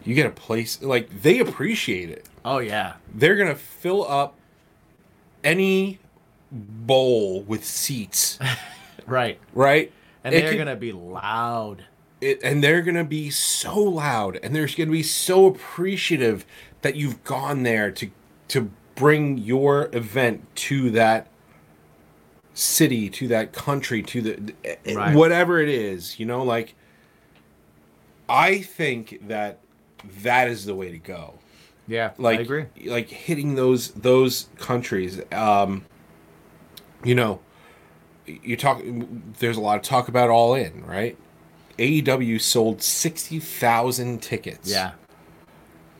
you 0.04 0.14
get 0.14 0.26
a 0.26 0.30
place 0.30 0.82
like 0.82 1.22
they 1.22 1.38
appreciate 1.38 2.08
it 2.10 2.28
Oh 2.44 2.58
yeah, 2.58 2.94
they're 3.14 3.36
gonna 3.36 3.54
fill 3.54 4.06
up 4.08 4.34
any 5.44 5.98
bowl 6.50 7.42
with 7.42 7.64
seats 7.64 8.38
right. 9.06 9.38
right 9.54 9.92
And 10.24 10.34
It 10.34 10.40
they're 10.42 10.50
could- 10.52 10.58
gonna 10.58 10.76
be 10.76 10.92
loud. 10.92 11.84
it, 12.20 12.40
and 12.44 12.62
they're 12.62 12.82
going 12.82 12.94
to 12.94 13.02
be 13.04 13.30
so 13.30 13.76
loud 13.78 14.38
and 14.42 14.54
they're 14.54 14.66
going 14.66 14.86
to 14.88 14.92
be 14.92 15.02
so 15.02 15.46
appreciative 15.46 16.44
that 16.82 16.94
you've 16.94 17.24
gone 17.24 17.62
there 17.64 17.90
to 17.90 18.10
to 18.48 18.70
bring 18.94 19.38
your 19.38 19.88
event 19.92 20.44
to 20.54 20.90
that 20.90 21.26
city 22.54 23.08
to 23.08 23.26
that 23.28 23.52
country 23.52 24.02
to 24.02 24.20
the 24.20 24.54
eh, 24.64 24.76
eh, 24.84 24.94
Right. 24.94 25.16
whatever 25.16 25.58
it 25.58 25.68
is 25.70 26.20
you 26.20 26.26
know 26.26 26.42
like 26.44 26.74
i 28.28 28.60
think 28.60 29.18
that 29.26 29.58
that 30.22 30.48
is 30.48 30.64
the 30.64 30.74
way 30.74 30.90
to 30.90 30.98
go 30.98 31.38
Yeah, 31.86 32.12
like 32.18 32.38
I 32.40 32.42
agree. 32.42 32.64
like 32.86 33.08
hitting 33.08 33.54
those 33.54 33.90
those 33.92 34.48
countries 34.58 35.20
um 35.32 35.84
you 37.04 37.14
know 37.14 37.40
you 38.26 38.56
talk 38.56 38.80
there's 39.38 39.56
a 39.56 39.60
lot 39.60 39.76
of 39.76 39.82
talk 39.82 40.08
about 40.08 40.30
all 40.30 40.54
in 40.54 40.84
right 40.86 41.16
AEW 41.78 42.40
sold 42.40 42.82
60,000 42.82 44.22
tickets 44.22 44.70
Yeah, 44.70 44.92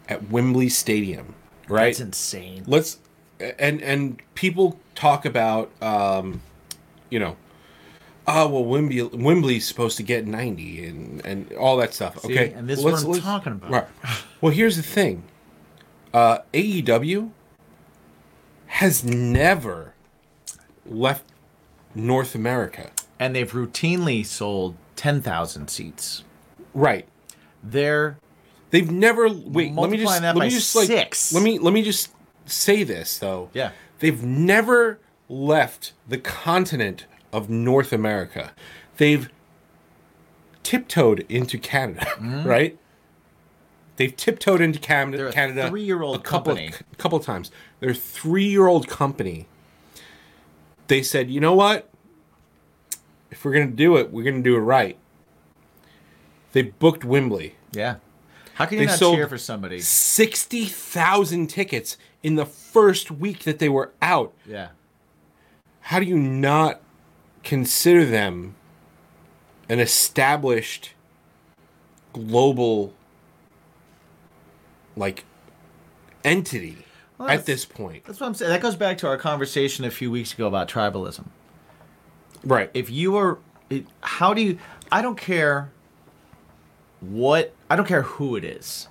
at 0.09 0.29
Wembley 0.31 0.69
Stadium 0.69 1.35
right 1.69 1.87
that's 1.87 2.01
insane. 2.01 2.65
let's 2.67 2.99
and 3.59 3.81
and 3.83 4.21
people 4.35 4.79
talk 4.95 5.25
about 5.25 5.71
um 5.83 6.43
you 7.11 7.19
know 7.19 7.37
oh 8.27 8.49
well 8.49 8.65
Wembley 8.65 9.03
Wembley's 9.03 9.67
supposed 9.67 9.97
to 9.97 10.03
get 10.03 10.27
90 10.27 10.87
and 10.87 11.27
and 11.27 11.53
all 11.55 11.77
that 11.79 11.93
stuff 11.95 12.21
See? 12.21 12.33
okay 12.33 12.53
And 12.53 12.69
this 12.69 12.79
is 12.79 12.85
what 12.85 12.95
I'm 13.05 13.21
talking 13.21 13.53
about. 13.53 13.71
right 13.71 13.87
well 14.41 14.53
here's 14.53 14.77
the 14.77 14.83
thing 14.83 15.25
uh 16.15 16.39
AEW 16.55 17.31
has 18.67 19.05
never 19.05 19.95
left 20.87 21.25
North 21.95 22.35
America 22.35 22.91
And 23.19 23.35
they've 23.37 23.51
routinely 23.51 24.25
sold 24.25 24.77
ten 24.97 25.21
thousand 25.21 25.69
seats. 25.69 26.25
right 26.75 27.07
They're 27.63 28.19
They've 28.71 28.91
never 28.91 29.29
wait. 29.29 29.75
Let 29.75 29.91
me 29.91 29.99
just 29.99 30.23
let 30.23 30.35
me 30.37 30.49
just 30.49 30.75
like 30.75 30.87
six. 30.87 31.33
let 31.35 31.43
me 31.43 31.59
let 31.59 31.75
me 31.75 31.83
just 31.83 32.11
say 32.47 32.85
this 32.85 33.19
though. 33.19 33.51
Yeah. 33.53 33.73
They've 33.99 34.23
never 34.25 34.99
left 35.29 35.93
the 36.09 36.17
continent 36.17 37.05
of 37.33 37.49
North 37.49 37.93
America. 37.93 38.53
They've 38.97 39.29
tiptoed 40.63 41.25
into 41.29 41.59
Canada, 41.59 42.07
mm. 42.19 42.45
right? 42.45 42.79
They've 43.97 44.15
tiptoed 44.15 44.61
into 44.61 44.79
Canada. 44.79 45.17
They're 45.17 45.29
a 45.29 45.33
Canada 45.33 45.69
three-year-old 45.69 46.17
a 46.17 46.19
couple 46.21 46.55
company. 46.55 46.73
a 46.93 46.97
couple 46.97 47.21
times. 47.21 47.51
They're 47.81 47.91
a 47.91 47.95
three-year-old 47.95 48.89
company, 48.89 49.47
they 50.93 51.03
said, 51.03 51.31
you 51.31 51.41
know 51.41 51.55
what? 51.55 51.89
If 53.31 53.47
we're 53.47 53.55
gonna 53.55 53.67
do 53.69 53.97
it, 53.97 54.13
we're 54.13 54.25
gonna 54.25 54.43
do 54.43 54.57
it 54.57 54.61
right. 54.61 54.99
They 56.53 56.61
booked 56.61 57.03
Wembley. 57.03 57.55
Yeah. 57.73 57.97
How 58.55 58.67
can 58.67 58.75
you 58.75 58.81
They 58.81 58.91
not 58.91 58.99
sold 58.99 59.17
cheer 59.17 59.27
for 59.27 59.39
somebody? 59.39 59.81
Sixty 59.81 60.67
thousand 60.67 61.47
tickets 61.47 61.97
in 62.23 62.35
the 62.35 62.45
first 62.45 63.11
week 63.11 63.45
that 63.45 63.59
they 63.59 63.71
were 63.71 63.93
out. 64.03 64.35
Yeah. 64.47 64.69
How 65.81 65.99
do 65.99 66.05
you 66.05 66.19
not 66.19 66.82
consider 67.43 68.05
them 68.05 68.55
an 69.69 69.81
established 69.81 70.93
global 72.13 72.93
like 74.97 75.25
entity 76.25 76.85
Well, 77.19 77.29
at 77.31 77.47
this 77.47 77.65
point? 77.65 78.05
That's 78.05 78.21
what 78.21 78.27
I'm 78.27 78.35
saying. 78.35 78.51
That 78.51 78.61
goes 78.61 78.77
back 78.77 78.99
to 78.99 79.07
our 79.07 79.17
conversation 79.17 79.85
a 79.85 79.91
few 79.91 80.11
weeks 80.11 80.33
ago 80.35 80.47
about 80.47 80.69
tribalism. 80.69 81.25
Right. 82.45 82.71
if 82.75 82.91
you 82.91 83.17
are 83.17 83.39
how 84.01 84.35
do 84.35 84.43
you 84.43 84.59
i 84.91 85.01
don't 85.01 85.17
care 85.17 85.71
what 87.01 87.55
i 87.71 87.77
don't 87.77 87.87
care 87.87 88.03
who 88.03 88.35
it 88.37 88.45
is. 88.45 88.89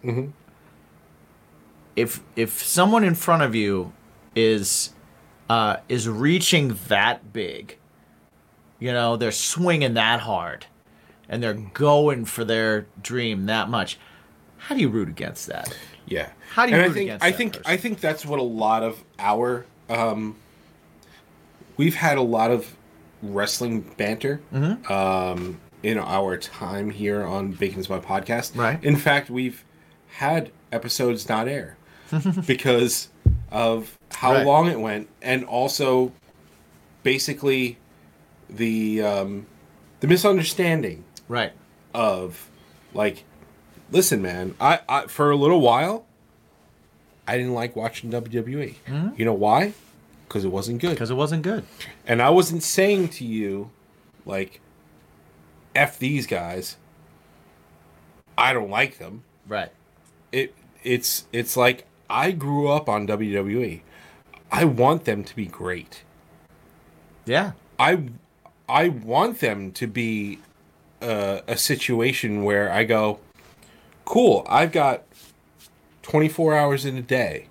if 1.95 2.21
if 2.35 2.63
someone 2.63 3.03
in 3.03 3.13
front 3.13 3.43
of 3.43 3.53
you 3.53 3.91
is 4.35 4.93
uh 5.49 5.77
is 5.89 6.07
reaching 6.07 6.77
that 6.87 7.33
big 7.33 7.77
you 8.81 8.91
know 8.91 9.15
they're 9.15 9.31
swinging 9.31 9.93
that 9.93 10.19
hard 10.19 10.65
and 11.29 11.41
they're 11.41 11.53
going 11.53 12.25
for 12.25 12.43
their 12.43 12.85
dream 13.01 13.45
that 13.45 13.69
much 13.69 13.97
how 14.57 14.75
do 14.75 14.81
you 14.81 14.89
root 14.89 15.07
against 15.07 15.47
that 15.47 15.73
Yeah. 16.05 16.29
How 16.53 16.65
do 16.65 16.71
you 16.71 16.75
and 16.75 16.83
I 16.83 16.87
root 16.87 16.93
think 16.95 17.03
against 17.07 17.23
I 17.25 17.31
that 17.31 17.37
think 17.37 17.53
person? 17.53 17.71
I 17.71 17.77
think 17.77 17.99
that's 18.01 18.25
what 18.25 18.39
a 18.39 18.43
lot 18.43 18.83
of 18.83 19.01
our 19.19 19.65
um 19.89 20.35
we've 21.77 21.95
had 21.95 22.17
a 22.17 22.21
lot 22.21 22.51
of 22.51 22.75
wrestling 23.23 23.81
banter 23.97 24.41
Mm-hmm. 24.53 24.91
um 24.91 25.59
in 25.83 25.97
our 25.97 26.37
time 26.37 26.91
here 26.91 27.23
on 27.23 27.53
Bacon's 27.53 27.89
My 27.89 27.97
podcast. 27.99 28.55
Right. 28.55 28.83
In 28.83 28.95
fact, 28.95 29.31
we've 29.31 29.63
had 30.17 30.51
episodes 30.71 31.27
not 31.27 31.47
air 31.47 31.75
because 32.45 33.07
of 33.51 33.97
how 34.11 34.33
Right. 34.33 34.45
long 34.45 34.67
it 34.67 34.79
went 34.79 35.07
and 35.23 35.43
also 35.43 36.11
basically 37.01 37.77
the 38.51 39.01
um 39.01 39.45
the 40.01 40.07
misunderstanding 40.07 41.03
right. 41.27 41.53
of 41.93 42.49
like 42.93 43.23
listen 43.91 44.21
man 44.21 44.55
I, 44.59 44.79
I 44.87 45.07
for 45.07 45.31
a 45.31 45.35
little 45.35 45.61
while 45.61 46.05
i 47.27 47.37
didn't 47.37 47.53
like 47.53 47.75
watching 47.75 48.11
wwe 48.11 48.75
you 49.17 49.25
know 49.25 49.33
why? 49.33 49.73
Because 50.27 50.45
it 50.45 50.51
wasn't 50.51 50.79
good. 50.79 50.91
Because 50.91 51.11
it 51.11 51.15
wasn't 51.15 51.43
good. 51.43 51.65
And 52.05 52.21
i 52.21 52.29
wasn't 52.29 52.63
saying 52.63 53.09
to 53.09 53.25
you 53.25 53.71
like 54.25 54.61
f 55.75 55.99
these 55.99 56.27
guys. 56.27 56.77
I 58.37 58.53
don't 58.53 58.69
like 58.69 58.97
them. 58.97 59.23
Right. 59.47 59.71
It 60.31 60.55
it's 60.83 61.25
it's 61.31 61.55
like 61.55 61.85
i 62.09 62.31
grew 62.31 62.67
up 62.67 62.89
on 62.89 63.07
wwe 63.07 63.81
i 64.51 64.65
want 64.65 65.05
them 65.05 65.23
to 65.23 65.35
be 65.35 65.45
great. 65.45 66.03
Yeah. 67.25 67.51
I 67.77 68.09
I 68.71 68.87
want 68.87 69.39
them 69.39 69.71
to 69.73 69.85
be 69.85 70.39
uh, 71.01 71.41
a 71.45 71.57
situation 71.57 72.43
where 72.43 72.71
I 72.71 72.85
go, 72.85 73.19
cool. 74.05 74.45
I've 74.47 74.71
got 74.71 75.03
24 76.03 76.55
hours 76.55 76.85
in 76.85 76.95
a 76.97 77.01
day. 77.01 77.47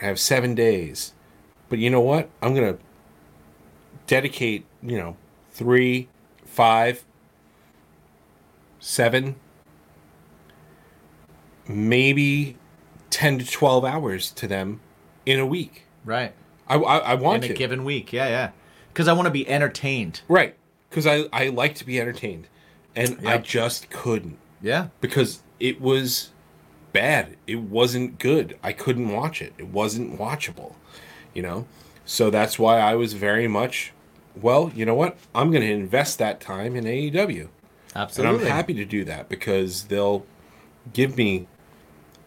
I 0.00 0.06
have 0.06 0.18
seven 0.18 0.54
days, 0.54 1.12
but 1.68 1.78
you 1.78 1.90
know 1.90 2.00
what? 2.00 2.30
I'm 2.40 2.54
gonna 2.54 2.78
dedicate 4.06 4.64
you 4.82 4.96
know 4.96 5.16
three, 5.50 6.08
five, 6.46 7.04
seven, 8.78 9.34
maybe 11.66 12.56
10 13.10 13.40
to 13.40 13.44
12 13.46 13.84
hours 13.84 14.30
to 14.32 14.46
them 14.46 14.80
in 15.26 15.40
a 15.40 15.46
week. 15.46 15.84
right 16.04 16.32
I 16.68 16.76
I, 16.76 16.98
I 16.98 17.14
want 17.14 17.42
in 17.42 17.48
to 17.48 17.54
a 17.54 17.56
given 17.56 17.84
week 17.84 18.12
yeah 18.12 18.28
yeah 18.28 18.50
because 18.98 19.06
i 19.06 19.12
want 19.12 19.26
to 19.26 19.30
be 19.30 19.48
entertained 19.48 20.22
Right. 20.26 20.56
Because 20.90 21.06
I, 21.06 21.26
I 21.32 21.48
like 21.50 21.74
to 21.76 21.86
be 21.86 22.00
entertained. 22.00 22.48
And 22.96 23.20
I 23.28 23.38
just 23.38 23.90
couldn't. 23.90 24.38
yeah 24.60 24.88
Because 25.00 25.42
it 25.60 25.80
was 25.80 26.30
bad. 26.92 27.36
It 27.46 27.60
wasn't 27.60 28.18
good. 28.18 28.58
I 28.62 28.72
couldn't 28.72 29.10
watch 29.12 29.40
it. 29.40 29.52
It 29.58 29.68
wasn't 29.68 30.18
watchable. 30.18 30.74
You 31.34 31.42
know? 31.42 31.66
So 32.04 32.30
that's 32.30 32.58
why 32.58 32.80
I 32.80 32.96
was 32.96 33.12
very 33.12 33.46
much, 33.46 33.92
well, 34.34 34.72
you 34.74 34.84
know 34.84 34.94
what? 34.94 35.16
I'm 35.34 35.50
going 35.50 35.62
to 35.62 35.70
invest 35.72 36.18
that 36.18 36.40
time 36.40 36.74
in 36.74 36.84
AEW. 36.84 37.48
absolutely 37.94 38.36
And 38.38 38.48
I'm 38.48 38.50
happy 38.50 38.74
to 38.74 38.84
do 38.84 39.04
that 39.04 39.28
because 39.28 39.84
they'll 39.84 40.24
give 40.92 41.16
me 41.16 41.46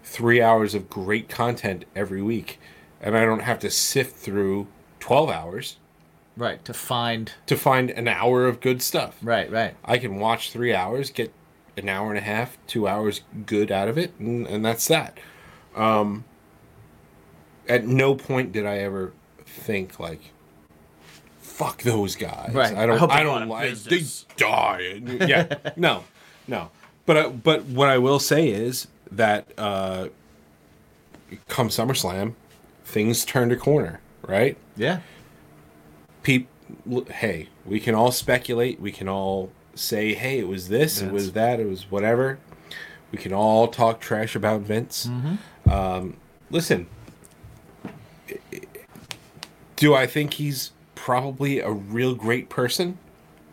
three 0.03 0.41
hours 0.41 0.73
of 0.73 0.89
great 0.89 1.27
content 1.27 1.83
every 1.95 2.21
week. 2.21 2.59
And 3.01 3.17
I 3.17 3.25
don't 3.25 3.41
have 3.41 3.59
to 3.59 3.71
sift 3.71 4.15
through 4.15 4.67
12 4.99 5.29
hours 5.29 5.77
right 6.37 6.63
to 6.65 6.73
find 6.73 7.33
to 7.45 7.55
find 7.55 7.89
an 7.91 8.07
hour 8.07 8.45
of 8.45 8.61
good 8.61 8.81
stuff. 8.81 9.17
right 9.21 9.51
right 9.51 9.75
I 9.83 9.97
can 9.97 10.19
watch 10.19 10.51
three 10.51 10.73
hours, 10.73 11.09
get 11.09 11.33
an 11.77 11.89
hour 11.89 12.09
and 12.09 12.17
a 12.17 12.21
half, 12.21 12.57
two 12.67 12.87
hours 12.87 13.21
good 13.45 13.71
out 13.71 13.87
of 13.87 13.97
it, 13.97 14.13
and, 14.19 14.45
and 14.47 14.63
that's 14.63 14.87
that. 14.87 15.17
Um, 15.75 16.25
at 17.67 17.85
no 17.85 18.15
point 18.15 18.51
did 18.51 18.65
I 18.65 18.79
ever 18.79 19.13
think 19.45 19.99
like, 19.99 20.21
"Fuck 21.39 21.83
those 21.83 22.15
guys." 22.15 22.51
Right. 22.53 22.75
I 22.75 22.83
I 22.83 22.85
don't. 22.85 22.97
hope 22.97 23.11
I, 23.11 23.23
don't 23.23 23.47
like. 23.47 23.73
They 23.75 24.03
die. 24.37 25.01
yeah. 25.27 25.55
No. 25.77 26.03
No. 26.47 26.71
But 27.05 27.17
I, 27.17 27.29
but 27.29 27.63
what 27.65 27.89
I 27.89 27.97
will 27.97 28.19
say 28.19 28.49
is 28.49 28.87
that 29.11 29.47
uh, 29.57 30.09
come 31.47 31.69
SummerSlam, 31.69 32.35
things 32.83 33.25
turned 33.25 33.51
a 33.51 33.55
corner. 33.55 34.01
Right 34.27 34.55
yeah 34.77 34.99
peop 36.23 36.47
hey 37.09 37.49
we 37.65 37.79
can 37.79 37.95
all 37.95 38.11
speculate. 38.11 38.79
We 38.79 38.91
can 38.91 39.07
all 39.09 39.51
say 39.75 40.13
hey 40.13 40.39
it 40.39 40.47
was 40.47 40.67
this 40.69 41.01
it 41.01 41.11
was 41.11 41.31
that 41.33 41.59
it 41.59 41.67
was 41.67 41.89
whatever. 41.91 42.39
We 43.11 43.17
can 43.17 43.33
all 43.33 43.67
talk 43.67 43.99
trash 43.99 44.35
about 44.35 44.61
vince. 44.61 45.09
Um, 45.69 46.17
listen 46.49 46.87
do 49.81 49.95
i 49.95 50.05
think 50.05 50.35
he's 50.35 50.71
probably 50.93 51.59
a 51.59 51.71
real 51.71 52.13
great 52.13 52.47
person? 52.49 52.99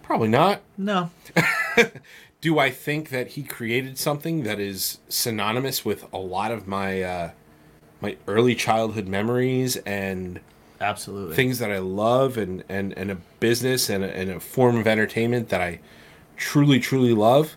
Probably 0.03 0.29
not. 0.29 0.61
No. 0.77 1.11
Do 2.41 2.59
i 2.59 2.71
think 2.71 3.09
that 3.09 3.29
he 3.29 3.43
created 3.43 3.99
something 3.99 4.43
that 4.45 4.61
is 4.61 4.99
synonymous 5.09 5.85
with 5.85 6.05
a 6.13 6.19
lot 6.19 6.53
of 6.53 6.69
my 6.69 7.03
uh, 7.03 7.31
my 8.01 8.17
early 8.29 8.55
childhood 8.55 9.09
memories 9.09 9.77
and 9.79 10.41
absolutely 10.81 11.35
things 11.35 11.59
that 11.59 11.71
I 11.71 11.79
love 11.79 12.37
and 12.37 12.65
and, 12.69 12.97
and 12.97 13.11
a 13.11 13.17
business 13.41 13.89
and 13.89 14.05
a, 14.05 14.17
and 14.17 14.31
a 14.31 14.41
form 14.41 14.77
of 14.77 14.87
entertainment 14.87 15.49
that 15.49 15.61
I 15.61 15.81
truly 16.37 16.81
truly 16.81 17.13
love. 17.13 17.57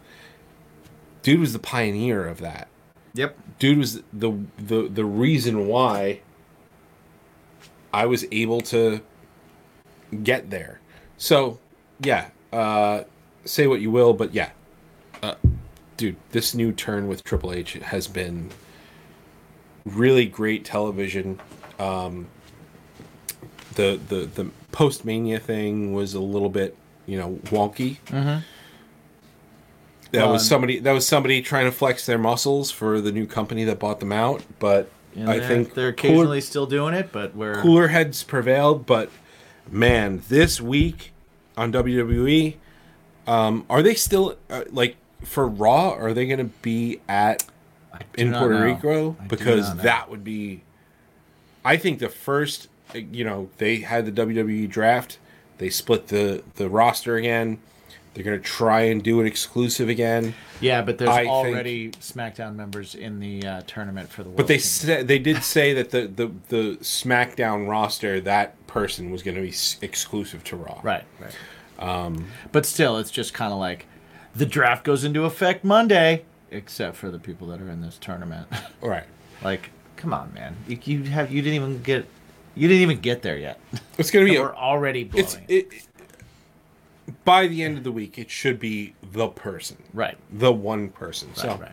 Dude 1.21 1.39
was 1.39 1.53
the 1.53 1.59
pioneer 1.59 2.27
of 2.27 2.39
that. 2.39 2.67
yep 3.13 3.37
Dude 3.59 3.77
was 3.77 4.01
the 4.11 4.31
the 4.57 4.87
the 4.89 5.05
reason 5.05 5.67
why 5.67 6.21
I 7.93 8.05
was 8.05 8.25
able 8.31 8.61
to 8.61 9.01
get 10.23 10.49
there. 10.49 10.79
So 11.17 11.59
yeah, 12.03 12.29
uh, 12.51 13.03
say 13.45 13.67
what 13.67 13.81
you 13.81 13.91
will, 13.91 14.13
but 14.13 14.33
yeah, 14.33 14.51
uh, 15.21 15.35
dude, 15.97 16.15
this 16.31 16.55
new 16.55 16.71
turn 16.71 17.07
with 17.07 17.23
Triple 17.23 17.53
H 17.53 17.73
has 17.73 18.07
been 18.07 18.49
really 19.85 20.25
great 20.25 20.65
television. 20.65 21.39
Um, 21.79 22.27
the 23.75 23.99
the 24.07 24.25
the 24.25 24.49
post 24.71 25.05
mania 25.05 25.39
thing 25.39 25.93
was 25.93 26.13
a 26.13 26.19
little 26.19 26.49
bit 26.49 26.75
you 27.05 27.17
know 27.17 27.39
wonky. 27.45 27.97
Mm-hmm. 28.07 28.39
That 30.11 30.27
was 30.27 30.45
somebody 30.45 30.79
that 30.79 30.91
was 30.91 31.07
somebody 31.07 31.41
trying 31.41 31.65
to 31.65 31.71
flex 31.71 32.05
their 32.05 32.17
muscles 32.17 32.69
for 32.69 32.99
the 32.99 33.11
new 33.11 33.25
company 33.25 33.63
that 33.63 33.79
bought 33.79 34.01
them 34.01 34.11
out, 34.11 34.43
but 34.59 34.89
I 35.17 35.39
think 35.39 35.73
they're 35.73 35.93
cooler- 35.93 36.13
occasionally 36.13 36.41
still 36.41 36.65
doing 36.65 36.93
it 36.93 37.11
but 37.11 37.35
we're 37.35 37.61
cooler 37.61 37.87
heads 37.87 38.23
prevailed. 38.23 38.85
But 38.85 39.09
man, 39.69 40.21
this 40.27 40.59
week 40.59 41.13
on 41.55 41.71
WWE, 41.71 42.55
um, 43.25 43.65
are 43.69 43.81
they 43.81 43.95
still 43.95 44.37
uh, 44.49 44.63
like 44.69 44.97
for 45.23 45.47
Raw? 45.47 45.91
Are 45.91 46.13
they 46.13 46.25
going 46.25 46.39
to 46.39 46.53
be 46.61 46.99
at 47.07 47.45
in 48.15 48.31
Puerto 48.31 48.59
know. 48.59 48.65
Rico 48.65 49.17
I 49.19 49.27
because 49.27 49.75
that 49.77 50.09
would 50.09 50.23
be. 50.23 50.61
I 51.63 51.77
think 51.77 51.99
the 51.99 52.09
first, 52.09 52.65
uh, 52.65 52.69
you 52.95 53.23
know, 53.23 53.49
they 53.57 53.77
had 53.77 54.05
the 54.05 54.11
WWE 54.25 54.69
draft. 54.69 55.17
They 55.57 55.69
split 55.69 56.07
the 56.07 56.43
the 56.55 56.69
roster 56.69 57.15
again. 57.15 57.59
They're 58.13 58.23
gonna 58.25 58.39
try 58.39 58.81
and 58.81 59.01
do 59.01 59.21
an 59.21 59.25
exclusive 59.27 59.87
again. 59.87 60.33
Yeah, 60.59 60.81
but 60.81 60.97
there's 60.97 61.09
I 61.09 61.21
think- 61.21 61.31
already 61.31 61.91
SmackDown 61.91 62.55
members 62.55 62.93
in 62.93 63.19
the 63.19 63.45
uh, 63.45 63.61
tournament 63.67 64.09
for 64.09 64.23
the. 64.23 64.29
World 64.29 64.37
But 64.37 64.47
they 64.47 64.57
said 64.57 65.07
they 65.07 65.19
did 65.19 65.43
say 65.43 65.73
that 65.73 65.91
the, 65.91 66.07
the 66.07 66.31
the 66.49 66.77
SmackDown 66.81 67.67
roster 67.69 68.19
that 68.21 68.55
person 68.67 69.11
was 69.11 69.23
going 69.23 69.35
to 69.35 69.41
be 69.41 69.49
s- 69.49 69.77
exclusive 69.81 70.43
to 70.45 70.55
Raw. 70.57 70.79
right, 70.83 71.03
right. 71.19 71.35
Um, 71.79 72.27
but 72.51 72.65
still, 72.65 72.97
it's 72.97 73.11
just 73.11 73.33
kind 73.33 73.51
of 73.53 73.59
like 73.59 73.85
the 74.35 74.45
draft 74.45 74.83
goes 74.83 75.03
into 75.03 75.23
effect 75.25 75.63
Monday, 75.63 76.25
except 76.51 76.95
for 76.97 77.09
the 77.09 77.19
people 77.19 77.47
that 77.47 77.61
are 77.61 77.69
in 77.69 77.81
this 77.81 77.97
tournament. 77.97 78.47
Right. 78.81 79.05
like, 79.43 79.69
come 79.95 80.13
on, 80.13 80.33
man, 80.33 80.55
you, 80.67 80.77
you 80.83 81.03
have 81.05 81.31
you 81.31 81.41
didn't 81.41 81.55
even 81.55 81.81
get 81.81 82.05
you 82.55 82.67
didn't 82.67 82.81
even 82.83 82.99
get 82.99 83.21
there 83.21 83.37
yet. 83.37 83.59
It's 83.97 84.11
going 84.11 84.25
to 84.25 84.31
be. 84.31 84.37
We're 84.39 84.49
A, 84.51 84.55
already 84.55 85.03
blowing. 85.03 85.25
it's 85.25 85.37
it. 85.47 85.87
By 87.25 87.47
the 87.47 87.63
end 87.63 87.77
of 87.77 87.83
the 87.83 87.91
week, 87.91 88.17
it 88.17 88.29
should 88.31 88.59
be 88.59 88.93
the 89.11 89.27
person, 89.27 89.77
right, 89.93 90.17
the 90.31 90.51
one 90.51 90.89
person. 90.89 91.29
right, 91.29 91.37
so 91.37 91.55
right. 91.55 91.71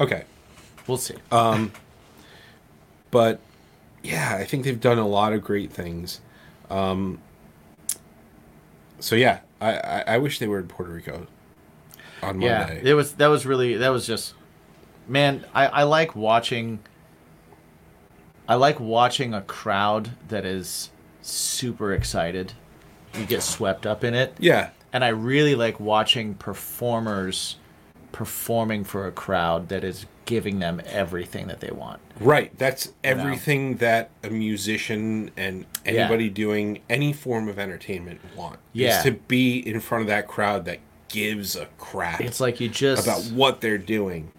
okay, 0.00 0.24
We'll 0.86 0.96
see. 0.98 1.14
Um, 1.30 1.72
but 3.10 3.40
yeah, 4.02 4.36
I 4.38 4.44
think 4.44 4.64
they've 4.64 4.80
done 4.80 4.98
a 4.98 5.06
lot 5.06 5.32
of 5.32 5.42
great 5.42 5.72
things. 5.72 6.20
Um, 6.68 7.20
so 8.98 9.14
yeah, 9.16 9.40
I, 9.60 9.76
I 9.78 10.04
I 10.14 10.18
wish 10.18 10.38
they 10.38 10.48
were 10.48 10.58
in 10.58 10.66
Puerto 10.66 10.92
Rico 10.92 11.26
on 12.22 12.38
Monday. 12.38 12.46
yeah, 12.46 12.58
Monday. 12.66 12.90
it 12.90 12.94
was 12.94 13.12
that 13.14 13.28
was 13.28 13.46
really 13.46 13.76
that 13.76 13.90
was 13.90 14.06
just 14.06 14.34
man. 15.08 15.44
I 15.54 15.66
I 15.66 15.82
like 15.84 16.14
watching. 16.16 16.80
I 18.50 18.56
like 18.56 18.80
watching 18.80 19.32
a 19.32 19.42
crowd 19.42 20.10
that 20.28 20.44
is 20.44 20.90
super 21.22 21.94
excited. 21.94 22.52
You 23.16 23.24
get 23.24 23.44
swept 23.44 23.86
up 23.86 24.02
in 24.02 24.12
it. 24.14 24.34
yeah, 24.40 24.70
and 24.92 25.04
I 25.04 25.08
really 25.08 25.54
like 25.54 25.78
watching 25.78 26.34
performers 26.34 27.56
performing 28.10 28.82
for 28.82 29.06
a 29.06 29.12
crowd 29.12 29.68
that 29.68 29.84
is 29.84 30.06
giving 30.24 30.58
them 30.58 30.82
everything 30.86 31.46
that 31.46 31.60
they 31.60 31.70
want. 31.70 32.00
Right. 32.18 32.56
That's 32.58 32.92
everything 33.04 33.76
that 33.76 34.10
a 34.24 34.30
musician 34.30 35.30
and 35.36 35.64
anybody 35.86 36.28
doing 36.28 36.80
any 36.88 37.12
form 37.12 37.48
of 37.48 37.58
entertainment 37.58 38.20
want. 38.36 38.58
Yeah. 38.72 38.98
Is 38.98 39.04
to 39.04 39.12
be 39.12 39.58
in 39.58 39.78
front 39.78 40.02
of 40.02 40.08
that 40.08 40.26
crowd 40.26 40.64
that 40.64 40.80
gives 41.08 41.54
a 41.54 41.66
crap 41.78 42.20
It's 42.20 42.40
like 42.40 42.60
you 42.60 42.68
just 42.68 43.06
about 43.06 43.22
what 43.32 43.60
they're 43.60 43.78
doing. 43.78 44.32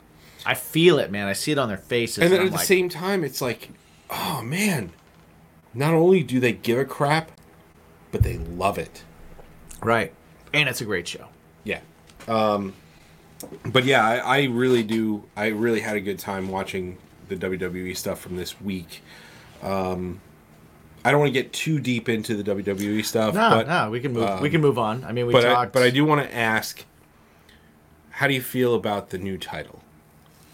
I 0.45 0.55
feel 0.55 0.99
it, 0.99 1.11
man. 1.11 1.27
I 1.27 1.33
see 1.33 1.51
it 1.51 1.57
on 1.57 1.69
their 1.69 1.77
faces. 1.77 2.19
And 2.19 2.33
then 2.33 2.41
I'm 2.41 2.47
at 2.47 2.53
the 2.53 2.59
same 2.59 2.89
time, 2.89 3.23
it's 3.23 3.41
like, 3.41 3.69
oh 4.11 4.41
man, 4.43 4.91
not 5.73 5.93
only 5.93 6.23
do 6.23 6.39
they 6.39 6.51
give 6.51 6.77
a 6.77 6.85
crap, 6.85 7.31
but 8.11 8.23
they 8.23 8.37
love 8.37 8.77
it. 8.77 9.03
right, 9.81 10.13
and 10.53 10.67
it's 10.69 10.81
a 10.81 10.85
great 10.85 11.07
show. 11.07 11.27
Yeah. 11.63 11.79
Um, 12.27 12.73
but 13.65 13.85
yeah, 13.85 14.05
I, 14.05 14.17
I 14.17 14.43
really 14.45 14.83
do. 14.83 15.23
I 15.35 15.47
really 15.47 15.79
had 15.79 15.95
a 15.95 16.01
good 16.01 16.19
time 16.19 16.49
watching 16.49 16.97
the 17.29 17.35
WWE 17.35 17.95
stuff 17.97 18.19
from 18.19 18.35
this 18.35 18.59
week. 18.61 19.01
Um, 19.63 20.19
I 21.03 21.09
don't 21.11 21.19
want 21.19 21.29
to 21.33 21.41
get 21.41 21.51
too 21.53 21.79
deep 21.79 22.09
into 22.09 22.35
the 22.35 22.43
WWE 22.43 23.03
stuff, 23.03 23.33
No, 23.33 23.49
but 23.49 23.67
no, 23.67 23.89
we 23.89 23.99
can 24.01 24.13
move. 24.13 24.39
we 24.41 24.49
can 24.51 24.61
move 24.61 24.77
on. 24.77 25.03
I 25.03 25.11
mean, 25.13 25.25
we 25.25 25.33
but 25.33 25.45
I, 25.45 25.53
talked. 25.53 25.73
but 25.73 25.81
I 25.81 25.89
do 25.89 26.05
want 26.05 26.21
to 26.27 26.35
ask, 26.35 26.85
how 28.11 28.27
do 28.27 28.33
you 28.35 28.41
feel 28.41 28.75
about 28.75 29.09
the 29.09 29.17
new 29.17 29.37
title? 29.37 29.80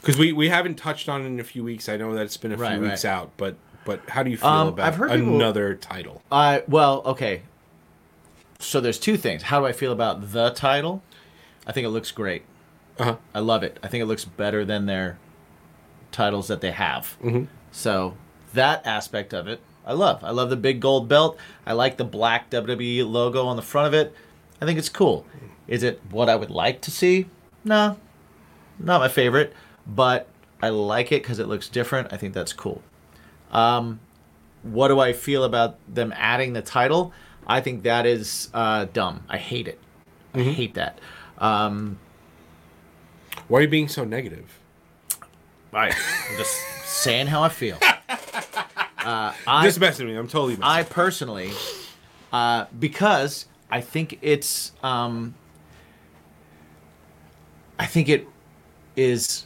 Because 0.08 0.20
we, 0.20 0.32
we 0.32 0.48
haven't 0.50 0.76
touched 0.76 1.10
on 1.10 1.22
it 1.22 1.26
in 1.26 1.38
a 1.40 1.44
few 1.44 1.64
weeks. 1.66 1.90
I 1.90 1.98
know 1.98 2.14
that 2.16 2.22
it's 2.24 2.38
been 2.38 2.54
a 2.54 2.58
Right, 2.58 2.74
few 2.80 2.82
weeks 2.88 3.04
right. 3.04 3.12
out, 3.12 3.32
but 3.38 3.56
but 3.84 4.10
how 4.10 4.24
do 4.24 4.30
you 4.32 4.38
feel 4.38 4.48
Um, 4.50 4.68
about 4.70 4.88
I've 4.88 4.96
heard 4.96 5.12
people- 5.12 5.36
another 5.36 5.76
title? 5.76 6.22
I 6.32 6.64
well, 6.68 7.02
okay. 7.06 7.42
So 8.60 8.80
there's 8.80 8.98
two 9.00 9.18
things. 9.18 9.44
How 9.44 9.60
do 9.60 9.66
I 9.66 9.72
feel 9.74 9.92
about 9.92 10.32
the 10.32 10.50
title? 10.52 11.04
I 11.68 11.72
think 11.74 11.86
it 11.86 11.90
looks 11.90 12.12
great. 12.12 12.44
Uh-huh. 12.98 13.18
I 13.36 13.40
love 13.40 13.64
it. 13.64 13.80
I 13.84 13.88
think 13.90 14.02
it 14.02 14.06
looks 14.06 14.24
better 14.26 14.64
than 14.66 14.86
their 14.88 15.20
titles 16.12 16.48
that 16.48 16.62
they 16.62 16.72
have. 16.72 17.18
Mm-hmm. 17.24 17.44
So 17.72 18.16
that 18.54 18.86
aspect 18.88 19.34
of 19.34 19.48
it, 19.48 19.60
I 19.86 19.94
love. 19.94 20.24
I 20.24 20.32
love 20.32 20.50
the 20.50 20.56
big 20.56 20.80
gold 20.80 21.08
belt. 21.08 21.38
I 21.66 21.74
like 21.74 21.98
the 21.98 22.06
black 22.06 22.50
WWE 22.50 23.06
logo 23.08 23.46
on 23.46 23.56
the 23.58 23.62
front 23.62 23.88
of 23.88 23.94
it. 23.94 24.16
I 24.62 24.66
think 24.66 24.80
it's 24.80 24.90
cool. 24.90 25.26
Is 25.68 25.84
it 25.84 26.02
what 26.10 26.30
I 26.30 26.36
would 26.36 26.50
like 26.50 26.82
to 26.82 26.92
see? 26.92 27.28
No, 27.64 27.98
not 28.80 29.02
my 29.02 29.08
favorite, 29.10 29.54
but 29.88 30.28
I 30.62 30.70
like 30.70 31.12
it 31.12 31.24
because 31.24 31.40
it 31.40 31.48
looks 31.48 31.70
different. 31.70 32.12
I 32.14 32.18
think 32.18 32.34
that's 32.34 32.54
cool 32.54 32.82
what 34.64 34.90
do 34.90 35.00
I 35.00 35.14
feel 35.14 35.44
about 35.44 35.78
them 35.94 36.14
adding 36.16 36.54
the 36.54 36.62
title? 36.62 37.14
I 37.46 37.62
think 37.62 37.84
that 37.84 38.06
is 38.06 38.50
uh, 38.54 38.86
dumb. 38.92 39.24
I 39.30 39.38
hate 39.38 39.68
it. 39.68 39.80
I 40.34 40.42
hate 40.42 40.74
that. 40.76 41.00
Um, 41.38 42.00
Why 43.48 43.60
are 43.60 43.62
you 43.64 43.68
being 43.68 43.88
so 43.88 44.04
negative? 44.04 44.60
I, 45.74 45.88
I'm 45.88 46.38
just 46.38 46.56
saying 46.86 47.28
how 47.28 47.44
I 47.44 47.50
feel. 47.50 47.78
Uh, 48.98 49.34
I, 49.48 49.64
Just 49.64 49.80
messing 49.80 50.06
with 50.06 50.16
me. 50.16 50.20
I'm 50.20 50.28
totally 50.28 50.58
messing. 50.58 50.64
I 50.66 50.84
personally, 50.84 51.52
uh, 52.34 52.66
because 52.78 53.46
I 53.72 53.80
think 53.80 54.20
it's, 54.22 54.74
um, 54.84 55.34
I 57.80 57.86
think 57.86 58.10
it 58.10 58.28
is, 58.98 59.46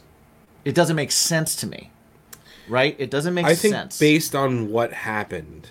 it 0.64 0.74
doesn't 0.74 0.96
make 0.96 1.12
sense 1.12 1.56
to 1.56 1.66
me, 1.66 1.90
right? 2.68 2.96
It 2.98 3.10
doesn't 3.10 3.34
make 3.34 3.46
I 3.46 3.54
think 3.54 3.74
sense. 3.74 3.98
based 3.98 4.34
on 4.34 4.70
what 4.70 4.92
happened 4.92 5.70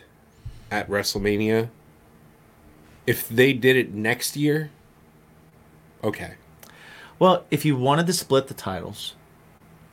at 0.69 0.89
WrestleMania, 0.89 1.69
if 3.07 3.27
they 3.27 3.53
did 3.53 3.75
it 3.75 3.93
next 3.93 4.35
year, 4.35 4.71
okay. 6.03 6.35
Well, 7.19 7.45
if 7.51 7.65
you 7.65 7.75
wanted 7.75 8.07
to 8.07 8.13
split 8.13 8.47
the 8.47 8.53
titles, 8.53 9.15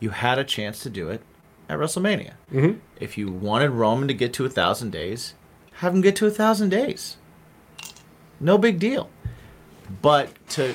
you 0.01 0.11
had 0.11 0.39
a 0.39 0.45
chance 0.45 0.83
to 0.85 0.91
do 0.91 1.11
it 1.11 1.21
at 1.69 1.79
WrestleMania. 1.79 2.33
Mm-hmm. 2.53 2.79
If 2.99 3.19
you 3.19 3.31
wanted 3.31 3.71
Roman 3.71 4.09
to 4.09 4.15
get 4.15 4.33
to 4.35 4.47
a 4.47 4.49
thousand 4.49 4.91
days, 4.91 5.35
have 5.75 5.95
him 5.95 6.01
get 6.01 6.17
to 6.17 6.27
a 6.27 6.31
thousand 6.31 6.71
days. 6.71 7.19
No 8.41 8.57
big 8.57 8.79
deal. 8.79 9.11
But 10.03 10.31
to 10.51 10.75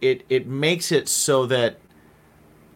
it 0.00 0.24
it 0.28 0.46
makes 0.46 0.92
it 0.92 1.08
so 1.08 1.46
that 1.46 1.79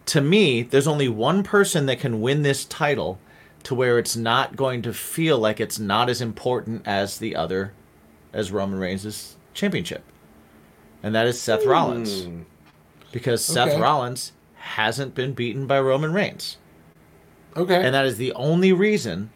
to 0.07 0.21
me, 0.21 0.63
there's 0.63 0.87
only 0.87 1.09
one 1.09 1.43
person 1.43 1.87
that 1.87 2.01
can 2.01 2.21
win 2.21 2.43
this 2.43 2.65
title 2.65 3.19
to 3.65 3.75
where 3.75 3.99
it's 3.99 4.17
not 4.17 4.57
going 4.57 4.83
to 4.83 4.93
feel 4.93 5.39
like 5.39 5.61
it's 5.61 5.79
not 5.79 6.11
as 6.11 6.21
important 6.21 6.83
as 6.87 7.19
the 7.19 7.35
other 7.35 7.73
as 8.33 8.53
Roman 8.53 8.79
Reigns' 8.79 9.37
championship. 9.55 10.03
And 11.03 11.15
that 11.15 11.27
is 11.27 11.41
Seth 11.41 11.65
Rollins 11.65 12.25
hmm. 12.25 12.43
because 13.13 13.45
Seth 13.45 13.79
Rollins 13.79 14.33
hasn't 14.55 15.15
been 15.15 15.33
beaten 15.33 15.67
by 15.67 15.81
Roman 15.81 16.13
Reigns. 16.13 16.59
Okay. 17.57 17.83
And 17.83 17.95
that 17.95 18.07
is 18.07 18.17
the 18.17 18.33
only 18.33 18.73
reason 18.73 19.31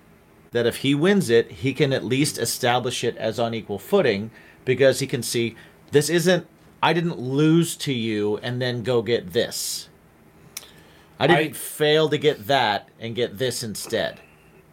that 0.51 0.67
if 0.67 0.77
he 0.77 0.95
wins 0.95 1.31
it, 1.31 1.51
he 1.51 1.73
can 1.73 1.93
at 1.93 2.05
least 2.05 2.39
establish 2.39 3.05
it 3.05 3.17
as 3.17 3.39
on 3.39 3.55
equal 3.55 3.79
footing 3.79 4.31
because 4.65 5.01
he 5.01 5.07
can 5.07 5.23
see 5.23 5.55
this 5.91 6.11
isn't, 6.11 6.47
I 6.83 6.93
didn't 6.93 7.19
lose 7.19 7.77
to 7.77 7.93
you 7.93 8.39
and 8.39 8.61
then 8.61 8.83
go 8.83 9.03
get 9.03 9.33
this. 9.33 9.89
I 11.19 11.27
didn't 11.27 11.51
I- 11.51 11.53
fail 11.53 12.09
to 12.09 12.19
get 12.19 12.47
that 12.47 12.89
and 13.01 13.15
get 13.15 13.39
this 13.39 13.63
instead. 13.63 14.21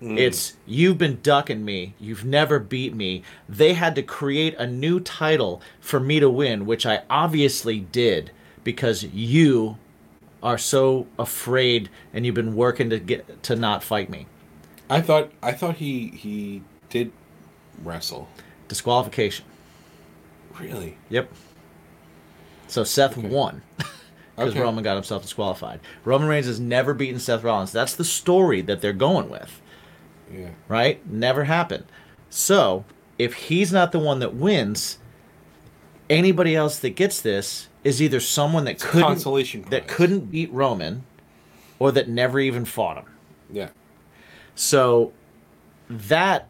Mm. 0.01 0.19
It's 0.19 0.57
you've 0.65 0.97
been 0.97 1.19
ducking 1.23 1.63
me. 1.63 1.95
You've 1.99 2.25
never 2.25 2.59
beat 2.59 2.93
me. 2.93 3.23
They 3.47 3.73
had 3.73 3.95
to 3.95 4.03
create 4.03 4.53
a 4.57 4.67
new 4.67 4.99
title 4.99 5.61
for 5.79 5.99
me 5.99 6.19
to 6.19 6.29
win, 6.29 6.65
which 6.65 6.85
I 6.85 7.03
obviously 7.09 7.79
did 7.79 8.31
because 8.63 9.03
you 9.05 9.77
are 10.43 10.57
so 10.57 11.07
afraid 11.17 11.89
and 12.13 12.25
you've 12.25 12.35
been 12.35 12.55
working 12.55 12.89
to 12.89 12.99
get 12.99 13.41
to 13.43 13.55
not 13.55 13.83
fight 13.83 14.09
me. 14.09 14.27
I 14.89 15.01
thought 15.01 15.31
I 15.41 15.53
thought 15.53 15.75
he 15.77 16.09
he 16.09 16.61
did 16.89 17.11
wrestle. 17.83 18.27
Disqualification. 18.67 19.45
Really? 20.59 20.97
Yep. 21.09 21.31
So 22.67 22.83
Seth 22.83 23.15
won 23.17 23.61
because 24.35 24.51
Okay. 24.53 24.61
Roman 24.61 24.83
got 24.83 24.95
himself 24.95 25.21
disqualified. 25.21 25.79
Roman 26.03 26.27
Reigns 26.27 26.45
has 26.47 26.59
never 26.59 26.93
beaten 26.93 27.19
Seth 27.19 27.43
Rollins. 27.43 27.71
That's 27.71 27.95
the 27.95 28.03
story 28.03 28.61
that 28.61 28.81
they're 28.81 28.93
going 28.93 29.29
with. 29.29 29.61
Yeah. 30.33 30.49
right? 30.67 31.05
Never 31.09 31.43
happened. 31.43 31.85
So 32.29 32.83
if 33.19 33.33
he's 33.33 33.71
not 33.71 33.91
the 33.91 33.99
one 33.99 34.19
that 34.19 34.33
wins, 34.33 34.97
anybody 36.09 36.55
else 36.55 36.79
that 36.79 36.91
gets 36.91 37.21
this 37.21 37.69
is 37.83 38.01
either 38.01 38.19
someone 38.19 38.65
that 38.65 38.79
couldn't 38.79 39.07
consolation 39.07 39.65
that 39.69 39.87
couldn't 39.87 40.31
beat 40.31 40.51
Roman, 40.51 41.03
or 41.77 41.91
that 41.91 42.09
never 42.09 42.39
even 42.39 42.65
fought 42.65 42.97
him. 42.97 43.05
Yeah. 43.51 43.69
So 44.55 45.13
that 45.89 46.47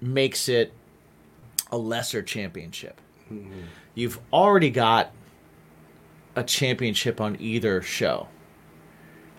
makes 0.00 0.48
it 0.48 0.72
a 1.70 1.76
lesser 1.76 2.22
championship. 2.22 2.98
You've 3.94 4.18
already 4.32 4.70
got 4.70 5.12
a 6.38 6.42
championship 6.44 7.20
on 7.20 7.36
either 7.40 7.82
show 7.82 8.28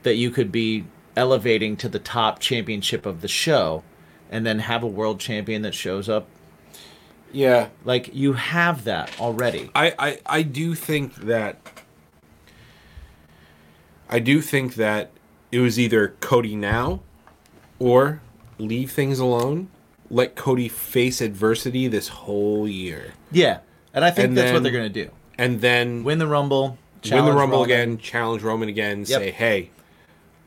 that 0.04 0.16
you 0.16 0.30
could 0.30 0.52
be 0.52 0.86
elevating 1.16 1.76
to 1.78 1.90
the 1.90 2.00
top 2.00 2.40
championship 2.40 3.06
of 3.06 3.22
the 3.22 3.28
show 3.28 3.84
and 4.30 4.46
then 4.46 4.60
have 4.60 4.84
a 4.84 4.88
world 4.88 5.20
champion 5.20 5.62
that 5.64 5.74
shows 5.74 6.08
up 6.08 6.28
Yeah. 7.32 7.70
Like 7.84 8.10
you 8.14 8.34
have 8.34 8.84
that 8.86 9.20
already. 9.20 9.70
I, 9.76 9.94
I, 10.00 10.20
I 10.26 10.42
do 10.44 10.76
think 10.76 11.16
that 11.16 11.58
I 14.10 14.20
do 14.20 14.42
think 14.42 14.76
that 14.76 15.12
it 15.52 15.60
was 15.60 15.80
either 15.80 16.16
Cody 16.20 16.56
now 16.56 17.02
or 17.78 18.22
leave 18.58 18.92
things 18.92 19.20
alone. 19.20 19.70
Let 20.10 20.36
Cody 20.36 20.68
face 20.68 21.22
adversity 21.22 21.88
this 21.88 22.08
whole 22.08 22.68
year. 22.68 23.14
Yeah, 23.32 23.60
and 23.94 24.04
I 24.04 24.10
think 24.10 24.30
And 24.30 24.38
that's 24.38 24.52
what 24.52 24.64
they're 24.64 24.72
gonna 24.72 24.90
do. 24.90 25.12
And 25.38 25.62
then 25.62 26.04
Win 26.04 26.18
the 26.18 26.28
Rumble. 26.28 26.78
Win 27.04 27.26
the 27.26 27.34
Rumble 27.34 27.60
Roman. 27.60 27.70
again, 27.70 27.98
challenge 27.98 28.44
Roman 28.44 28.70
again, 28.70 29.06
say, 29.06 29.32
hey, 29.32 29.72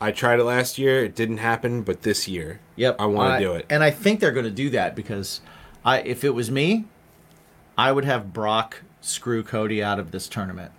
I 0.00 0.10
tried 0.10 0.40
it 0.40 0.44
last 0.44 0.78
year, 0.78 1.04
it 1.04 1.14
didn't 1.14 1.38
happen, 1.38 1.82
but 1.82 2.02
this 2.02 2.26
year, 2.26 2.60
Yep, 2.76 2.96
I 2.98 3.06
want 3.06 3.38
to 3.38 3.44
do 3.44 3.52
it. 3.54 3.66
And 3.70 3.84
I 3.84 3.90
think 3.90 4.20
they're 4.20 4.32
going 4.32 4.44
to 4.44 4.50
do 4.50 4.70
that 4.70 4.96
because 4.96 5.40
I, 5.84 6.00
if 6.00 6.24
it 6.24 6.30
was 6.30 6.50
me, 6.50 6.86
I 7.78 7.92
would 7.92 8.04
have 8.04 8.32
Brock 8.32 8.82
screw 9.00 9.42
Cody 9.42 9.82
out 9.82 9.98
of 9.98 10.10
this 10.10 10.28
tournament. 10.28 10.72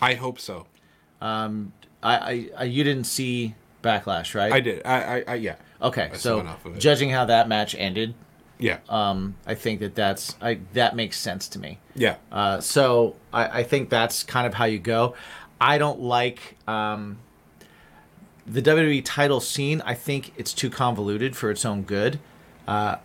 I 0.00 0.14
hope 0.14 0.38
so. 0.38 0.66
Um, 1.20 1.72
I, 2.02 2.16
I, 2.16 2.50
I 2.58 2.64
you 2.64 2.84
didn't 2.84 3.04
see 3.04 3.54
backlash, 3.82 4.34
right? 4.34 4.52
I 4.52 4.60
did. 4.60 4.82
I, 4.84 5.02
I, 5.02 5.24
I 5.26 5.34
yeah. 5.34 5.56
Okay, 5.82 6.10
I 6.12 6.16
so 6.16 6.40
of 6.40 6.78
judging 6.78 7.10
how 7.10 7.24
that 7.24 7.48
match 7.48 7.74
ended, 7.76 8.14
Yeah. 8.58 8.78
um, 8.88 9.36
I 9.46 9.54
think 9.54 9.80
that 9.80 9.94
that's 9.94 10.36
I 10.40 10.58
that 10.72 10.96
makes 10.96 11.18
sense 11.18 11.48
to 11.48 11.58
me. 11.58 11.78
yeah. 11.94 12.16
Uh, 12.32 12.60
so 12.60 13.14
I, 13.32 13.60
I 13.60 13.62
think 13.62 13.88
that's 13.88 14.22
kind 14.24 14.46
of 14.46 14.54
how 14.54 14.64
you 14.64 14.78
go. 14.78 15.14
I 15.60 15.78
don't 15.78 16.00
like 16.00 16.56
um, 16.66 17.18
the 18.46 18.62
WWE 18.62 19.02
title 19.04 19.40
scene. 19.40 19.80
I 19.84 19.94
think 19.94 20.32
it's 20.36 20.52
too 20.52 20.70
convoluted 20.70 21.36
for 21.36 21.50
its 21.50 21.64
own 21.64 21.82
good. 21.82 22.18
Uh, 22.66 22.96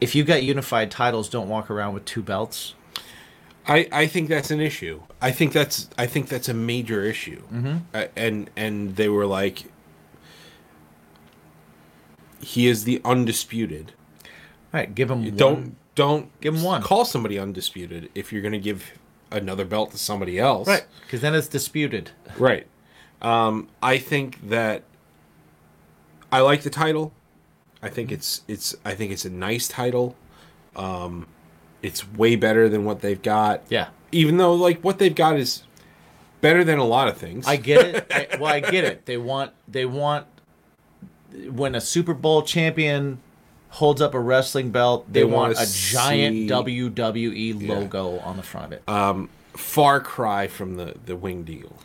if 0.00 0.14
you 0.14 0.24
got 0.24 0.42
unified 0.42 0.90
titles, 0.90 1.28
don't 1.28 1.48
walk 1.48 1.70
around 1.70 1.94
with 1.94 2.04
two 2.04 2.22
belts. 2.22 2.74
I, 3.66 3.86
I 3.92 4.06
think 4.06 4.28
that's 4.28 4.50
an 4.50 4.60
issue. 4.60 5.02
I 5.20 5.30
think 5.30 5.52
that's 5.52 5.90
I 5.98 6.06
think 6.06 6.28
that's 6.28 6.48
a 6.48 6.54
major 6.54 7.02
issue. 7.02 7.42
Mm-hmm. 7.52 7.76
Uh, 7.92 8.06
and 8.16 8.50
and 8.56 8.96
they 8.96 9.08
were 9.08 9.26
like, 9.26 9.64
he 12.40 12.66
is 12.66 12.84
the 12.84 13.00
undisputed. 13.04 13.92
All 14.72 14.80
right, 14.80 14.94
give 14.94 15.08
them 15.08 15.34
Don't 15.36 15.54
one. 15.54 15.76
don't 15.94 16.40
Give 16.40 16.54
'em 16.56 16.62
one. 16.62 16.82
Call 16.82 17.04
somebody 17.04 17.38
undisputed 17.38 18.10
if 18.14 18.32
you're 18.32 18.42
going 18.42 18.52
to 18.52 18.58
give 18.58 18.92
another 19.30 19.64
belt 19.64 19.90
to 19.92 19.98
somebody 19.98 20.38
else. 20.38 20.66
right 20.68 20.84
because 21.02 21.20
then 21.20 21.34
it's 21.34 21.48
disputed. 21.48 22.10
Right. 22.38 22.66
Um, 23.22 23.68
I 23.82 23.98
think 23.98 24.48
that 24.48 24.82
I 26.30 26.40
like 26.40 26.62
the 26.62 26.70
title. 26.70 27.12
I 27.82 27.88
think 27.88 28.12
it's 28.12 28.42
it's 28.48 28.74
I 28.84 28.94
think 28.94 29.12
it's 29.12 29.24
a 29.24 29.30
nice 29.30 29.68
title. 29.68 30.16
Um, 30.76 31.26
it's 31.82 32.08
way 32.12 32.36
better 32.36 32.68
than 32.68 32.84
what 32.84 33.00
they've 33.00 33.20
got. 33.22 33.62
Yeah, 33.68 33.88
Even 34.12 34.36
though 34.36 34.54
like 34.54 34.80
what 34.82 34.98
they've 34.98 35.14
got 35.14 35.36
is 35.36 35.62
better 36.40 36.62
than 36.64 36.78
a 36.78 36.84
lot 36.84 37.08
of 37.08 37.16
things. 37.16 37.46
I 37.46 37.56
get 37.56 37.86
it. 37.86 38.06
I- 38.32 38.36
well, 38.38 38.52
I 38.52 38.60
get 38.60 38.84
it. 38.84 39.06
They 39.06 39.16
want 39.16 39.52
they 39.66 39.84
want 39.86 40.26
when 41.50 41.74
a 41.74 41.80
Super 41.80 42.14
Bowl 42.14 42.42
champion 42.42 43.18
holds 43.70 44.00
up 44.00 44.14
a 44.14 44.20
wrestling 44.20 44.70
belt, 44.70 45.06
they, 45.12 45.20
They 45.20 45.24
want 45.24 45.52
a 45.52 45.66
giant 45.70 46.34
see- 46.36 46.48
WWE 46.48 47.60
Yeah. 47.60 47.74
logo 47.74 48.18
on 48.20 48.36
the 48.36 48.42
front 48.42 48.66
of 48.66 48.72
it. 48.72 48.82
Um, 48.88 49.28
far 49.54 50.00
cry 50.00 50.46
from 50.46 50.76
the 50.76 50.94
the 51.04 51.16
winged 51.16 51.48
eagle. 51.50 51.76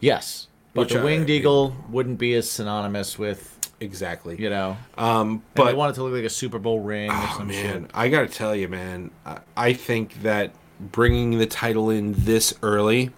yes, 0.00 0.46
but 0.74 0.82
Which 0.82 0.92
the 0.92 1.00
I- 1.00 1.04
winged 1.04 1.30
eagle 1.30 1.74
wouldn't 1.90 2.18
be 2.18 2.34
as 2.34 2.48
synonymous 2.50 3.18
with 3.18 3.58
Exactly. 3.80 4.36
you 4.40 4.48
know. 4.50 4.76
Um, 4.96 5.42
But 5.54 5.64
they 5.66 5.74
want 5.74 5.90
it 5.90 5.94
to 5.96 6.04
look 6.04 6.12
like 6.12 6.24
a 6.24 6.30
Super 6.30 6.58
Bowl 6.60 6.80
ring 6.80 7.10
or 7.10 7.14
oh, 7.16 7.34
some 7.38 7.48
man, 7.48 7.82
shit. 7.82 7.90
I 7.94 8.08
gotta 8.08 8.28
tell 8.28 8.54
you, 8.54 8.68
man, 8.68 9.10
I, 9.26 9.38
I 9.56 9.72
think 9.72 10.22
that 10.22 10.52
bringing 10.78 11.38
the 11.38 11.46
title 11.46 11.90
in 11.90 12.14
this 12.16 12.54
early 12.62 13.10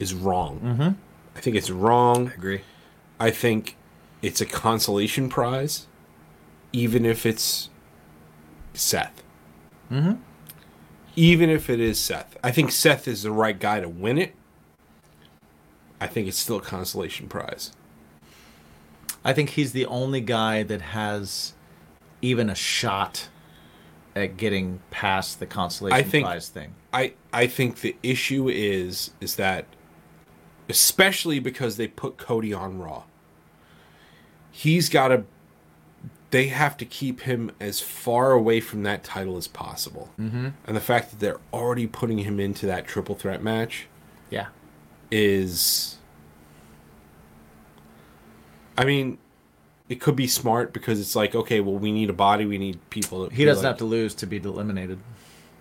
is 0.00 0.12
wrong. 0.14 0.60
Mm-hmm. 0.64 0.88
I 1.36 1.40
think 1.40 1.56
it's 1.56 1.70
wrong. 1.70 2.30
I 2.30 2.34
Agree. 2.34 2.60
I 3.20 3.30
think 3.30 3.76
it's 4.22 4.40
a 4.40 4.46
consolation 4.46 5.28
prize, 5.28 5.86
even 6.72 7.04
if 7.04 7.26
it's 7.26 7.70
Seth. 8.74 9.22
Mm-hmm. 9.90 10.14
Even 11.14 11.50
if 11.50 11.68
it 11.68 11.78
is 11.80 11.98
Seth, 11.98 12.36
I 12.42 12.50
think 12.50 12.72
Seth 12.72 13.06
is 13.06 13.22
the 13.22 13.30
right 13.30 13.58
guy 13.58 13.80
to 13.80 13.88
win 13.88 14.16
it. 14.18 14.34
I 16.00 16.06
think 16.06 16.26
it's 16.26 16.38
still 16.38 16.56
a 16.56 16.62
consolation 16.62 17.28
prize. 17.28 17.72
I 19.24 19.32
think 19.32 19.50
he's 19.50 19.72
the 19.72 19.86
only 19.86 20.20
guy 20.20 20.62
that 20.64 20.80
has 20.80 21.52
even 22.22 22.48
a 22.50 22.54
shot 22.54 23.28
at 24.16 24.36
getting 24.36 24.80
past 24.90 25.38
the 25.38 25.46
consolation 25.46 25.96
I 25.98 26.02
think- 26.02 26.24
prize 26.26 26.48
thing. 26.48 26.74
I 26.94 27.14
I 27.32 27.46
think 27.46 27.80
the 27.80 27.96
issue 28.02 28.48
is 28.50 29.12
is 29.20 29.36
that 29.36 29.66
especially 30.68 31.38
because 31.38 31.76
they 31.76 31.88
put 31.88 32.18
Cody 32.18 32.52
on 32.52 32.78
Raw. 32.78 33.04
He's 34.50 34.88
got 34.90 35.08
to 35.08 35.24
they 36.32 36.48
have 36.48 36.76
to 36.78 36.84
keep 36.84 37.20
him 37.20 37.52
as 37.60 37.80
far 37.80 38.32
away 38.32 38.58
from 38.60 38.82
that 38.82 39.04
title 39.04 39.36
as 39.36 39.46
possible. 39.46 40.10
Mm-hmm. 40.18 40.48
And 40.66 40.76
the 40.76 40.80
fact 40.80 41.10
that 41.10 41.20
they're 41.20 41.40
already 41.52 41.86
putting 41.86 42.18
him 42.18 42.40
into 42.40 42.66
that 42.66 42.86
triple 42.88 43.14
threat 43.14 43.42
match 43.42 43.86
Yeah. 44.30 44.48
is 45.10 45.98
I 48.76 48.84
mean, 48.84 49.18
it 49.88 50.00
could 50.00 50.16
be 50.16 50.26
smart 50.26 50.72
because 50.72 50.98
it's 50.98 51.14
like, 51.14 51.34
okay, 51.34 51.60
well, 51.60 51.76
we 51.76 51.92
need 51.92 52.08
a 52.08 52.14
body, 52.14 52.46
we 52.46 52.56
need 52.58 52.78
people. 52.90 53.28
To 53.28 53.34
He 53.34 53.44
doesn't 53.44 53.62
like- 53.62 53.70
have 53.72 53.78
to 53.78 53.84
lose 53.84 54.14
to 54.16 54.26
be 54.26 54.38
eliminated. 54.38 54.98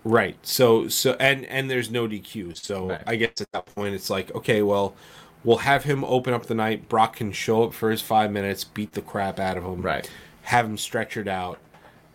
Right. 0.04 0.36
So 0.42 0.88
so 0.88 1.16
and 1.20 1.46
and 1.46 1.70
there's 1.70 1.92
no 1.92 2.08
DQ. 2.08 2.58
So 2.58 2.90
Right. 2.90 3.04
I 3.06 3.16
guess 3.18 3.40
at 3.42 3.52
that 3.52 3.66
point 3.68 3.94
it's 3.94 4.10
like, 4.10 4.34
okay, 4.34 4.64
well, 4.64 4.96
we'll 5.44 5.58
have 5.58 5.84
him 5.84 6.04
open 6.06 6.34
up 6.34 6.48
the 6.48 6.56
night. 6.56 6.90
Brock 6.90 7.18
can 7.18 7.32
show 7.32 7.64
up 7.66 7.74
for 7.74 7.92
his 7.92 8.02
five 8.02 8.32
minutes, 8.32 8.64
beat 8.64 8.94
the 8.94 9.02
crap 9.02 9.40
out 9.40 9.58
of 9.58 9.64
him. 9.64 9.82
Right. 9.82 10.10
Have 10.44 10.66
him 10.66 10.78
stretchered 10.78 11.28
out, 11.28 11.60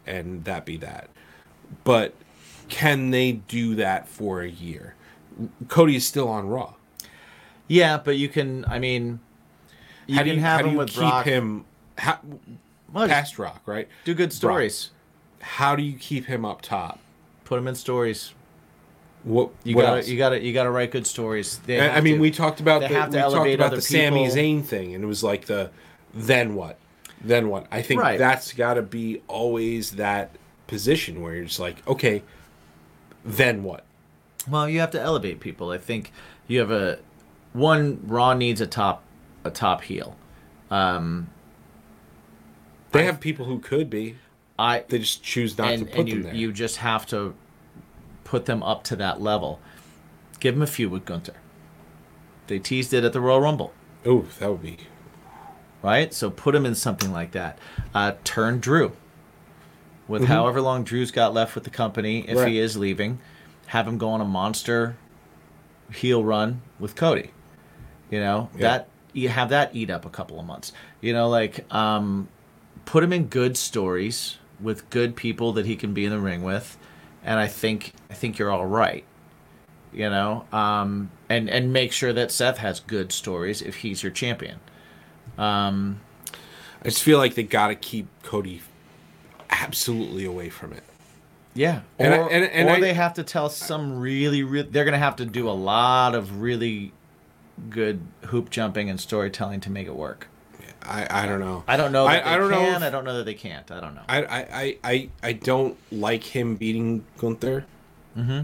and 0.06 0.44
that 0.44 0.64
be 0.66 0.76
that. 0.78 1.08
But 1.84 2.14
can 2.68 3.10
they 3.10 3.32
do 3.32 3.74
that 3.76 4.08
for 4.08 4.40
a 4.42 4.48
year? 4.48 4.94
Cody 5.68 5.96
is 5.96 6.06
still 6.06 6.28
on 6.28 6.48
Raw. 6.48 6.74
Yeah, 7.68 7.98
but 7.98 8.16
you 8.16 8.28
can. 8.28 8.64
I 8.66 8.78
mean, 8.78 9.20
you 10.06 10.16
how 10.16 10.22
can 10.22 10.28
do 10.30 10.34
you, 10.34 10.40
have 10.40 10.56
how 10.56 10.62
do 10.62 10.68
him 10.68 10.72
you 10.72 10.78
with 10.78 10.88
keep 10.88 10.98
Brock. 10.98 11.24
him 11.24 11.64
how, 11.98 12.18
Well, 12.92 13.08
past 13.08 13.38
Rock, 13.38 13.62
right? 13.66 13.88
do 14.04 14.14
good 14.14 14.28
Brock. 14.30 14.32
stories. 14.36 14.90
How 15.40 15.76
do 15.76 15.82
you 15.82 15.98
keep 15.98 16.26
him 16.26 16.44
up 16.44 16.62
top? 16.62 16.98
Put 17.44 17.58
him 17.58 17.68
in 17.68 17.74
stories. 17.74 18.32
What 19.24 19.50
You 19.64 19.74
gotta, 19.74 20.08
you 20.08 20.16
gotta, 20.16 20.40
you 20.42 20.52
gotta 20.52 20.70
write 20.70 20.92
good 20.92 21.06
stories. 21.06 21.60
I- 21.68 22.00
mean, 22.00 22.14
to. 22.16 22.20
we 22.20 22.30
talked 22.30 22.60
about 22.60 22.82
the, 22.82 22.88
to 22.88 22.94
we 22.94 23.10
talked 23.10 23.50
about 23.54 23.70
the 23.72 23.82
Sami. 23.82 24.26
Zayn 24.28 24.64
thing, 24.64 24.94
and 24.94 25.02
it 25.02 25.06
was 25.06 25.24
like 25.24 25.46
the 25.46 25.70
then 26.14 26.54
what, 26.54 26.78
then 27.22 27.48
what? 27.48 27.66
I 27.70 27.82
think 27.82 28.00
Right. 28.00 28.18
that's 28.18 28.52
got 28.52 28.74
to 28.74 28.82
be 28.82 29.22
always 29.28 29.92
that 29.92 30.36
position 30.66 31.22
where 31.22 31.34
you're 31.34 31.44
just 31.44 31.60
like, 31.60 31.86
okay, 31.88 32.22
then 33.24 33.62
what? 33.62 33.84
Well, 34.48 34.68
you 34.68 34.80
have 34.80 34.90
to 34.92 35.00
elevate 35.00 35.40
people. 35.40 35.70
I 35.70 35.78
think 35.78 36.12
you 36.46 36.60
have 36.60 36.70
a 36.70 36.98
one. 37.52 38.00
Raw 38.06 38.34
needs 38.34 38.60
a 38.60 38.66
top, 38.66 39.02
a 39.44 39.50
top 39.50 39.82
heel. 39.82 40.16
Um, 40.70 41.28
They 42.92 43.04
have 43.04 43.20
people 43.20 43.46
who 43.46 43.58
could 43.58 43.90
be. 43.90 44.16
I 44.58 44.84
They 44.88 45.00
just 45.00 45.22
choose 45.22 45.58
not 45.58 45.72
and, 45.72 45.80
to 45.80 45.84
put 45.86 45.98
and 46.00 46.08
them 46.08 46.16
you 46.18 46.22
there. 46.22 46.34
you 46.34 46.52
just 46.52 46.76
have 46.78 47.06
to 47.06 47.34
put 48.24 48.46
them 48.46 48.62
up 48.62 48.84
to 48.84 48.96
that 48.96 49.20
level. 49.20 49.60
Give 50.40 50.54
them 50.54 50.62
a 50.62 50.66
few 50.66 50.88
with 50.88 51.04
Gunther. 51.04 51.34
They 52.46 52.58
teased 52.58 52.94
it 52.94 53.04
at 53.04 53.12
the 53.12 53.20
Royal 53.20 53.40
Rumble. 53.40 53.72
oh, 54.04 54.26
that 54.38 54.50
would 54.50 54.62
be 54.62 54.78
right? 55.82 56.12
So 56.12 56.30
put 56.30 56.54
him 56.54 56.66
in 56.66 56.74
something 56.74 57.12
like 57.12 57.32
that. 57.32 57.58
Uh, 57.94 58.12
turn 58.24 58.58
Drew 58.60 58.92
with 60.08 60.24
however 60.24 60.60
long 60.60 60.84
Drew's 60.84 61.10
got 61.10 61.34
left 61.34 61.54
with 61.54 61.64
the 61.64 61.70
company, 61.70 62.20
if 62.20 62.26
Mm-hmm. 62.28 62.38
Right. 62.38 62.48
he 62.52 62.58
is 62.58 62.76
leaving, 62.76 63.18
have 63.66 63.86
him 63.88 63.98
go 63.98 64.08
on 64.10 64.20
a 64.20 64.24
monster 64.24 64.96
heel 65.92 66.22
run 66.24 66.62
with 66.78 66.94
Cody. 66.96 67.30
You 68.10 68.20
know 68.20 68.50
that 68.58 68.88
you 69.12 69.28
have 69.28 69.48
that 69.48 69.74
eat 69.74 69.90
up 69.90 70.04
a 70.04 70.10
couple 70.10 70.38
of 70.38 70.46
months. 70.46 70.72
You 71.00 71.12
know, 71.12 71.28
like 71.28 71.72
um, 71.74 72.28
put 72.84 73.02
him 73.02 73.12
in 73.12 73.26
good 73.26 73.56
stories 73.56 74.38
with 74.60 74.88
good 74.90 75.16
people 75.16 75.52
that 75.54 75.66
he 75.66 75.74
can 75.76 75.92
be 75.92 76.04
in 76.04 76.10
the 76.12 76.18
ring 76.20 76.42
with, 76.44 76.78
and 77.24 77.38
I 77.40 77.48
think 77.48 77.92
I 78.10 78.14
think 78.14 78.38
you're 78.38 78.50
all 78.50 78.66
right. 78.66 79.04
You 79.92 80.08
know, 80.10 80.44
um, 80.52 81.10
and 81.28 81.50
and 81.50 81.72
make 81.72 81.90
sure 81.90 82.12
that 82.12 82.30
Seth 82.30 82.58
has 82.58 82.78
good 82.80 83.10
stories 83.12 83.60
if 83.62 83.76
he's 83.76 84.02
your 84.04 84.12
champion. 84.12 84.60
Um, 85.38 86.00
I 86.82 86.84
just 86.88 87.02
feel 87.02 87.18
like 87.18 87.34
they 87.34 87.42
got 87.42 87.68
to 87.68 87.74
keep 87.74 88.06
Cody 88.22 88.62
absolutely 89.50 90.24
away 90.24 90.48
from 90.50 90.72
it. 90.72 90.82
Yeah, 91.54 91.80
And 91.98 92.12
I- 92.12 92.18
or, 92.18 92.30
and- 92.30 92.44
and 92.44 92.68
or 92.68 92.72
I- 92.72 92.80
they 92.80 92.92
have 92.94 93.14
to 93.14 93.22
tell 93.22 93.48
some 93.48 93.98
really, 93.98 94.42
really. 94.42 94.68
They're 94.68 94.84
gonna 94.84 94.98
have 94.98 95.16
to 95.16 95.24
do 95.24 95.48
a 95.48 95.52
lot 95.52 96.14
of 96.14 96.40
really 96.42 96.92
good 97.70 98.00
hoop 98.26 98.50
jumping 98.50 98.90
and 98.90 99.00
storytelling 99.00 99.60
to 99.60 99.70
make 99.70 99.86
it 99.86 99.94
work. 99.96 100.28
I, 100.82 101.24
I 101.24 101.26
don't 101.26 101.40
know. 101.40 101.64
I 101.66 101.76
don't 101.78 101.90
know 101.92 102.04
that 102.04 102.10
I, 102.10 102.16
they 102.20 102.30
I 102.30 102.36
don't 102.38 102.50
can. 102.50 102.62
know. 102.62 102.76
if- 102.76 102.82
I 102.82 102.90
don't 102.90 103.04
know 103.04 103.16
that 103.16 103.24
they 103.24 103.34
can't. 103.34 103.70
I 103.70 103.80
don't 103.80 103.94
know. 103.94 104.02
I, 104.08 104.22
I, 104.22 104.38
I, 104.38 104.78
I, 104.84 105.08
I 105.22 105.32
don't 105.32 105.76
like 105.90 106.22
him 106.24 106.56
beating 106.56 107.04
Gunther. 107.18 107.64
Mm-hmm. 108.16 108.40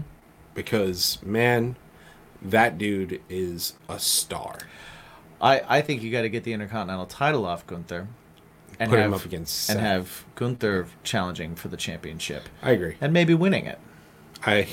Because 0.55 1.19
man, 1.23 1.75
that 2.41 2.77
dude 2.79 3.21
is 3.29 3.73
a 3.87 3.99
star. 3.99 4.57
I, 5.43 5.61
I 5.67 5.81
think 5.81 6.01
you 6.01 6.11
got 6.11 6.21
to 6.21 6.29
get 6.29 6.45
the 6.45 6.53
Intercontinental 6.53 7.05
title 7.05 7.45
off 7.45 7.67
Gunther, 7.67 8.07
and 8.79 8.89
Put 8.89 8.97
have, 8.97 9.07
him 9.07 9.13
up 9.13 9.25
against 9.25 9.69
and 9.69 9.77
Seth. 9.77 9.85
have 9.85 10.25
Gunther 10.35 10.87
challenging 11.03 11.55
for 11.55 11.67
the 11.67 11.77
championship 11.77 12.47
I 12.61 12.71
agree. 12.71 12.95
and 13.01 13.11
maybe 13.13 13.33
winning 13.33 13.65
it. 13.65 13.77
I. 14.45 14.67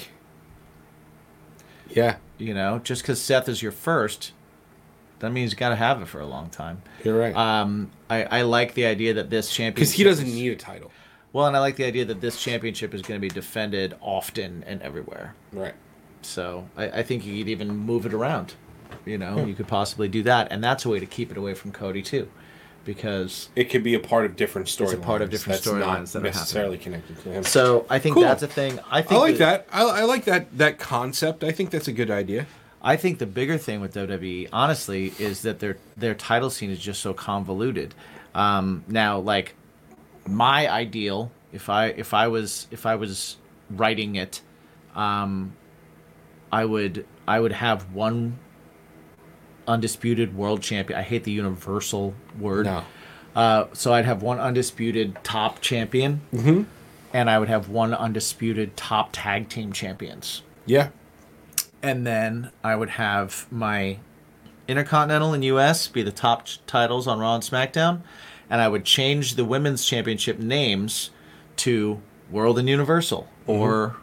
Yeah, 1.88 2.16
You 2.38 2.54
know, 2.54 2.78
just 2.78 3.02
because 3.02 3.20
Seth 3.20 3.48
is 3.48 3.62
your 3.62 3.72
first, 3.72 4.30
that 5.18 5.32
means 5.32 5.50
you 5.50 5.58
got 5.58 5.70
to 5.70 5.76
have 5.76 6.00
it 6.00 6.06
for 6.06 6.20
a 6.20 6.26
long 6.26 6.48
time. 6.48 6.82
you're 7.04 7.18
right. 7.18 7.34
Um, 7.34 7.90
I, 8.08 8.22
I 8.24 8.42
like 8.42 8.74
the 8.74 8.86
idea 8.86 9.12
that 9.14 9.28
this 9.28 9.50
championship 9.50 9.74
Because 9.74 9.92
he 9.92 10.04
doesn't 10.04 10.32
need 10.32 10.52
a 10.52 10.56
title. 10.56 10.92
Well, 11.32 11.46
and 11.46 11.56
I 11.56 11.60
like 11.60 11.74
the 11.74 11.84
idea 11.84 12.04
that 12.04 12.20
this 12.20 12.40
championship 12.40 12.94
is 12.94 13.02
going 13.02 13.20
to 13.20 13.20
be 13.20 13.28
defended 13.28 13.96
often 14.00 14.62
and 14.68 14.80
everywhere. 14.82 15.34
Right. 15.52 15.74
So 16.22 16.68
I, 16.76 16.88
I 16.90 17.02
think 17.02 17.26
you 17.26 17.36
could 17.38 17.48
even 17.50 17.76
move 17.76 18.06
it 18.06 18.14
around. 18.14 18.54
You 19.06 19.18
know, 19.18 19.38
Hmm. 19.38 19.48
you 19.48 19.54
could 19.54 19.68
possibly 19.68 20.08
do 20.08 20.22
that, 20.24 20.48
and 20.50 20.62
that's 20.62 20.84
a 20.84 20.88
way 20.88 21.00
to 21.00 21.06
keep 21.06 21.30
it 21.30 21.36
away 21.36 21.54
from 21.54 21.72
Cody 21.72 22.02
too, 22.02 22.28
because 22.84 23.48
It 23.56 23.64
could 23.70 23.82
be 23.82 23.94
a 23.94 24.00
part 24.00 24.24
of 24.26 24.36
different 24.36 24.68
storylines. 24.68 24.94
a 24.94 24.96
part 24.98 25.22
of 25.22 25.30
different 25.30 25.60
storylines 25.62 25.82
not 25.84 26.06
that 26.12 26.18
are 26.18 26.22
necessarily 26.22 26.78
connected 26.78 27.22
to 27.22 27.30
him. 27.30 27.42
so 27.44 27.86
I 27.88 27.98
think 27.98 28.14
Cool. 28.14 28.22
that's 28.24 28.42
a 28.42 28.46
thing. 28.48 28.78
I 28.90 29.02
think 29.02 29.18
I 29.20 29.22
like 29.22 29.38
that. 29.38 29.66
I, 29.72 29.82
I 29.82 30.02
like 30.04 30.24
that 30.24 30.56
that 30.58 30.78
concept. 30.78 31.44
I 31.44 31.52
think 31.52 31.70
that's 31.70 31.88
a 31.88 31.92
good 31.92 32.10
idea. 32.10 32.46
I 32.82 32.96
think 32.96 33.18
the 33.18 33.26
bigger 33.26 33.58
thing 33.58 33.80
with 33.80 33.92
WWE, 33.94 34.48
honestly, 34.52 35.12
is 35.18 35.42
that 35.42 35.58
their 35.60 35.76
their 35.96 36.14
title 36.14 36.48
scene 36.50 36.70
is 36.70 36.78
just 36.78 37.00
so 37.00 37.12
convoluted. 37.12 37.94
Um, 38.34 38.84
now, 38.88 39.18
like 39.18 39.54
my 40.26 40.70
ideal, 40.70 41.30
if 41.52 41.68
I 41.68 41.86
if 41.88 42.14
I 42.14 42.28
was 42.28 42.66
if 42.70 42.86
I 42.86 42.94
was 42.96 43.36
writing 43.70 44.16
it, 44.16 44.40
um, 44.94 45.52
I 46.50 46.64
would 46.64 47.04
I 47.28 47.38
would 47.40 47.52
have 47.52 47.92
one 47.92 48.38
undisputed 49.70 50.36
world 50.36 50.62
champion. 50.62 50.98
I 50.98 51.02
hate 51.02 51.24
the 51.24 51.32
universal 51.32 52.14
word. 52.38 52.66
No. 52.66 52.84
Uh, 53.34 53.66
so 53.72 53.94
I'd 53.94 54.04
have 54.04 54.22
one 54.22 54.38
undisputed 54.40 55.16
top 55.22 55.60
champion, 55.60 56.20
and 57.12 57.30
I 57.30 57.38
would 57.38 57.48
have 57.48 57.68
one 57.68 57.94
undisputed 57.94 58.76
top 58.76 59.10
tag 59.12 59.48
team 59.48 59.72
champions 59.72 60.42
Yeah. 60.66 60.88
and 61.82 62.04
then 62.06 62.50
I 62.64 62.74
would 62.76 62.90
have 62.90 63.46
my 63.50 63.98
Intercontinental 64.68 65.32
and 65.34 65.44
US 65.44 65.88
be 65.88 66.02
the 66.02 66.12
top 66.12 66.46
titles 66.66 67.06
on 67.08 67.18
Raw 67.18 67.34
and 67.36 67.42
SmackDown, 67.42 68.02
and 68.48 68.60
I 68.60 68.68
would 68.68 68.84
change 68.84 69.34
the 69.34 69.44
women's 69.44 69.84
championship 69.84 70.38
names 70.38 71.10
to 71.56 72.00
World 72.30 72.58
and 72.58 72.68
Universal 72.68 73.28
or 73.48 73.96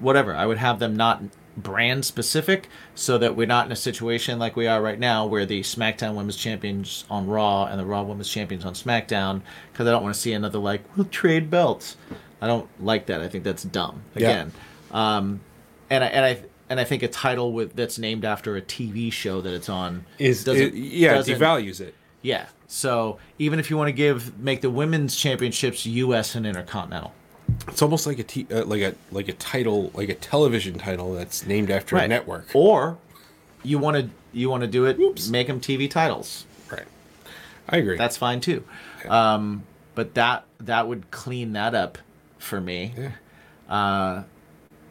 whatever. 0.00 0.34
I 0.34 0.46
would 0.46 0.58
have 0.58 0.78
them 0.80 0.96
not 0.96 1.22
brand 1.62 2.04
specific 2.04 2.68
so 2.94 3.18
that 3.18 3.36
we're 3.36 3.46
not 3.46 3.66
in 3.66 3.72
a 3.72 3.76
situation 3.76 4.38
like 4.38 4.56
we 4.56 4.66
are 4.66 4.80
right 4.80 4.98
now 4.98 5.26
where 5.26 5.44
the 5.44 5.60
SmackDown 5.62 6.14
Women's 6.14 6.36
Champions 6.36 7.04
on 7.10 7.26
Raw 7.26 7.64
and 7.66 7.78
the 7.78 7.84
Raw 7.84 8.02
Women's 8.02 8.30
Champions 8.30 8.64
on 8.64 8.74
SmackDown 8.74 9.42
because 9.72 9.86
I 9.86 9.90
don't 9.90 10.02
want 10.02 10.14
to 10.14 10.20
see 10.20 10.32
another 10.32 10.58
like 10.58 10.82
we'll 10.96 11.06
trade 11.06 11.50
belts. 11.50 11.96
I 12.40 12.46
don't 12.46 12.68
like 12.82 13.06
that. 13.06 13.20
I 13.20 13.28
think 13.28 13.44
that's 13.44 13.64
dumb. 13.64 14.02
Yeah. 14.14 14.28
Again, 14.28 14.52
um, 14.92 15.40
and 15.90 16.04
I 16.04 16.06
and 16.08 16.24
I 16.24 16.42
and 16.70 16.78
I 16.78 16.84
think 16.84 17.02
a 17.02 17.08
title 17.08 17.52
with 17.52 17.74
that's 17.74 17.98
named 17.98 18.24
after 18.24 18.56
a 18.56 18.62
TV 18.62 19.10
show 19.12 19.40
that 19.40 19.52
it's 19.54 19.68
on 19.68 20.04
Is 20.18 20.44
doesn't- 20.44 20.62
it, 20.68 20.74
yeah 20.74 21.14
doesn't- 21.14 21.38
devalues 21.38 21.80
it. 21.80 21.94
yeah. 22.22 22.46
So 22.70 23.18
even 23.38 23.58
if 23.58 23.70
you 23.70 23.78
want 23.78 23.88
to 23.88 23.92
give 23.92 24.38
make 24.38 24.60
the 24.60 24.68
women's 24.70 25.16
championships 25.16 25.86
U.S. 25.86 26.34
and 26.34 26.46
Intercontinental, 26.46 27.12
It's 27.68 27.82
almost 27.82 28.06
like 28.06 28.18
a 28.18 28.22
t- 28.24 28.46
uh, 28.50 28.64
like 28.64 28.82
a 28.82 28.94
like 29.10 29.28
a 29.28 29.32
title 29.34 29.90
like 29.94 30.08
a 30.08 30.14
television 30.14 30.78
title 30.78 31.14
that's 31.14 31.46
named 31.46 31.70
after 31.70 31.96
a 31.96 32.08
network. 32.08 32.48
or 32.54 32.98
you 33.62 33.78
want 33.78 33.96
to 33.96 34.10
you 34.32 34.50
want 34.50 34.62
to 34.62 34.66
do 34.66 34.84
it, 34.86 34.98
make 35.30 35.46
them 35.46 35.60
TV 35.60 35.90
titles. 35.90 36.44
Right. 36.70 36.86
I 37.68 37.76
agree. 37.78 37.96
That's 37.98 38.16
fine 38.16 38.40
too. 38.40 38.64
Um, 39.08 39.64
but 39.94 40.14
that 40.14 40.44
that 40.60 40.88
would 40.88 41.10
clean 41.10 41.52
that 41.52 41.74
up 41.74 41.98
for 42.38 42.60
me. 42.60 42.94
yeah. 42.96 43.12
Uh, 43.68 44.22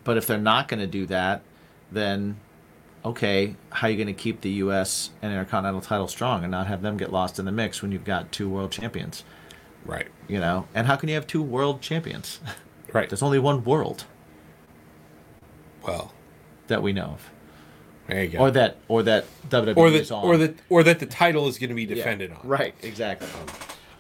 but 0.04 0.18
if 0.18 0.28
they're 0.28 0.38
not 0.38 0.68
going 0.68 0.80
to 0.80 0.88
do 0.88 1.06
that, 1.08 1.42
then 1.92 2.38
okay, 3.04 3.56
how 3.72 3.88
are 3.88 3.90
you 3.90 3.98
going 3.98 4.08
to 4.08 4.14
keep 4.14 4.42
the 4.42 4.50
U.S. 4.52 5.10
and 5.22 5.32
Intercontinental 5.32 5.82
title 5.82 6.08
strong 6.08 6.44
and 6.44 6.52
not 6.52 6.68
have 6.68 6.82
them 6.82 6.98
get 6.98 7.12
lost 7.12 7.40
in 7.40 7.46
the 7.46 7.52
mix 7.52 7.82
when 7.82 7.92
you've 7.92 8.04
got 8.04 8.32
two 8.32 8.50
world 8.50 8.72
champions? 8.72 9.24
Right. 9.86 10.08
You 10.28 10.40
know, 10.40 10.68
and 10.76 10.88
how 10.88 10.96
can 10.98 11.10
you 11.10 11.16
have 11.16 11.28
two 11.28 11.42
world 11.44 11.82
champions? 11.82 12.40
Right. 12.94 13.10
There's 13.10 13.22
only 13.22 13.38
one 13.38 13.66
world 13.66 14.06
Well, 15.86 16.14
that 16.68 16.82
we 16.82 16.94
know 16.94 17.16
of, 17.18 17.30
there 18.08 18.24
you 18.24 18.30
go. 18.30 18.40
or 18.40 18.52
that 18.52 18.78
or 18.88 19.04
that 19.04 19.26
WWE 19.50 19.76
or 19.78 19.88
is 19.90 20.08
that 20.10 20.16
on. 20.16 20.24
or 20.26 20.38
that 20.38 20.56
or 20.70 20.84
that 20.84 21.00
the 21.00 21.06
title 21.06 21.48
is 21.48 21.60
going 21.60 21.70
to 21.70 21.76
be 21.76 21.84
Yeah. 21.84 21.96
defended 21.96 22.32
on. 22.32 22.40
Right. 22.44 22.74
Exactly. 22.82 23.28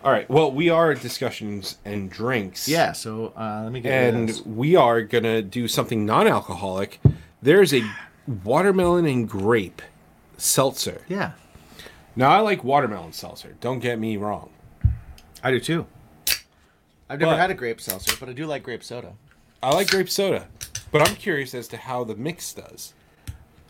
All 0.03 0.11
right. 0.11 0.27
Well, 0.29 0.51
we 0.51 0.69
are 0.69 0.91
at 0.91 1.01
discussions 1.01 1.77
and 1.83 2.09
drinks. 2.09 2.67
Yeah. 2.67 2.93
So 2.93 3.33
uh, 3.37 3.61
let 3.63 3.71
me 3.73 3.81
get 3.81 3.91
And 4.13 4.29
this. 4.29 4.45
we 4.45 4.75
are 4.77 5.01
going 5.01 5.25
to 5.25 5.41
do 5.41 5.67
something 5.67 6.05
non-alcoholic. 6.05 7.01
There's 7.41 7.73
a 7.73 7.83
watermelon 8.43 9.05
and 9.05 9.27
grape 9.29 9.81
seltzer. 10.37 11.01
Yeah, 11.09 11.31
Now, 12.15 12.29
I 12.29 12.39
like 12.39 12.63
watermelon 12.63 13.11
seltzer. 13.13 13.55
Don't 13.59 13.79
get 13.79 13.99
me 13.99 14.15
wrong. 14.17 14.49
I 15.43 15.51
do 15.51 15.59
too. 15.59 15.87
I've 17.09 17.19
never 17.19 17.31
But- 17.33 17.39
had 17.39 17.51
a 17.51 17.53
grape 17.53 17.79
seltzer, 17.81 18.15
but 18.19 18.29
I 18.29 18.33
do 18.33 18.45
like 18.45 18.63
grape 18.63 18.83
soda. 18.83 19.13
I 19.63 19.73
like 19.73 19.89
grape 19.89 20.09
soda, 20.09 20.47
but 20.91 21.07
I'm 21.07 21.15
curious 21.15 21.53
as 21.53 21.67
to 21.69 21.77
how 21.77 22.03
the 22.03 22.15
mix 22.15 22.53
does. 22.53 22.93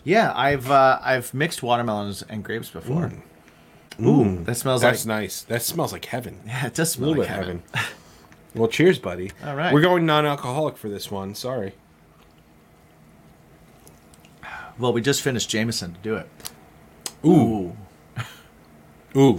Yeah, 0.04 0.34
I've 0.36 0.70
uh, 0.72 1.00
I've 1.02 1.34
mixed 1.34 1.62
watermelons 1.64 2.24
and 2.24 2.44
grapes 2.44 2.70
before. 2.70 3.12
Ooh, 4.02 4.44
that 4.44 4.56
smells 4.56 4.84
like 4.84 4.94
That's 4.94 5.06
like 5.06 5.22
nice. 5.22 5.42
That 5.44 5.62
smells 5.64 5.92
like 5.92 6.06
heaven. 6.06 6.40
yeah, 6.46 6.68
it 6.68 6.74
does 6.76 6.90
A 6.90 6.92
smell 6.94 7.10
little 7.10 7.24
like 7.24 7.30
bit 7.30 7.36
heaven. 7.38 7.64
heaven. 7.74 7.92
Well, 8.56 8.68
cheers, 8.70 8.98
buddy. 9.00 9.32
All 9.46 9.56
right. 9.56 9.74
We're 9.74 9.82
going 9.82 10.06
non-alcoholic 10.06 10.78
for 10.78 10.90
this 10.90 11.12
one. 11.12 11.36
Sorry. 11.36 11.74
Well, 14.80 14.94
we 14.94 15.02
just 15.02 15.22
finished 15.22 15.50
Jameson 15.50 15.94
to 15.96 16.00
do 16.02 16.16
it. 16.16 16.30
Ooh. 17.26 17.76
Ooh. 19.16 19.38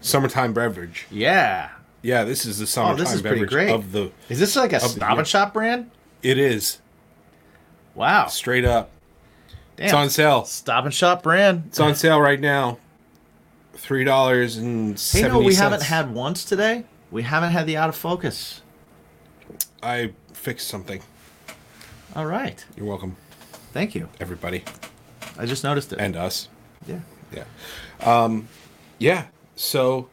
Summertime 0.00 0.52
beverage. 0.52 1.06
Yeah. 1.10 1.70
Yeah, 2.02 2.24
this 2.24 2.46
is 2.46 2.58
the 2.58 2.66
summertime 2.66 2.94
Oh, 2.94 2.98
this 3.04 3.12
is 3.12 3.20
pretty 3.22 3.36
beverage 3.36 3.50
great. 3.50 3.70
of 3.70 3.92
the. 3.92 4.12
Is 4.28 4.38
this 4.38 4.54
like 4.56 4.72
a 4.72 4.80
Stop 4.80 5.18
and 5.18 5.26
Shop 5.26 5.52
brand? 5.52 5.90
It 6.22 6.38
is 6.38 6.78
Wow. 7.94 8.26
straight 8.26 8.64
up. 8.64 8.90
Damn. 9.76 9.84
It's 9.86 9.94
on 9.94 10.10
sale. 10.10 10.44
Stop 10.44 10.84
and 10.84 10.94
Shop 10.94 11.22
brand. 11.22 11.64
It's 11.68 11.80
on 11.80 11.94
sale 11.94 12.20
right 12.20 12.40
now. 12.40 12.78
Three 13.74 14.04
dollars 14.04 14.56
and 14.56 14.98
Hey, 14.98 15.22
no, 15.22 15.38
we 15.38 15.52
cents. 15.52 15.58
haven't 15.58 15.82
had 15.84 16.12
once 16.14 16.44
today. 16.44 16.84
We 17.10 17.22
haven't 17.22 17.50
had 17.52 17.66
the 17.66 17.76
out 17.76 17.88
of 17.88 17.96
focus. 17.96 18.60
I 19.82 20.12
fixed 20.32 20.68
something. 20.68 21.00
All 22.16 22.26
right. 22.26 22.64
You're 22.76 22.86
welcome, 22.86 23.16
Thank 23.72 23.94
you. 23.94 24.08
everybody, 24.20 24.64
I 25.38 25.46
just 25.46 25.62
noticed 25.62 25.92
it. 25.92 25.98
and 26.00 26.16
us. 26.16 26.48
yeah. 26.86 27.00
Yeah. 27.32 27.44
Um, 28.00 28.48
yeah. 28.98 29.26
So, 29.54 30.08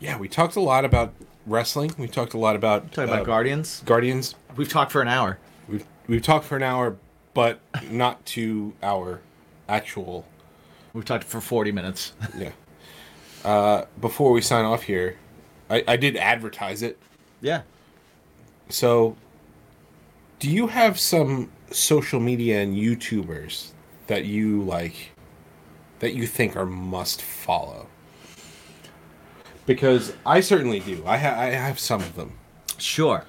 yeah, 0.00 0.18
we 0.18 0.28
talked 0.28 0.56
a 0.56 0.60
lot 0.60 0.84
about 0.84 1.12
wrestling. 1.46 1.92
We 1.98 2.08
talked 2.08 2.34
a 2.34 2.38
lot 2.38 2.56
about 2.56 2.92
Talking 2.92 3.10
uh, 3.10 3.14
about 3.14 3.26
Guardians. 3.26 3.82
Guardians. 3.84 4.34
We've 4.56 4.68
talked 4.68 4.92
for 4.92 5.02
an 5.02 5.08
hour. 5.08 5.38
We've 5.68 5.84
we've 6.06 6.22
talked 6.22 6.44
for 6.44 6.56
an 6.56 6.62
hour, 6.62 6.96
but 7.34 7.60
not 7.90 8.24
to 8.26 8.72
our 8.82 9.20
actual. 9.68 10.26
We've 10.92 11.04
talked 11.04 11.24
for 11.24 11.40
40 11.40 11.72
minutes. 11.72 12.12
Yeah. 12.38 12.52
Uh, 13.44 13.84
before 14.00 14.32
we 14.32 14.40
sign 14.40 14.64
off 14.64 14.82
here, 14.82 15.18
I, 15.70 15.84
I 15.86 15.96
did 15.96 16.16
advertise 16.16 16.82
it. 16.82 16.98
yeah. 17.40 17.62
So, 18.68 19.16
do 20.40 20.50
you 20.50 20.66
have 20.66 20.98
some 20.98 21.52
social 21.70 22.18
media 22.18 22.60
and 22.60 22.74
YouTubers 22.74 23.70
that 24.08 24.24
you 24.24 24.62
like 24.62 25.10
that 26.00 26.14
you 26.14 26.26
think 26.26 26.56
are 26.56 26.66
must 26.66 27.22
follow? 27.22 27.86
Because 29.66 30.14
I 30.24 30.40
certainly 30.40 30.80
do. 30.80 31.02
I, 31.06 31.16
ha- 31.18 31.38
I 31.38 31.46
have 31.46 31.78
some 31.78 32.00
of 32.00 32.14
them. 32.16 32.32
Sure. 32.78 33.24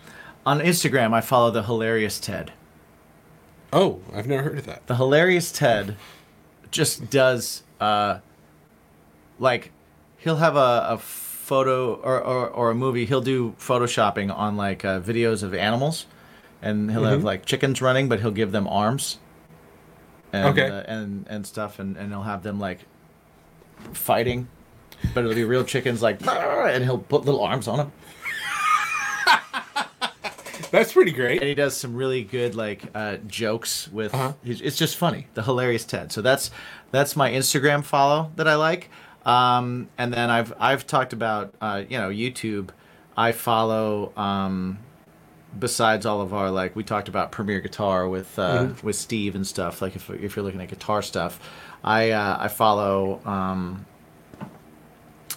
On 0.46 0.60
Instagram, 0.60 1.14
I 1.14 1.22
follow 1.22 1.52
the 1.52 1.64
hilarious 1.64 2.20
Ted. 2.20 2.54
Oh, 3.74 4.02
I've 4.14 4.28
never 4.28 4.44
heard 4.44 4.58
of 4.60 4.66
that. 4.66 4.88
The 4.88 4.96
hilarious 4.96 5.52
Ted 5.52 5.98
just 6.72 7.10
does 7.10 7.64
uh 7.80 8.20
like 9.40 9.72
he'll 10.18 10.36
have 10.38 10.56
a, 10.58 10.86
a 10.90 10.98
photo 10.98 11.94
or, 11.96 12.22
or, 12.22 12.50
or 12.50 12.72
a 12.72 12.76
movie 12.76 13.06
he'll 13.06 13.22
do 13.22 13.54
photoshopping 13.60 14.36
on 14.36 14.58
like 14.58 14.84
uh, 14.84 15.00
videos 15.00 15.44
of 15.44 15.54
animals 15.54 16.06
and 16.62 16.92
he'll 16.92 17.06
have 17.06 17.24
like 17.24 17.46
chickens 17.46 17.82
running 17.82 18.10
but 18.10 18.20
he'll 18.20 18.32
give 18.32 18.52
them 18.52 18.68
arms 18.68 19.18
and 20.34 20.48
Okay. 20.58 20.68
uh, 20.70 20.82
and 20.88 21.26
and 21.30 21.46
stuff 21.48 21.80
and, 21.80 21.96
and 21.96 22.10
he'll 22.10 22.24
have 22.24 22.44
them 22.44 22.60
like 22.60 22.80
fighting 23.94 24.48
but 25.14 25.24
it'll 25.24 25.36
be 25.36 25.44
real 25.44 25.64
chickens 25.64 26.02
like 26.02 26.26
and 26.28 26.84
he'll 26.84 26.98
put 26.98 27.26
little 27.26 27.42
arms 27.42 27.68
on 27.68 27.78
them 27.78 27.92
That's 30.72 30.92
pretty 30.94 31.12
great. 31.12 31.40
and 31.40 31.48
he 31.48 31.56
does 31.56 31.78
some 31.78 31.96
really 31.96 32.24
good 32.24 32.56
like 32.56 32.84
uh, 32.94 33.18
jokes 33.28 33.88
with. 33.90 34.14
Uh-huh. 34.14 34.34
It's 34.44 34.76
just 34.78 34.98
funny, 34.98 35.28
the 35.34 35.44
hilarious 35.44 35.86
Ted. 35.86 36.12
So 36.12 36.22
that's 36.22 36.52
that's 36.92 37.16
my 37.16 37.32
Instagram 37.32 37.84
follow 37.84 38.32
that 38.36 38.48
I 38.48 38.56
like. 38.56 38.90
Um, 39.26 39.88
and 39.98 40.14
then 40.14 40.30
I've 40.30 40.54
I've 40.60 40.86
talked 40.86 41.14
about 41.14 41.54
uh, 41.62 41.84
you 41.88 41.98
know 41.98 42.10
YouTube. 42.10 42.70
I 43.16 43.32
follow 43.32 44.12
um, 44.18 44.80
besides 45.58 46.06
all 46.06 46.22
of 46.22 46.34
our 46.34 46.52
like 46.52 46.76
we 46.76 46.84
talked 46.84 47.08
about 47.08 47.32
Premier 47.32 47.62
Guitar 47.62 48.08
with 48.08 48.38
uh, 48.38 48.70
with 48.84 48.96
Steve 48.96 49.36
and 49.36 49.46
stuff. 49.48 49.82
Like 49.82 49.96
if 49.96 50.10
if 50.10 50.36
you're 50.36 50.44
looking 50.44 50.62
at 50.62 50.70
guitar 50.70 51.02
stuff, 51.02 51.40
I 51.84 52.12
uh, 52.12 52.38
I 52.40 52.48
follow 52.50 53.22
um, 53.26 53.86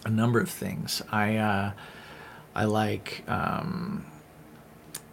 a 0.05 0.11
number 0.11 0.41
of 0.41 0.49
things. 0.51 1.03
I 1.11 1.37
uh, 1.37 1.73
I 2.55 2.65
like. 2.65 3.23
Um, 3.29 4.05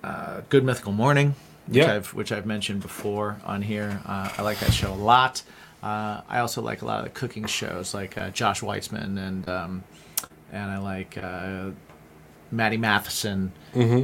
uh, 0.03 0.41
Good 0.49 0.63
Mythical 0.63 0.93
Morning, 0.93 1.35
which 1.65 1.77
Yeah. 1.77 1.95
I've 1.95 2.13
which 2.13 2.31
I've 2.31 2.45
mentioned 2.45 2.81
before 2.81 3.37
on 3.43 3.61
here. 3.61 3.99
Uh, 4.05 4.29
I 4.37 4.41
like 4.41 4.59
that 4.59 4.71
show 4.71 4.93
a 4.93 4.95
lot. 4.95 5.43
Uh, 5.83 6.21
I 6.29 6.39
also 6.39 6.61
like 6.61 6.81
a 6.81 6.85
lot 6.85 6.99
of 6.99 7.03
the 7.05 7.09
cooking 7.11 7.45
shows, 7.45 7.93
like 7.93 8.17
uh, 8.17 8.29
Josh 8.29 8.61
Weissman 8.61 9.17
and 9.17 9.49
um, 9.49 9.83
and 10.51 10.71
I 10.71 10.77
like 10.77 11.17
uh, 11.21 11.71
Matty 12.51 12.77
Matheson 12.77 13.51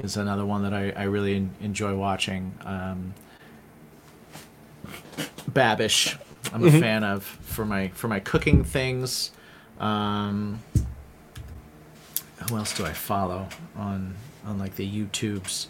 is 0.03 0.17
another 0.17 0.45
one 0.45 0.63
that 0.63 0.73
I, 0.73 0.89
I 0.91 1.03
really 1.03 1.36
en- 1.36 1.55
enjoy 1.61 1.95
watching. 1.95 2.53
Um, 2.65 3.13
Babish, 5.49 6.17
I'm 6.53 6.63
a 6.65 6.71
fan 6.71 7.03
of 7.03 7.23
for 7.23 7.65
my 7.65 7.89
for 7.89 8.07
my 8.07 8.19
cooking 8.19 8.63
things. 8.63 9.31
Um, 9.80 10.61
who 12.49 12.57
else 12.57 12.76
do 12.76 12.86
I 12.86 12.93
follow 12.93 13.47
on 13.76 14.15
on 14.45 14.59
like 14.59 14.76
the 14.76 14.89
YouTubes? 14.89 15.67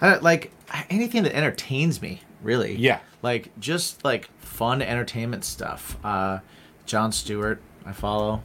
I 0.00 0.16
like 0.18 0.52
anything 0.90 1.22
that 1.24 1.34
entertains 1.34 2.00
me, 2.02 2.20
really. 2.42 2.76
Yeah. 2.76 3.00
Like 3.22 3.50
just 3.58 4.04
like 4.04 4.28
fun 4.38 4.82
entertainment 4.82 5.44
stuff. 5.44 5.96
Uh, 6.04 6.40
Jon 6.86 7.12
Stewart, 7.12 7.60
I 7.84 7.92
follow 7.92 8.42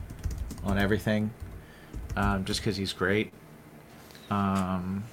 on 0.63 0.77
everything, 0.77 1.31
um, 2.15 2.45
just 2.45 2.61
because 2.61 2.77
he's 2.77 2.93
great. 2.93 3.31
Um, 4.29 5.03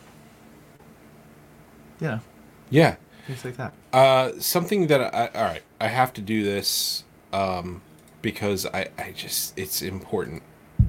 yeah, 2.01 2.21
Yeah. 2.71 2.97
things 3.27 3.45
like 3.45 3.57
that. 3.57 3.75
Uh, 3.93 4.33
something 4.39 4.87
that 4.87 5.01
I 5.15 5.27
all 5.35 5.45
right, 5.45 5.63
I 5.81 5.89
have 5.89 6.13
to 6.15 6.21
do 6.21 6.45
this 6.45 7.05
um, 7.33 7.83
because 8.33 8.67
I 8.67 8.89
I 8.99 9.13
just 9.13 9.59
it's 9.59 9.81
important. 9.81 10.43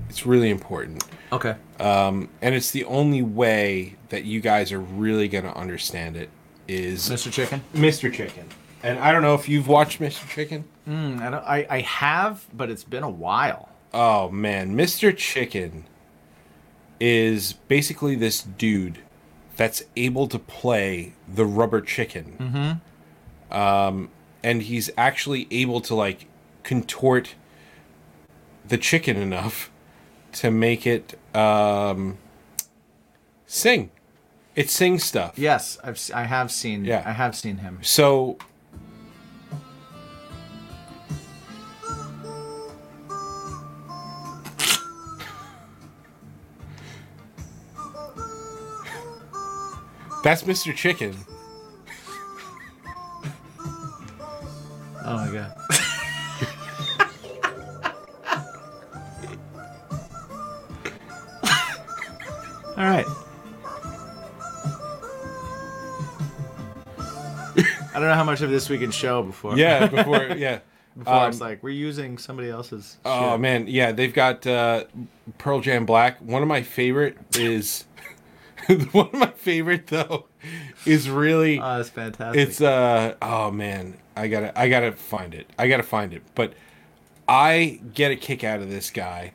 It's 0.10 0.26
really 0.26 0.50
important, 0.50 1.04
Okay. 1.32 1.56
um, 1.80 2.30
and 2.42 2.54
it's 2.54 2.72
the 2.72 2.84
only 2.86 3.22
way 3.22 3.96
that 4.10 4.24
you 4.26 4.42
guys 4.42 4.72
are 4.72 4.80
really 4.80 5.28
gonna 5.28 5.54
understand 5.54 6.16
it 6.18 6.30
is 6.68 7.10
Mr. 7.10 7.32
Chicken. 7.32 7.62
Mr. 7.74 8.12
Chicken. 8.12 8.46
And 8.84 9.00
I 9.00 9.12
don't 9.12 9.22
know 9.22 9.36
if 9.36 9.48
you've 9.48 9.68
watched 9.68 10.00
Mr. 10.00 10.28
Chicken. 10.28 10.66
Mm, 10.88 11.22
I, 11.22 11.30
don't, 11.30 11.44
I 11.46 11.68
I 11.70 11.82
have, 11.82 12.46
but 12.54 12.70
it's 12.70 12.84
been 12.84 13.04
a 13.04 13.10
while. 13.10 13.70
Oh 13.94 14.30
man, 14.30 14.76
Mr. 14.76 15.16
Chicken 15.16 15.86
is 17.00 17.54
basically 17.54 18.16
this 18.16 18.42
dude 18.44 19.00
that's 19.56 19.84
able 19.96 20.28
to 20.28 20.40
play 20.40 21.14
the 21.34 21.46
rubber 21.46 21.82
chicken. 21.82 22.80
Mm-hmm. 23.52 23.58
Um, 23.58 24.10
and 24.44 24.62
he's 24.64 24.90
actually 24.98 25.48
able 25.52 25.82
to 25.82 25.96
like 25.96 26.26
contort 26.70 27.34
the 28.68 28.78
chicken 28.78 29.18
enough 29.18 29.72
to 30.32 30.52
make 30.52 30.86
it 30.86 31.18
um, 31.36 32.20
sing. 33.48 33.90
It 34.56 34.70
sings 34.70 35.04
stuff. 35.04 35.34
Yes, 35.40 35.80
I've 35.84 36.00
I 36.14 36.26
have 36.26 36.52
seen. 36.52 36.86
Yeah. 36.86 37.02
I 37.04 37.14
have 37.14 37.36
seen 37.36 37.58
him. 37.58 37.80
So 37.82 38.38
That's 50.22 50.44
Mr. 50.44 50.76
Chicken. 50.76 51.16
Oh 55.04 55.16
my 55.16 55.32
god. 55.34 55.56
All 62.80 62.86
right. 62.86 63.06
I 66.98 67.94
don't 67.94 68.04
know 68.04 68.14
how 68.14 68.24
much 68.24 68.40
of 68.42 68.50
this 68.50 68.70
we 68.70 68.78
can 68.78 68.90
show 68.92 69.22
before. 69.22 69.58
Yeah, 69.58 69.88
before 69.88 70.28
yeah. 70.38 70.60
before 70.98 71.14
Um, 71.14 71.30
it's 71.30 71.42
like 71.42 71.62
we're 71.62 71.72
using 71.72 72.18
somebody 72.18 72.50
else's. 72.50 72.98
Oh 73.04 73.32
shit. 73.34 73.42
man, 73.42 73.68
yeah, 73.68 73.92
they've 73.92 74.14
got 74.14 74.48
uh, 74.48 74.86
Pearl 75.38 75.60
Jam 75.60 75.86
Black. 75.86 76.22
One 76.22 76.42
of 76.42 76.48
my 76.48 76.62
favorite 76.62 77.18
is 77.36 77.84
one 78.94 79.08
of 79.08 79.14
my 79.14 79.32
favorite 79.32 79.88
though 79.88 80.28
is 80.86 81.10
really 81.10 81.60
Oh, 81.60 81.78
that's 81.78 81.90
fantastic. 81.90 82.48
it's 82.48 82.62
uh 82.62 83.16
oh 83.22 83.52
man, 83.52 83.98
I 84.16 84.30
gotta 84.30 84.58
I 84.58 84.70
gotta 84.70 84.94
find 84.94 85.34
it. 85.36 85.48
I 85.60 85.68
gotta 85.68 85.84
find 85.84 86.14
it. 86.14 86.24
But 86.34 86.54
I 87.28 87.82
get 87.94 88.12
a 88.12 88.16
kick 88.16 88.46
out 88.46 88.62
of 88.62 88.70
this 88.70 88.90
guy, 88.90 89.34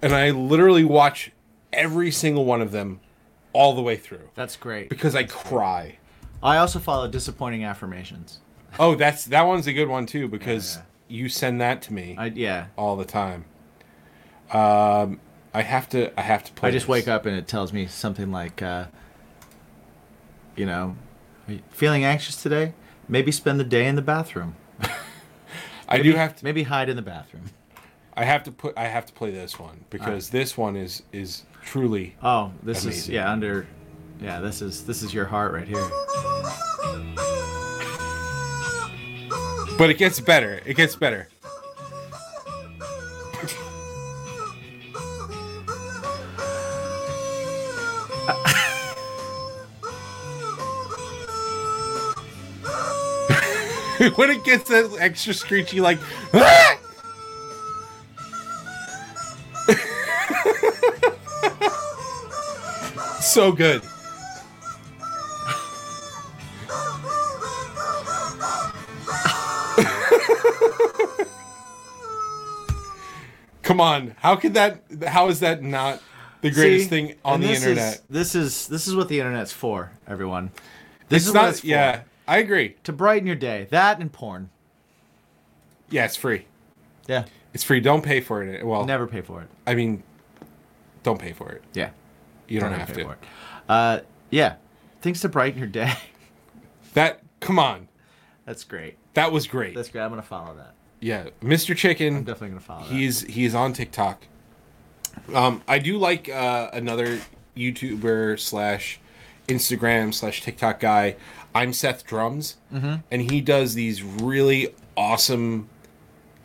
and 0.00 0.14
I 0.14 0.30
literally 0.30 0.84
watch 0.84 1.32
every 1.72 2.10
single 2.10 2.44
one 2.44 2.60
of 2.60 2.72
them 2.72 3.00
all 3.52 3.74
the 3.74 3.82
way 3.82 3.96
through 3.96 4.28
that's 4.34 4.56
great. 4.56 4.88
because 4.88 5.14
I 5.14 5.24
cry. 5.24 5.98
I 6.42 6.56
also 6.58 6.78
follow 6.78 7.08
disappointing 7.08 7.64
affirmations. 7.64 8.38
Oh, 8.78 8.94
that's 8.94 9.24
that 9.26 9.42
one's 9.42 9.66
a 9.66 9.72
good 9.72 9.88
one 9.88 10.06
too 10.06 10.28
because 10.28 10.76
Yeah. 10.76 10.82
you 11.08 11.28
send 11.28 11.60
that 11.60 11.82
to 11.82 11.92
me 11.92 12.14
I 12.18 12.26
yeah. 12.26 12.66
all 12.76 12.96
the 12.96 13.04
time. 13.04 13.44
Um, 14.52 15.20
I 15.52 15.62
have 15.62 15.88
to 15.90 16.18
I 16.18 16.22
have 16.22 16.44
to 16.44 16.52
play. 16.52 16.68
I 16.68 16.72
just 16.72 16.84
this. 16.84 16.88
wake 16.90 17.08
up 17.08 17.26
and 17.26 17.36
it 17.36 17.46
tells 17.48 17.72
me 17.72 17.86
something 17.86 18.30
like, 18.32 18.62
uh, 18.62 18.86
you 20.56 20.66
know, 20.66 20.96
"Are 21.48 21.54
you 21.54 21.60
feeling 21.70 22.04
anxious 22.04 22.40
today? 22.40 22.72
Maybe 23.08 23.32
spend 23.32 23.58
the 23.60 23.64
day 23.64 23.86
in 23.86 23.96
the 23.96 24.02
bathroom. 24.02 24.54
I 25.88 26.00
do 26.00 26.12
have 26.14 26.36
to. 26.36 26.44
Maybe 26.44 26.62
hide 26.64 26.88
in 26.88 26.96
the 26.96 27.02
bathroom. 27.02 27.50
I 28.16 28.24
have 28.24 28.42
to 28.44 28.52
put. 28.52 28.76
I 28.78 28.86
have 28.86 29.06
to 29.06 29.12
play 29.12 29.30
this 29.30 29.58
one 29.58 29.84
because 29.90 30.30
this 30.30 30.56
one 30.56 30.76
is 30.76 31.02
is 31.12 31.44
truly. 31.70 32.16
Oh, 32.20 32.50
this 32.64 32.84
is 32.84 33.08
yeah 33.08 33.30
under, 33.30 33.64
yeah 34.20 34.40
this 34.40 34.60
is 34.60 34.84
this 34.84 35.04
is 35.04 35.14
your 35.14 35.24
heart 35.24 35.52
right 35.52 35.68
here. 35.68 35.88
But 39.78 39.88
it 39.88 39.96
gets 39.96 40.18
better. 40.18 40.60
It 40.66 40.76
gets 40.76 40.96
better. 40.96 41.28
when 54.16 54.30
it 54.30 54.42
gets 54.44 54.68
that 54.70 54.96
extra 54.98 55.32
screechy, 55.32 55.80
like. 55.80 56.00
"Ah!" 56.34 56.69
So 63.30 63.52
good. 63.52 63.82
Come 73.62 73.80
on, 73.80 74.14
how 74.18 74.36
could 74.36 74.54
that? 74.54 74.82
How 75.06 75.28
is 75.28 75.40
that 75.40 75.62
not 75.62 76.02
the 76.40 76.50
greatest 76.50 76.84
See? 76.84 76.90
thing 76.90 77.14
on 77.24 77.40
the 77.40 77.48
this 77.48 77.62
internet? 77.62 77.94
Is, 77.94 78.02
this 78.10 78.34
is 78.34 78.66
this 78.66 78.88
is 78.88 78.96
what 78.96 79.08
the 79.08 79.20
internet's 79.20 79.52
for, 79.52 79.92
everyone. 80.08 80.50
This 81.08 81.22
it's 81.22 81.28
is 81.28 81.34
not. 81.34 81.42
what 81.42 81.50
it's 81.50 81.60
for. 81.60 81.66
yeah, 81.66 82.02
I 82.26 82.38
agree. 82.38 82.76
To 82.84 82.92
brighten 82.92 83.26
your 83.26 83.36
day. 83.36 83.68
That 83.70 84.00
and 84.00 84.12
porn. 84.12 84.50
Yeah, 85.88 86.04
it's 86.04 86.16
free. 86.16 86.46
Yeah. 87.06 87.24
It's 87.52 87.64
free. 87.64 87.80
Don't 87.80 88.02
pay 88.02 88.20
for 88.20 88.42
it. 88.42 88.64
Well, 88.64 88.84
Never 88.84 89.06
pay 89.06 89.20
for 89.20 89.42
it. 89.42 89.48
I 89.66 89.74
mean, 89.74 90.02
don't 91.02 91.20
pay 91.20 91.32
for 91.32 91.50
it. 91.50 91.62
Yeah. 91.74 91.90
You 92.50 92.60
don't 92.60 92.72
Never 92.72 92.84
have 92.84 92.94
to. 92.94 93.16
Uh, 93.68 94.00
yeah. 94.30 94.56
Things 95.00 95.20
to 95.22 95.28
brighten 95.30 95.58
your 95.58 95.68
day. 95.68 95.94
That. 96.94 97.20
Come 97.38 97.60
on. 97.60 97.86
That's 98.44 98.64
great. 98.64 98.98
That 99.14 99.30
was 99.30 99.46
great. 99.46 99.76
That's 99.76 99.88
great. 99.88 100.02
I'm 100.02 100.10
gonna 100.10 100.22
follow 100.22 100.56
that. 100.56 100.74
yeah, 100.98 101.28
Mr. 101.40 101.76
Chicken. 101.76 102.16
I'm 102.16 102.24
definitely 102.24 102.48
gonna 102.48 102.60
follow 102.60 102.82
that. 102.82 102.92
He's 102.92 103.20
he's 103.20 103.54
on 103.54 103.72
TikTok. 103.74 104.24
Um, 105.32 105.62
I 105.68 105.78
do 105.78 105.98
like 105.98 106.28
uh, 106.28 106.68
another 106.72 107.20
YouTuber 107.56 108.40
slash 108.40 108.98
Instagram 109.46 110.12
slash 110.12 110.42
TikTok 110.42 110.80
guy. 110.80 111.14
I'm 111.54 111.72
Seth 111.72 112.04
Drums, 112.04 112.56
mm-hmm. 112.74 112.96
and 113.08 113.30
he 113.30 113.40
does 113.40 113.74
these 113.74 114.02
really 114.02 114.74
awesome, 114.96 115.68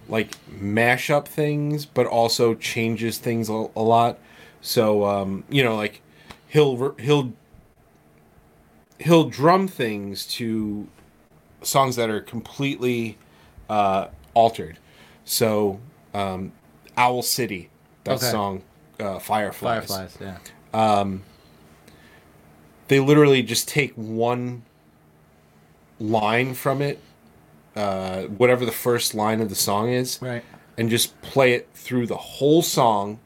like 0.08 0.38
mashup 0.48 1.26
things, 1.28 1.88
but 1.88 2.06
also 2.06 2.54
changes 2.54 3.18
things 3.18 3.50
a, 3.50 3.68
a 3.76 3.82
lot. 3.82 4.20
So 4.66 5.06
um, 5.06 5.44
you 5.50 5.64
know, 5.64 5.76
like 5.76 6.02
he'll 6.48 6.96
he'll 6.96 7.34
he'll 9.00 9.30
drum 9.30 9.68
things 9.68 10.26
to 10.26 10.88
songs 11.62 11.96
that 11.98 12.10
are 12.10 12.20
completely 12.22 13.18
uh, 13.70 14.08
altered. 14.34 14.80
So, 15.24 15.80
um, 16.14 16.52
Owl 16.98 17.22
City, 17.24 17.70
that 18.04 18.18
Okay. 18.18 18.32
song, 18.32 18.62
uh, 19.00 19.20
Fireflies. 19.20 19.88
Fireflies, 19.88 20.18
yeah. 20.22 20.38
They 22.88 23.00
literally 23.00 23.42
just 23.42 23.68
take 23.68 23.94
one 23.96 24.64
line 26.00 26.54
from 26.54 26.82
it, 26.82 27.00
uh, 27.76 28.24
whatever 28.24 28.66
the 28.66 28.72
first 28.72 29.16
line 29.16 29.42
of 29.42 29.50
the 29.50 29.56
song 29.56 29.90
is, 29.90 30.20
Right. 30.22 30.44
and 30.78 30.90
just 30.90 31.20
play 31.22 31.54
it 31.54 31.68
through 31.74 32.06
the 32.08 32.18
whole 32.18 32.62
song, 32.62 33.20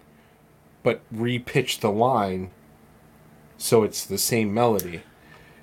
but 0.83 1.01
repitch 1.13 1.79
the 1.79 1.91
line 1.91 2.51
so 3.57 3.83
it's 3.83 4.05
the 4.05 4.17
same 4.17 4.53
melody. 4.53 5.01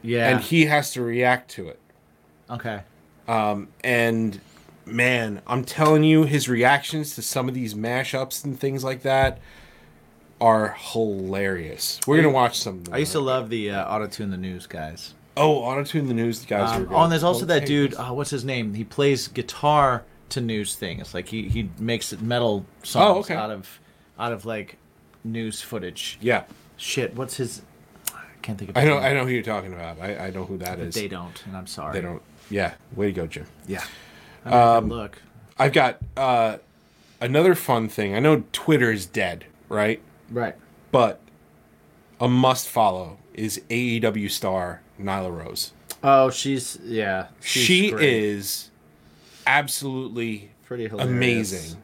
Yeah. 0.03 0.29
And 0.29 0.41
he 0.41 0.67
has 0.67 0.91
to 0.93 1.03
react 1.03 1.51
to 1.53 1.69
it. 1.69 1.81
okay. 2.51 2.83
Um, 3.27 3.69
And 3.83 4.41
man, 4.85 5.41
I'm 5.47 5.64
telling 5.64 6.05
you, 6.05 6.25
his 6.25 6.49
reactions 6.49 7.14
to 7.17 7.23
some 7.23 7.49
of 7.49 7.55
these 7.55 7.75
mashups 7.75 8.45
and 8.45 8.59
things 8.61 8.85
like 8.85 9.03
that 9.03 9.39
are 10.41 10.77
hilarious. 10.79 11.99
We're 12.07 12.17
gonna 12.17 12.31
watch 12.31 12.59
some. 12.61 12.79
Of 12.79 12.85
them. 12.85 12.95
I 12.95 12.99
used 12.99 13.12
to 13.12 13.21
love 13.21 13.49
the 13.49 13.71
uh, 13.71 13.89
auto 13.89 14.07
tune 14.07 14.31
the 14.31 14.37
news 14.37 14.67
guys. 14.67 15.14
Oh, 15.39 15.57
auto 15.57 15.85
tune 15.85 16.09
the 16.09 16.14
News 16.14 16.45
guys 16.47 16.71
Um, 16.73 16.89
oh, 16.91 17.03
and 17.03 17.12
there's 17.12 17.23
also 17.23 17.45
that 17.47 17.61
Hey, 17.62 17.67
dude. 17.67 17.95
Uh, 17.95 18.07
what's 18.11 18.31
his 18.31 18.43
name? 18.45 18.73
He 18.73 18.85
plays 18.85 19.29
guitar 19.29 20.03
to 20.31 20.41
news 20.41 20.75
things. 20.77 21.12
Like 21.14 21.29
he 21.29 21.49
he 21.49 21.69
makes 21.79 22.12
metal 22.21 22.64
songs 22.83 23.17
Oh, 23.17 23.21
okay. 23.21 23.35
out 23.35 23.51
of 23.51 23.81
out 24.19 24.33
of 24.33 24.45
like 24.47 24.79
news 25.33 25.62
footage. 25.62 26.18
Yeah, 26.20 26.45
Shit, 26.77 27.14
what's 27.16 27.37
his? 27.37 27.62
I 28.14 28.22
can't 28.43 28.59
think 28.59 28.70
of. 28.70 28.77
I 28.77 28.85
know. 28.85 28.99
I 28.99 29.12
know 29.14 29.24
who 29.24 29.31
you're 29.31 29.43
talking 29.43 29.72
about. 29.72 29.99
I, 30.01 30.27
I 30.27 30.31
know 30.31 30.45
who 30.45 30.59
that 30.59 30.79
But 30.79 30.89
is. 30.89 30.95
they 30.95 31.09
don't, 31.09 31.43
and 31.47 31.57
I'm 31.57 31.66
sorry. 31.66 31.93
They 31.95 32.01
don't. 32.03 32.22
Yeah, 32.51 32.74
way 32.95 33.07
to 33.07 33.12
go, 33.12 33.27
Jim. 33.27 33.47
Yeah. 33.66 33.83
I 34.45 34.81
mean, 34.81 34.91
look. 34.91 35.20
I've 35.59 35.72
got 35.72 35.99
uh, 36.16 36.59
another 37.20 37.55
fun 37.55 37.89
thing. 37.89 38.14
I 38.14 38.20
know 38.20 38.45
Twitter 38.53 38.93
is 38.93 39.07
dead, 39.07 39.47
right? 39.68 40.01
Right. 40.31 40.55
But 40.93 41.20
a 42.20 42.29
must 42.29 42.68
follow 42.68 43.18
is 43.35 43.61
AEW 43.70 44.31
star 44.31 44.83
Nyla 45.01 45.37
Rose. 45.37 45.72
Oh, 46.03 46.31
she's 46.31 46.79
yeah. 46.85 47.29
she's 47.41 47.62
she 47.64 47.91
great. 47.91 48.09
is 48.09 48.70
absolutely 49.47 50.51
pretty 50.64 50.89
hilarious. 50.89 51.11
amazing. 51.11 51.83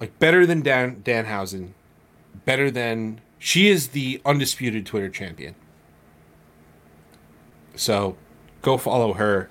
Like 0.00 0.18
better 0.18 0.46
than 0.46 0.60
Dan 0.60 1.02
Danhausen, 1.02 1.70
better 2.48 2.70
than 2.70 3.20
she 3.38 3.68
is 3.68 3.88
the 3.88 4.22
undisputed 4.24 4.86
Twitter 4.86 5.10
champion. 5.10 5.54
So, 7.76 8.16
go 8.62 8.78
follow 8.78 9.12
her, 9.12 9.50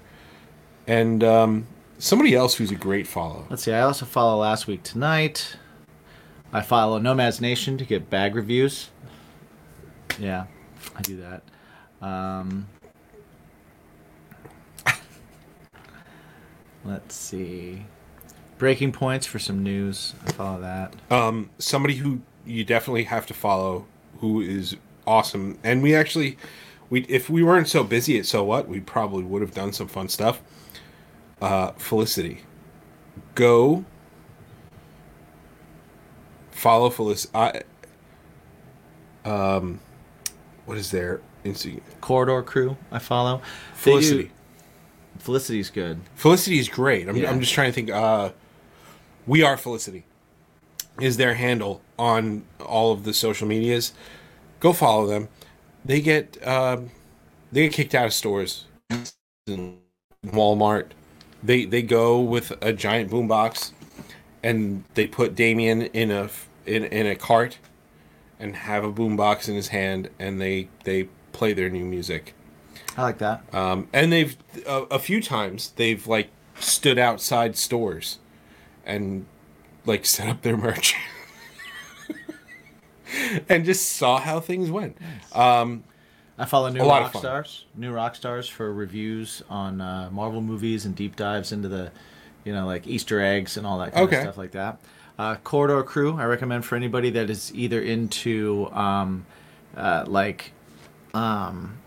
and 0.88 1.24
um, 1.24 1.68
somebody 2.00 2.34
else 2.34 2.56
who's 2.56 2.72
a 2.72 2.76
great 2.76 3.06
follow. 3.06 3.46
Let's 3.52 3.62
see. 3.62 3.72
I 3.72 3.82
also 3.82 4.08
follow 4.08 4.42
last 4.42 4.66
week 4.66 4.82
tonight. 4.82 5.58
I 6.52 6.62
follow 6.64 6.98
Nomads 6.98 7.40
Nation 7.40 7.78
to 7.78 7.86
get 7.86 8.10
bag 8.10 8.34
reviews. 8.34 8.90
Yeah, 10.18 10.48
I 10.96 11.02
do 11.04 11.18
that. 11.22 11.44
Um, 12.04 12.68
let's 16.84 17.14
see. 17.14 17.86
Breaking 18.58 18.92
points 18.92 19.28
for 19.28 19.38
some 19.38 19.62
news. 19.62 20.16
I 20.26 20.32
follow 20.32 20.62
that. 20.62 20.96
Um, 21.12 21.52
somebody 21.60 21.98
who 21.98 22.22
you 22.48 22.64
definitely 22.64 23.04
have 23.04 23.26
to 23.28 23.34
follow, 23.34 23.86
who 24.20 24.42
is 24.42 24.76
awesome, 25.06 25.58
and 25.64 25.82
we 25.84 25.94
actually, 25.96 26.38
we 26.90 27.02
if 27.04 27.30
we 27.30 27.44
weren't 27.44 27.68
so 27.68 27.84
busy 27.84 28.18
at 28.18 28.26
so 28.26 28.44
what, 28.44 28.68
we 28.68 28.80
probably 28.80 29.24
would 29.24 29.42
have 29.42 29.54
done 29.54 29.74
some 29.74 29.88
fun 29.88 30.10
stuff. 30.10 30.42
Uh, 31.42 31.72
Felicity, 31.74 32.42
go 33.36 33.86
follow 36.52 36.90
Felicity. 36.90 37.32
I, 37.36 37.62
um, 39.26 39.80
what 40.66 40.78
is 40.78 40.92
there? 40.92 41.22
Insta- 41.46 41.82
Corridor 42.02 42.42
Crew. 42.44 42.78
I 42.92 43.00
follow. 43.00 43.38
Do- 43.38 43.44
Felicity. 43.76 44.32
Felicity's 45.20 45.70
good. 45.70 46.00
Felicity 46.16 46.60
is 46.60 46.70
great. 46.70 47.08
I'm, 47.10 47.16
Yeah. 47.16 47.30
I'm 47.32 47.40
just 47.40 47.54
trying 47.54 47.70
to 47.70 47.74
think. 47.74 47.90
Uh, 47.90 48.32
we 49.26 49.44
are 49.44 49.58
Felicity 49.58 50.06
is 51.02 51.18
their 51.18 51.36
handle 51.36 51.82
on 51.98 52.44
all 52.66 52.92
of 52.92 53.04
the 53.04 53.14
social 53.14 53.48
medias. 53.48 53.94
Go 54.60 54.74
follow 54.74 55.08
them. 55.08 55.30
They 55.86 56.02
get 56.02 56.46
um, 56.46 56.92
they 57.52 57.64
get 57.64 57.74
kicked 57.74 57.96
out 57.96 58.08
of 58.08 58.14
stores, 58.14 58.66
Walmart. 60.26 60.88
They 61.44 61.66
they 61.66 61.82
go 61.82 62.20
with 62.20 62.52
a 62.62 62.74
giant 62.74 63.12
boombox, 63.12 63.72
and 64.44 64.84
they 64.96 65.08
put 65.08 65.36
Damien 65.36 65.84
in 65.84 66.12
a 66.12 66.30
in 66.66 66.84
in 66.86 67.06
a 67.06 67.16
cart, 67.16 67.60
and 68.40 68.56
have 68.56 68.84
a 68.84 68.92
boombox 68.92 69.48
in 69.48 69.56
his 69.56 69.70
hand, 69.70 70.10
and 70.20 70.42
they 70.42 70.70
they 70.84 71.10
play 71.32 71.54
their 71.54 71.70
new 71.70 71.86
music. 71.86 72.34
I 72.98 73.04
like 73.04 73.20
that. 73.20 73.44
Um, 73.54 73.88
and 73.94 74.12
they've 74.12 74.36
a, 74.66 74.84
a 74.92 75.00
few 75.00 75.22
times 75.22 75.72
they've 75.76 76.06
like 76.08 76.30
stood 76.60 76.98
outside 76.98 77.56
stores 77.56 78.18
and 78.84 79.26
like 79.88 80.06
set 80.06 80.28
up 80.28 80.42
their 80.44 80.58
merch 80.58 80.96
and 83.50 83.66
just 83.66 83.94
saw 83.94 84.20
how 84.20 84.40
things 84.40 84.70
went. 84.70 84.98
Um, 85.34 85.84
I 86.38 86.46
follow 86.46 86.70
new 86.70 86.82
A 86.82 86.84
lot 86.84 87.02
of 87.02 87.14
rock 87.14 87.22
stars, 87.24 87.66
New 87.76 87.92
Rockstars 87.92 88.50
for 88.50 88.72
reviews 88.72 89.42
on 89.50 89.82
uh, 89.82 90.10
Marvel 90.12 90.42
movies 90.42 90.86
and 90.86 90.96
deep 90.96 91.16
dives 91.16 91.52
into 91.52 91.68
the, 91.68 91.92
you 92.44 92.54
know, 92.54 92.66
like 92.68 92.86
Easter 92.86 93.20
eggs 93.20 93.58
and 93.58 93.66
all 93.66 93.80
that 93.80 93.94
kind 93.94 94.06
Okay. 94.06 94.18
of 94.18 94.22
stuff 94.22 94.38
like 94.38 94.52
that. 94.52 94.80
Uh, 95.18 95.36
Corridor 95.38 95.82
Crew, 95.82 96.20
I 96.20 96.26
recommend 96.26 96.64
for 96.64 96.76
anybody 96.76 97.10
that 97.10 97.32
is 97.32 97.52
either 97.56 97.82
into 97.82 98.70
um, 98.72 99.26
uh, 99.76 100.04
like 100.06 100.52
um, 101.16 101.80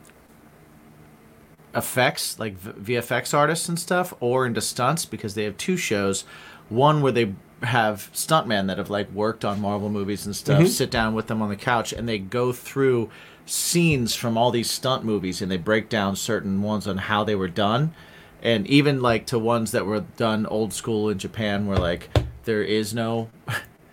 effects, 1.75 2.39
like 2.41 2.55
v- 2.55 2.95
VFX 2.97 3.33
artists 3.33 3.69
and 3.69 3.79
stuff, 3.79 4.13
or 4.19 4.47
into 4.47 4.61
stunts 4.61 5.05
because 5.05 5.35
they 5.35 5.45
have 5.45 5.57
two 5.57 5.77
shows. 5.77 6.23
One 6.69 7.03
where 7.03 7.13
they 7.13 7.35
have 7.63 8.11
stuntmen 8.15 8.67
that 8.67 8.79
have 8.79 8.91
like 8.91 9.11
worked 9.13 9.45
on 9.45 9.61
Marvel 9.61 9.91
movies 9.91 10.25
and 10.25 10.35
stuff 10.35 10.59
mm-hmm. 10.59 10.67
sit 10.67 10.91
down 10.91 11.15
with 11.15 11.27
them 11.27 11.43
on 11.43 11.49
the 11.49 11.57
couch 11.57 11.93
and 11.93 12.09
they 12.09 12.19
go 12.19 12.53
through 12.53 13.11
scenes 13.45 14.15
from 14.15 14.39
all 14.39 14.51
these 14.51 14.71
stunt 14.71 15.05
movies 15.05 15.43
and 15.43 15.51
they 15.51 15.57
break 15.57 15.89
down 15.89 16.17
certain 16.17 16.63
ones 16.63 16.87
on 16.87 16.97
how 16.97 17.25
they 17.25 17.35
were 17.35 17.49
done 17.49 17.93
and 18.43 18.67
even 18.67 19.03
like 19.03 19.27
to 19.27 19.39
ones 19.39 19.73
that 19.73 19.85
were 19.85 20.01
done 20.17 20.47
old 20.47 20.73
school 20.73 21.09
in 21.09 21.19
Japan 21.19 21.67
where 21.67 21.77
like 21.77 22.09
there 22.45 22.63
is 22.63 22.95
no 22.95 23.29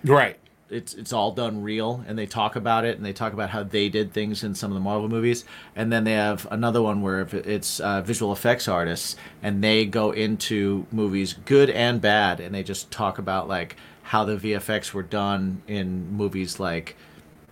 right. 0.03 0.39
It's 0.69 0.93
it's 0.93 1.13
all 1.13 1.31
done 1.31 1.61
real 1.61 2.03
and 2.07 2.17
they 2.17 2.25
talk 2.25 2.55
about 2.55 2.85
it 2.85 2.97
and 2.97 3.05
they 3.05 3.13
talk 3.13 3.33
about 3.33 3.49
how 3.49 3.63
they 3.63 3.89
did 3.89 4.11
things 4.11 4.43
in 4.43 4.55
some 4.55 4.71
of 4.71 4.75
the 4.75 4.81
Marvel 4.81 5.09
movies. 5.09 5.45
And 5.75 5.91
then 5.91 6.03
they 6.03 6.13
have 6.13 6.47
another 6.51 6.81
one 6.81 7.01
where 7.01 7.21
it's 7.21 7.79
uh, 7.79 8.01
visual 8.01 8.31
effects 8.31 8.67
artists 8.67 9.15
and 9.41 9.63
they 9.63 9.85
go 9.85 10.11
into 10.11 10.85
movies 10.91 11.33
good 11.45 11.69
and 11.69 12.01
bad 12.01 12.39
and 12.39 12.53
they 12.53 12.63
just 12.63 12.91
talk 12.91 13.17
about 13.17 13.47
like 13.47 13.75
how 14.03 14.23
the 14.23 14.37
VFX 14.37 14.93
were 14.93 15.03
done 15.03 15.61
in 15.67 16.11
movies 16.11 16.59
like 16.59 16.95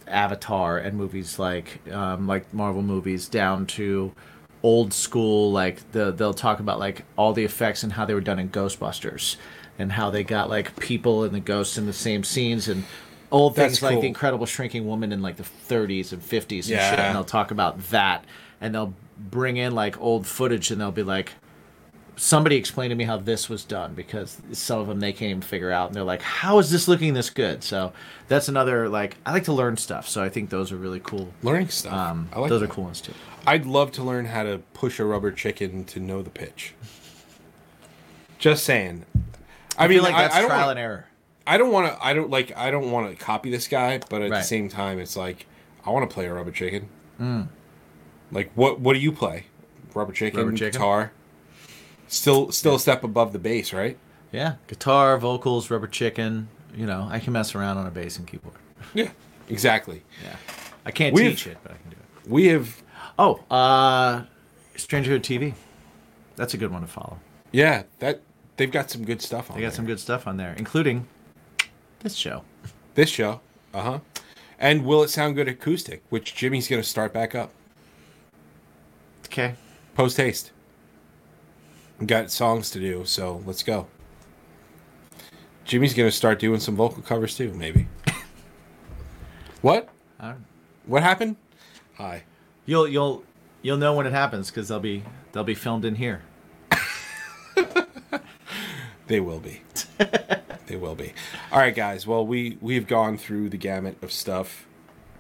Avatar 0.07 0.78
and 0.78 0.97
movies 0.97 1.39
like 1.39 1.88
um, 1.91 2.28
like 2.28 2.53
Marvel 2.53 2.82
movies 2.82 3.28
down 3.28 3.66
to 3.66 4.13
old 4.66 4.91
school 4.91 5.51
like 5.51 5.91
the 5.91 6.09
they'll 6.09 6.34
talk 6.34 6.59
about 6.59 6.80
like 6.80 7.05
all 7.20 7.34
the 7.34 7.45
effects 7.45 7.84
and 7.84 7.93
how 7.93 8.03
they 8.03 8.16
were 8.16 8.20
done 8.20 8.39
in 8.39 8.49
Ghostbusters 8.49 9.36
and 9.78 9.91
how 9.91 10.09
they 10.09 10.24
got 10.24 10.49
like 10.49 10.76
people 10.80 11.24
and 11.24 11.36
the 11.36 11.39
ghosts 11.39 11.78
in 11.78 11.86
the 11.86 11.93
same 11.93 12.24
scenes 12.24 12.68
and 12.68 12.84
old 13.32 13.55
That's 13.55 13.74
things 13.74 13.84
like 13.84 13.93
cool. 13.93 14.01
the 14.01 14.07
Incredible 14.07 14.47
Shrinking 14.47 14.88
Woman 14.88 15.11
in 15.11 15.22
like 15.22 15.36
the 15.36 15.43
30s 15.43 16.11
and 16.11 16.20
50s 16.20 16.51
and 16.51 16.63
shit 16.63 16.99
and 16.99 17.16
they'll 17.16 17.24
talk 17.24 17.51
about 17.51 17.80
that 17.91 18.26
and 18.59 18.74
they'll 18.74 18.95
bring 19.20 19.57
in 19.57 19.76
like 19.76 20.01
old 20.01 20.26
footage 20.26 20.72
and 20.72 20.82
they'll 20.82 20.91
be 20.91 21.03
like 21.03 21.34
somebody 22.18 22.55
explained 22.55 22.91
to 22.91 22.95
me 22.95 23.03
how 23.03 23.18
this 23.18 23.49
was 23.49 23.63
done 23.66 23.93
because 23.93 24.41
some 24.53 24.80
of 24.80 24.88
them 24.88 24.99
they 24.99 25.11
can't 25.11 25.30
even 25.32 25.41
figure 25.41 25.72
out 25.72 25.88
and 25.88 25.95
they're 25.95 26.03
like 26.03 26.22
how 26.22 26.59
is 26.59 26.72
this 26.72 26.88
looking 26.88 27.13
this 27.13 27.30
good 27.30 27.61
so 27.63 27.91
that's 28.30 28.47
another 28.47 28.88
like 28.88 29.18
i 29.26 29.34
like 29.34 29.43
to 29.43 29.51
learn 29.51 29.76
stuff 29.76 30.07
so 30.07 30.24
i 30.24 30.30
think 30.30 30.49
those 30.49 30.72
are 30.72 30.78
really 30.78 31.01
cool 31.01 31.34
Learning 31.43 31.68
stuff. 31.68 31.93
um, 31.93 32.30
I 32.32 32.39
like 32.39 32.49
those 32.49 32.61
that. 32.61 32.70
are 32.70 32.74
cool 32.74 32.86
ones 32.86 33.01
too 33.01 33.13
I'd 33.47 33.66
love 33.66 33.91
to 33.93 34.03
learn 34.03 34.26
how 34.26 34.43
to 34.43 34.59
push 34.74 34.99
a 34.99 35.05
rubber 35.05 35.32
chicken 35.32 35.84
to 35.86 35.99
know 35.99 36.24
the 36.24 36.32
pitch. 36.32 36.74
Just 38.39 38.63
saying. 38.63 39.05
I, 39.78 39.86
i, 39.86 39.88
mean, 39.88 39.97
feel 39.97 40.03
like 40.03 40.16
that's 40.16 40.36
I, 40.36 40.39
don't 40.39 40.49
trial 40.49 40.59
wanna, 40.61 40.72
and 40.72 40.80
error 40.80 41.05
I 41.47 41.57
don't 41.57 41.72
want 41.72 41.93
to. 41.93 42.03
I 42.03 42.13
don't 42.13 42.32
like. 42.32 42.57
I 42.57 42.72
don't 42.72 42.89
want 42.89 43.11
to 43.16 43.24
copy 43.24 43.51
this 43.51 43.68
guy, 43.68 43.99
but 44.09 44.24
at 44.24 44.32
the 44.32 44.41
same 44.41 44.68
time, 44.68 44.97
it's 44.99 45.16
like 45.16 45.45
I 45.86 45.91
want 45.91 46.09
to 46.09 46.11
play 46.11 46.26
a 46.26 46.34
rubber 46.34 46.49
chicken. 46.51 46.89
Like 48.32 48.51
what? 48.55 48.80
What 48.80 48.93
do 48.93 48.99
you 48.99 49.11
play? 49.11 49.45
Rubber 49.93 50.11
chicken, 50.11 50.39
Mm. 50.39 50.43
Rubber 50.45 50.57
chicken. 50.57 50.72
guitar. 50.72 51.11
Still, 52.08 52.51
still 52.51 52.76
a 52.76 52.80
step 52.80 53.03
above 53.03 53.34
the 53.34 53.39
bass, 53.39 53.74
right? 53.74 53.97
yeah 54.32 54.56
guitar 54.68 55.18
vocals 55.18 55.70
rubber 55.70 55.88
chicken 55.88 56.49
you 56.76 56.86
know 56.86 57.08
i 57.10 57.20
can 57.20 57.32
mess 57.32 57.56
around 57.56 57.78
on 57.78 57.86
a 57.88 57.91
bass 57.91 58.18
and 58.18 58.28
keyboard 58.28 58.56
Yeah, 58.93 59.12
exactly. 59.47 60.01
yeah 60.24 60.36
i 60.86 60.91
can't 60.91 61.14
We've- 61.14 61.30
teach 61.30 61.47
it 61.47 61.58
but 61.64 61.72
i 61.72 61.76
can 61.76 61.91
do 61.91 61.95
it 61.95 62.30
We 62.30 62.47
have 62.47 62.82
oh 63.18 63.39
uh 63.49 64.24
Strangerhood 64.76 65.22
TV. 65.22 65.53
That's 66.36 66.53
a 66.53 66.58
good 66.58 66.70
one 66.72 66.82
to 66.82 66.88
follow. 66.88 67.18
Yeah, 67.53 67.84
that 67.99 68.22
they've 68.58 68.70
got 68.72 68.91
some 68.91 69.06
good 69.06 69.22
stuff 69.22 69.49
on 69.49 69.56
They 69.56 69.62
got 69.62 69.70
there. 69.70 69.76
some 69.78 69.86
good 69.86 70.01
stuff 70.01 70.28
on 70.28 70.36
there, 70.36 70.53
including 70.58 71.08
this 71.99 72.16
show. 72.16 72.43
This 72.95 73.10
show, 73.10 73.39
uh 73.74 73.82
huh, 73.82 73.99
and 74.60 74.84
will 74.86 75.01
it 75.03 75.10
sound 75.10 75.36
good 75.36 75.47
acoustic, 75.47 76.03
which 76.10 76.36
Jimmy's 76.36 76.68
going 76.68 76.82
to 76.82 76.88
start 76.88 77.14
back 77.14 77.36
up 77.36 77.51
Okay. 79.28 79.56
post 79.95 80.18
haste. 80.18 80.51
Got 82.04 82.32
songs 82.32 82.72
to 82.72 82.80
do, 82.80 83.06
so 83.06 83.43
let's 83.46 83.64
go. 83.64 83.88
Jimmy's 85.64 85.93
to 85.93 86.12
start 86.12 86.39
doing 86.39 86.60
some 86.60 86.76
vocal 86.76 87.02
covers 87.02 87.38
too, 87.38 87.54
maybe. 87.54 87.88
what? 89.62 89.89
What 90.86 91.04
happened? 91.04 91.38
Hi. 91.96 92.24
You'll 92.66 92.88
you'll 92.88 93.24
you'll 93.62 93.78
know 93.78 93.93
when 93.93 94.06
it 94.06 94.14
happens 94.14 94.50
because 94.50 94.68
they'll 94.68 94.80
be 94.80 95.04
they'll 95.32 95.43
be 95.43 95.56
filmed 95.56 95.86
in 95.86 95.96
here. 95.96 96.22
They 99.08 99.20
will 99.20 99.39
be. 99.39 99.62
they 100.68 100.76
will 100.76 100.96
be. 100.96 101.14
All 101.52 101.60
right, 101.60 101.76
guys. 101.76 102.08
Well, 102.08 102.26
we 102.26 102.58
we've 102.62 102.88
gone 102.88 103.18
through 103.18 103.50
the 103.50 103.58
gamut 103.58 103.98
of 104.02 104.12
stuff, 104.12 104.66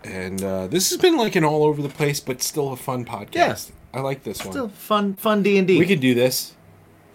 and 0.03 0.43
uh, 0.43 0.67
this 0.67 0.89
has 0.89 0.99
been 0.99 1.17
like 1.17 1.35
an 1.35 1.43
all 1.43 1.63
over 1.63 1.81
the 1.81 1.89
place, 1.89 2.19
but 2.19 2.41
still 2.41 2.71
a 2.71 2.75
fun 2.75 3.05
podcast. 3.05 3.69
Yeah. 3.69 3.99
I 3.99 4.01
like 4.01 4.23
this 4.23 4.43
one. 4.43 4.51
Still 4.53 4.69
fun 4.69 5.13
fun 5.15 5.43
D 5.43 5.57
and 5.57 5.67
D. 5.67 5.77
we 5.77 5.85
could 5.85 5.99
do 5.99 6.13
this. 6.13 6.55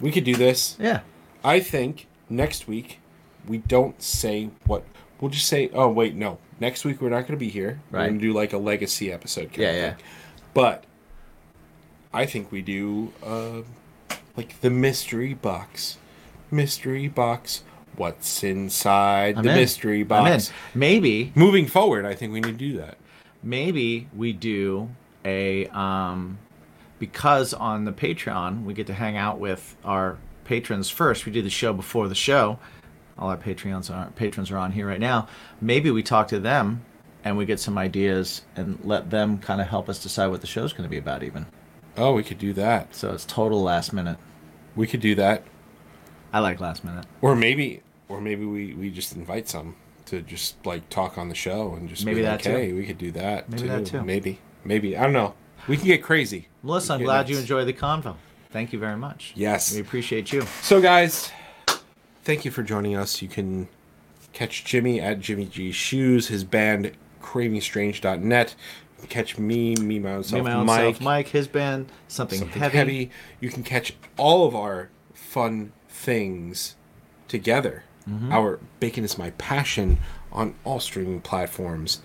We 0.01 0.11
could 0.12 0.24
do 0.24 0.34
this. 0.34 0.76
yeah. 0.78 1.01
I 1.42 1.61
think 1.61 2.07
next 2.28 2.68
week 2.68 2.98
we 3.46 3.59
don't 3.59 4.01
say 4.03 4.51
what 4.66 4.84
we'll 5.20 5.30
just 5.30 5.46
say. 5.48 5.70
Oh 5.72 5.88
wait, 5.88 6.14
no. 6.14 6.38
Next 6.61 6.84
week 6.84 7.01
we're 7.01 7.09
not 7.11 7.22
going 7.22 7.32
to 7.32 7.36
be 7.38 7.48
here. 7.48 7.80
Right. 7.90 8.01
We're 8.03 8.07
going 8.09 8.18
to 8.20 8.26
do 8.26 8.32
like 8.32 8.53
a 8.53 8.59
legacy 8.59 9.11
episode. 9.12 9.48
kind 9.48 9.59
Yeah, 9.59 9.70
of 9.70 9.76
yeah. 9.76 9.90
thing. 9.94 10.05
But 10.53 10.84
I 12.12 12.26
think 12.26 12.53
we 12.53 12.61
do 12.61 13.12
uh, 13.24 13.62
like 14.36 14.61
the 14.61 14.70
mystery 14.70 15.32
box. 15.34 15.96
Mystery 16.51 17.09
box. 17.09 17.62
What's 17.96 18.42
inside 18.44 19.36
I'm 19.38 19.44
the 19.44 19.51
in. 19.51 19.57
mystery 19.57 20.03
box? 20.03 20.53
Maybe 20.74 21.32
Moving 21.34 21.66
forward, 21.66 22.05
I 22.07 22.14
think 22.14 22.32
we 22.32 22.40
need 22.40 22.59
to 22.59 22.72
do 22.72 22.76
that. 22.78 22.98
maybe 23.42 24.09
we 24.16 24.32
do 24.32 24.90
a 25.24 25.66
um 25.68 26.38
because 27.01 27.53
on 27.53 27.84
the 27.84 27.92
Patreon 27.92 28.64
we 28.64 28.72
get 28.74 28.86
to 28.86 28.94
hang 28.94 29.16
out 29.16 29.40
with 29.40 29.74
our 29.84 30.18
patrons 30.44 30.88
first. 30.88 31.26
We 31.26 31.32
do 31.32 31.42
the 31.42 31.51
show 31.51 31.72
before 31.72 32.07
the 32.07 32.14
show. 32.14 32.61
All 33.18 33.28
our 33.28 33.36
Patreons 33.36 33.92
are 33.92 34.11
patrons 34.12 34.51
are 34.53 34.57
on 34.57 34.70
here 34.70 34.86
right 34.86 35.01
now. 35.01 35.26
Maybe 35.61 35.90
we 35.90 36.05
talk 36.05 36.28
to 36.28 36.38
them 36.38 36.84
and 37.24 37.36
we 37.36 37.44
get 37.44 37.61
some 37.61 37.76
ideas 37.76 38.42
and 38.57 38.78
let 38.84 39.11
them 39.11 39.38
kind 39.38 39.61
of 39.61 39.66
help 39.66 39.88
us 39.88 40.03
decide 40.03 40.28
what 40.28 40.40
the 40.40 40.46
show's 40.46 40.72
going 40.72 40.84
to 40.84 40.88
be 40.88 40.96
about 40.98 41.22
even. 41.22 41.46
Oh, 41.96 42.12
we 42.12 42.22
could 42.22 42.38
do 42.38 42.53
that. 42.55 42.94
So 42.94 43.12
it's 43.12 43.24
total 43.24 43.62
last 43.62 43.92
minute. 43.92 44.18
We 44.76 44.86
could 44.86 45.01
do 45.01 45.14
that. 45.16 45.42
I 46.32 46.38
like 46.38 46.61
last 46.61 46.84
minute. 46.84 47.07
Or 47.20 47.34
maybe, 47.34 47.82
or 48.09 48.20
maybe 48.20 48.44
we, 48.44 48.74
we 48.74 48.90
just 48.90 49.14
invite 49.14 49.48
some 49.48 49.76
to 50.07 50.22
just 50.22 50.64
like 50.64 50.88
talk 50.88 51.18
on 51.18 51.28
the 51.28 51.34
show 51.34 51.74
and 51.74 51.88
just 51.88 52.05
Maybe 52.05 52.16
be 52.16 52.22
that 52.22 52.32
like, 52.32 52.42
too. 52.42 52.51
hey, 52.51 52.72
we 52.72 52.86
could 52.86 52.98
do 52.98 53.11
that. 53.12 53.48
Maybe 53.48 53.62
too. 53.62 53.68
that 53.68 53.86
too. 53.86 54.03
Maybe, 54.03 54.38
maybe 54.64 54.96
I 54.96 55.05
don't 55.05 55.12
know. 55.12 55.34
We 55.70 55.76
can 55.76 55.86
get 55.86 56.02
crazy. 56.02 56.48
Melissa, 56.64 56.94
I'm 56.94 57.02
glad 57.02 57.28
you 57.28 57.36
that's- 57.36 57.42
enjoyed 57.42 57.68
the 57.68 57.72
convo. 57.72 58.16
Thank 58.50 58.72
you 58.72 58.80
very 58.80 58.96
much. 58.96 59.32
Yes. 59.36 59.72
We 59.72 59.80
appreciate 59.80 60.32
you. 60.32 60.42
So, 60.62 60.80
guys, 60.80 61.30
thank 62.24 62.44
you 62.44 62.50
for 62.50 62.64
joining 62.64 62.96
us. 62.96 63.22
You 63.22 63.28
can 63.28 63.68
catch 64.32 64.64
Jimmy 64.64 65.00
at 65.00 65.20
Jimmy 65.20 65.44
G 65.44 65.70
Shoes, 65.70 66.26
his 66.26 66.42
band 66.42 66.90
cravingstrange.net. 67.22 68.56
You 69.00 69.06
catch 69.06 69.38
me, 69.38 69.76
me 69.76 70.00
myself, 70.00 70.32
Me, 70.32 70.40
my 70.40 70.54
own 70.54 70.66
Mike, 70.66 71.00
Mike, 71.00 71.28
his 71.28 71.46
band, 71.46 71.86
something, 72.08 72.40
something 72.40 72.60
heavy. 72.60 72.76
heavy. 72.76 73.10
You 73.38 73.50
can 73.50 73.62
catch 73.62 73.94
all 74.16 74.48
of 74.48 74.56
our 74.56 74.90
fun 75.14 75.72
things 75.88 76.74
together. 77.28 77.84
Mm-hmm. 78.08 78.32
Our 78.32 78.58
Bacon 78.80 79.04
is 79.04 79.16
My 79.16 79.30
Passion 79.30 79.98
on 80.32 80.54
all 80.64 80.80
streaming 80.80 81.20
platforms. 81.20 82.00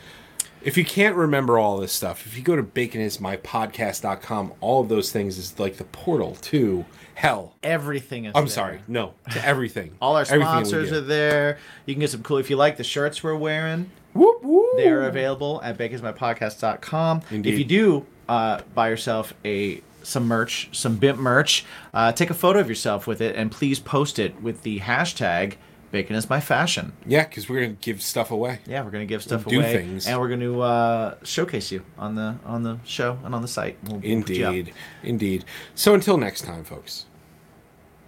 If 0.65 0.77
you 0.77 0.83
can't 0.83 1.15
remember 1.15 1.59
all 1.59 1.77
this 1.77 1.93
stuff, 1.93 2.25
if 2.25 2.35
you 2.35 2.41
go 2.43 2.55
to 2.55 2.63
baconismypodcast.com, 2.63 4.53
all 4.61 4.81
of 4.81 4.89
those 4.89 5.11
things 5.11 5.37
is 5.37 5.59
like 5.59 5.77
the 5.77 5.83
portal 5.83 6.35
to 6.41 6.83
hell. 7.13 7.53
Everything 7.61 8.25
is. 8.25 8.31
I'm 8.33 8.45
there. 8.45 8.49
sorry, 8.49 8.79
no, 8.87 9.13
to 9.31 9.45
everything. 9.45 9.95
All 10.01 10.15
our 10.15 10.23
Everything 10.23 10.41
sponsors 10.43 10.91
are 10.91 11.01
there. 11.01 11.59
You 11.85 11.93
can 11.93 12.01
get 12.01 12.09
some 12.09 12.23
cool. 12.23 12.37
If 12.37 12.49
you 12.49 12.55
like 12.57 12.77
the 12.77 12.83
shirts 12.83 13.23
we're 13.23 13.35
wearing, 13.35 13.91
Whoop, 14.13 14.43
whoop. 14.43 14.77
they 14.77 14.89
are 14.89 15.03
available 15.03 15.61
at 15.63 15.77
baconsmypodcast.com. 15.77 17.21
Indeed. 17.29 17.53
If 17.53 17.59
you 17.59 17.65
do 17.65 18.05
uh, 18.27 18.61
buy 18.73 18.89
yourself 18.89 19.33
a 19.45 19.81
some 20.03 20.27
merch, 20.27 20.69
some 20.71 20.97
BIMP 20.97 21.19
merch, 21.19 21.65
uh, 21.93 22.11
take 22.11 22.29
a 22.29 22.35
photo 22.35 22.59
of 22.59 22.69
yourself 22.69 23.07
with 23.07 23.21
it 23.21 23.35
and 23.35 23.51
please 23.51 23.79
post 23.79 24.19
it 24.19 24.39
with 24.41 24.63
the 24.63 24.79
hashtag 24.79 25.55
Bacon 25.95 26.17
is 26.17 26.29
my 26.29 26.41
fashion. 26.41 26.91
Yeah, 27.05 27.23
because 27.25 27.47
we're 27.47 27.61
gonna 27.61 27.73
give 27.79 28.01
stuff 28.01 28.29
away. 28.29 28.59
Yeah, 28.67 28.83
we're 28.83 28.91
gonna 28.91 29.05
give 29.05 29.23
stuff 29.23 29.45
do 29.45 29.59
away, 29.61 29.77
things. 29.77 30.07
and 30.07 30.19
we're 30.19 30.27
gonna 30.27 30.59
uh, 30.59 31.15
showcase 31.23 31.71
you 31.71 31.85
on 31.97 32.15
the 32.15 32.35
on 32.45 32.63
the 32.63 32.79
show 32.83 33.17
and 33.23 33.33
on 33.33 33.41
the 33.41 33.47
site. 33.47 33.77
We'll- 33.83 33.99
we'll 33.99 34.03
you 34.03 34.45
up. 34.45 34.53
Indeed, 34.53 34.73
indeed. 35.03 35.45
So 35.73 35.93
until 35.93 36.17
next 36.17 36.41
time, 36.41 36.65
folks. 36.65 37.05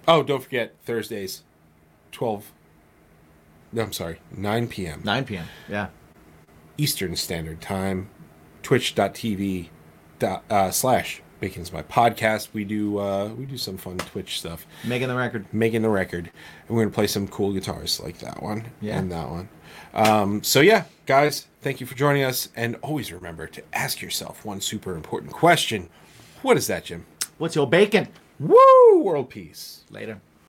Oh, 0.06 0.22
don't 0.22 0.44
forget 0.44 0.76
Thursdays, 0.84 1.44
twelve. 2.12 2.52
No, 3.72 3.84
I'm 3.84 3.94
sorry, 3.94 4.20
nine 4.36 4.68
p.m. 4.68 5.02
9 5.06 5.24
p.m. 5.24 5.46
Yeah. 5.70 5.88
Eastern 6.78 7.16
Standard 7.16 7.62
Time. 7.62 8.10
Twitch.tv 8.64 9.70
dot, 10.20 10.44
uh, 10.50 10.72
slash 10.72 11.22
Bacon's 11.40 11.72
my 11.72 11.84
podcast. 11.84 12.50
We 12.54 12.64
do 12.64 12.98
uh, 13.00 13.28
we 13.30 13.46
do 13.46 13.58
some 13.58 13.78
fun 13.78 13.98
Twitch 13.98 14.40
stuff. 14.40 14.66
Making 14.84 15.08
the 15.10 15.16
record. 15.16 15.46
making 15.54 15.82
the 15.84 15.90
record 15.90 16.32
and 16.68 16.76
we're 16.76 16.84
gonna 16.84 16.94
play 16.94 17.08
some 17.08 17.28
cool 17.28 17.54
guitars 17.54 18.00
like 18.00 18.20
that 18.20 18.42
one 18.42 18.66
Yeah. 18.82 18.98
and 18.98 19.12
that 19.12 19.30
one 19.30 19.50
um, 19.94 20.44
so 20.44 20.60
yeah 20.62 20.84
guys 21.06 21.48
thank 21.62 21.80
you 21.80 21.88
for 21.88 21.96
joining 21.96 22.24
us 22.24 22.50
and 22.56 22.76
always 22.82 23.12
remember 23.12 23.48
to 23.48 23.62
ask 23.74 24.02
yourself 24.02 24.44
one 24.46 24.62
super 24.62 24.96
important 24.96 25.32
question 25.32 25.90
what 26.42 26.58
is 26.58 26.68
that 26.68 26.86
jim 26.86 27.06
What's 27.38 27.56
your 27.56 27.68
bacon? 27.68 28.08
woo 28.40 29.02
world 29.04 29.30
peace 29.30 29.84
Later. 29.90 30.20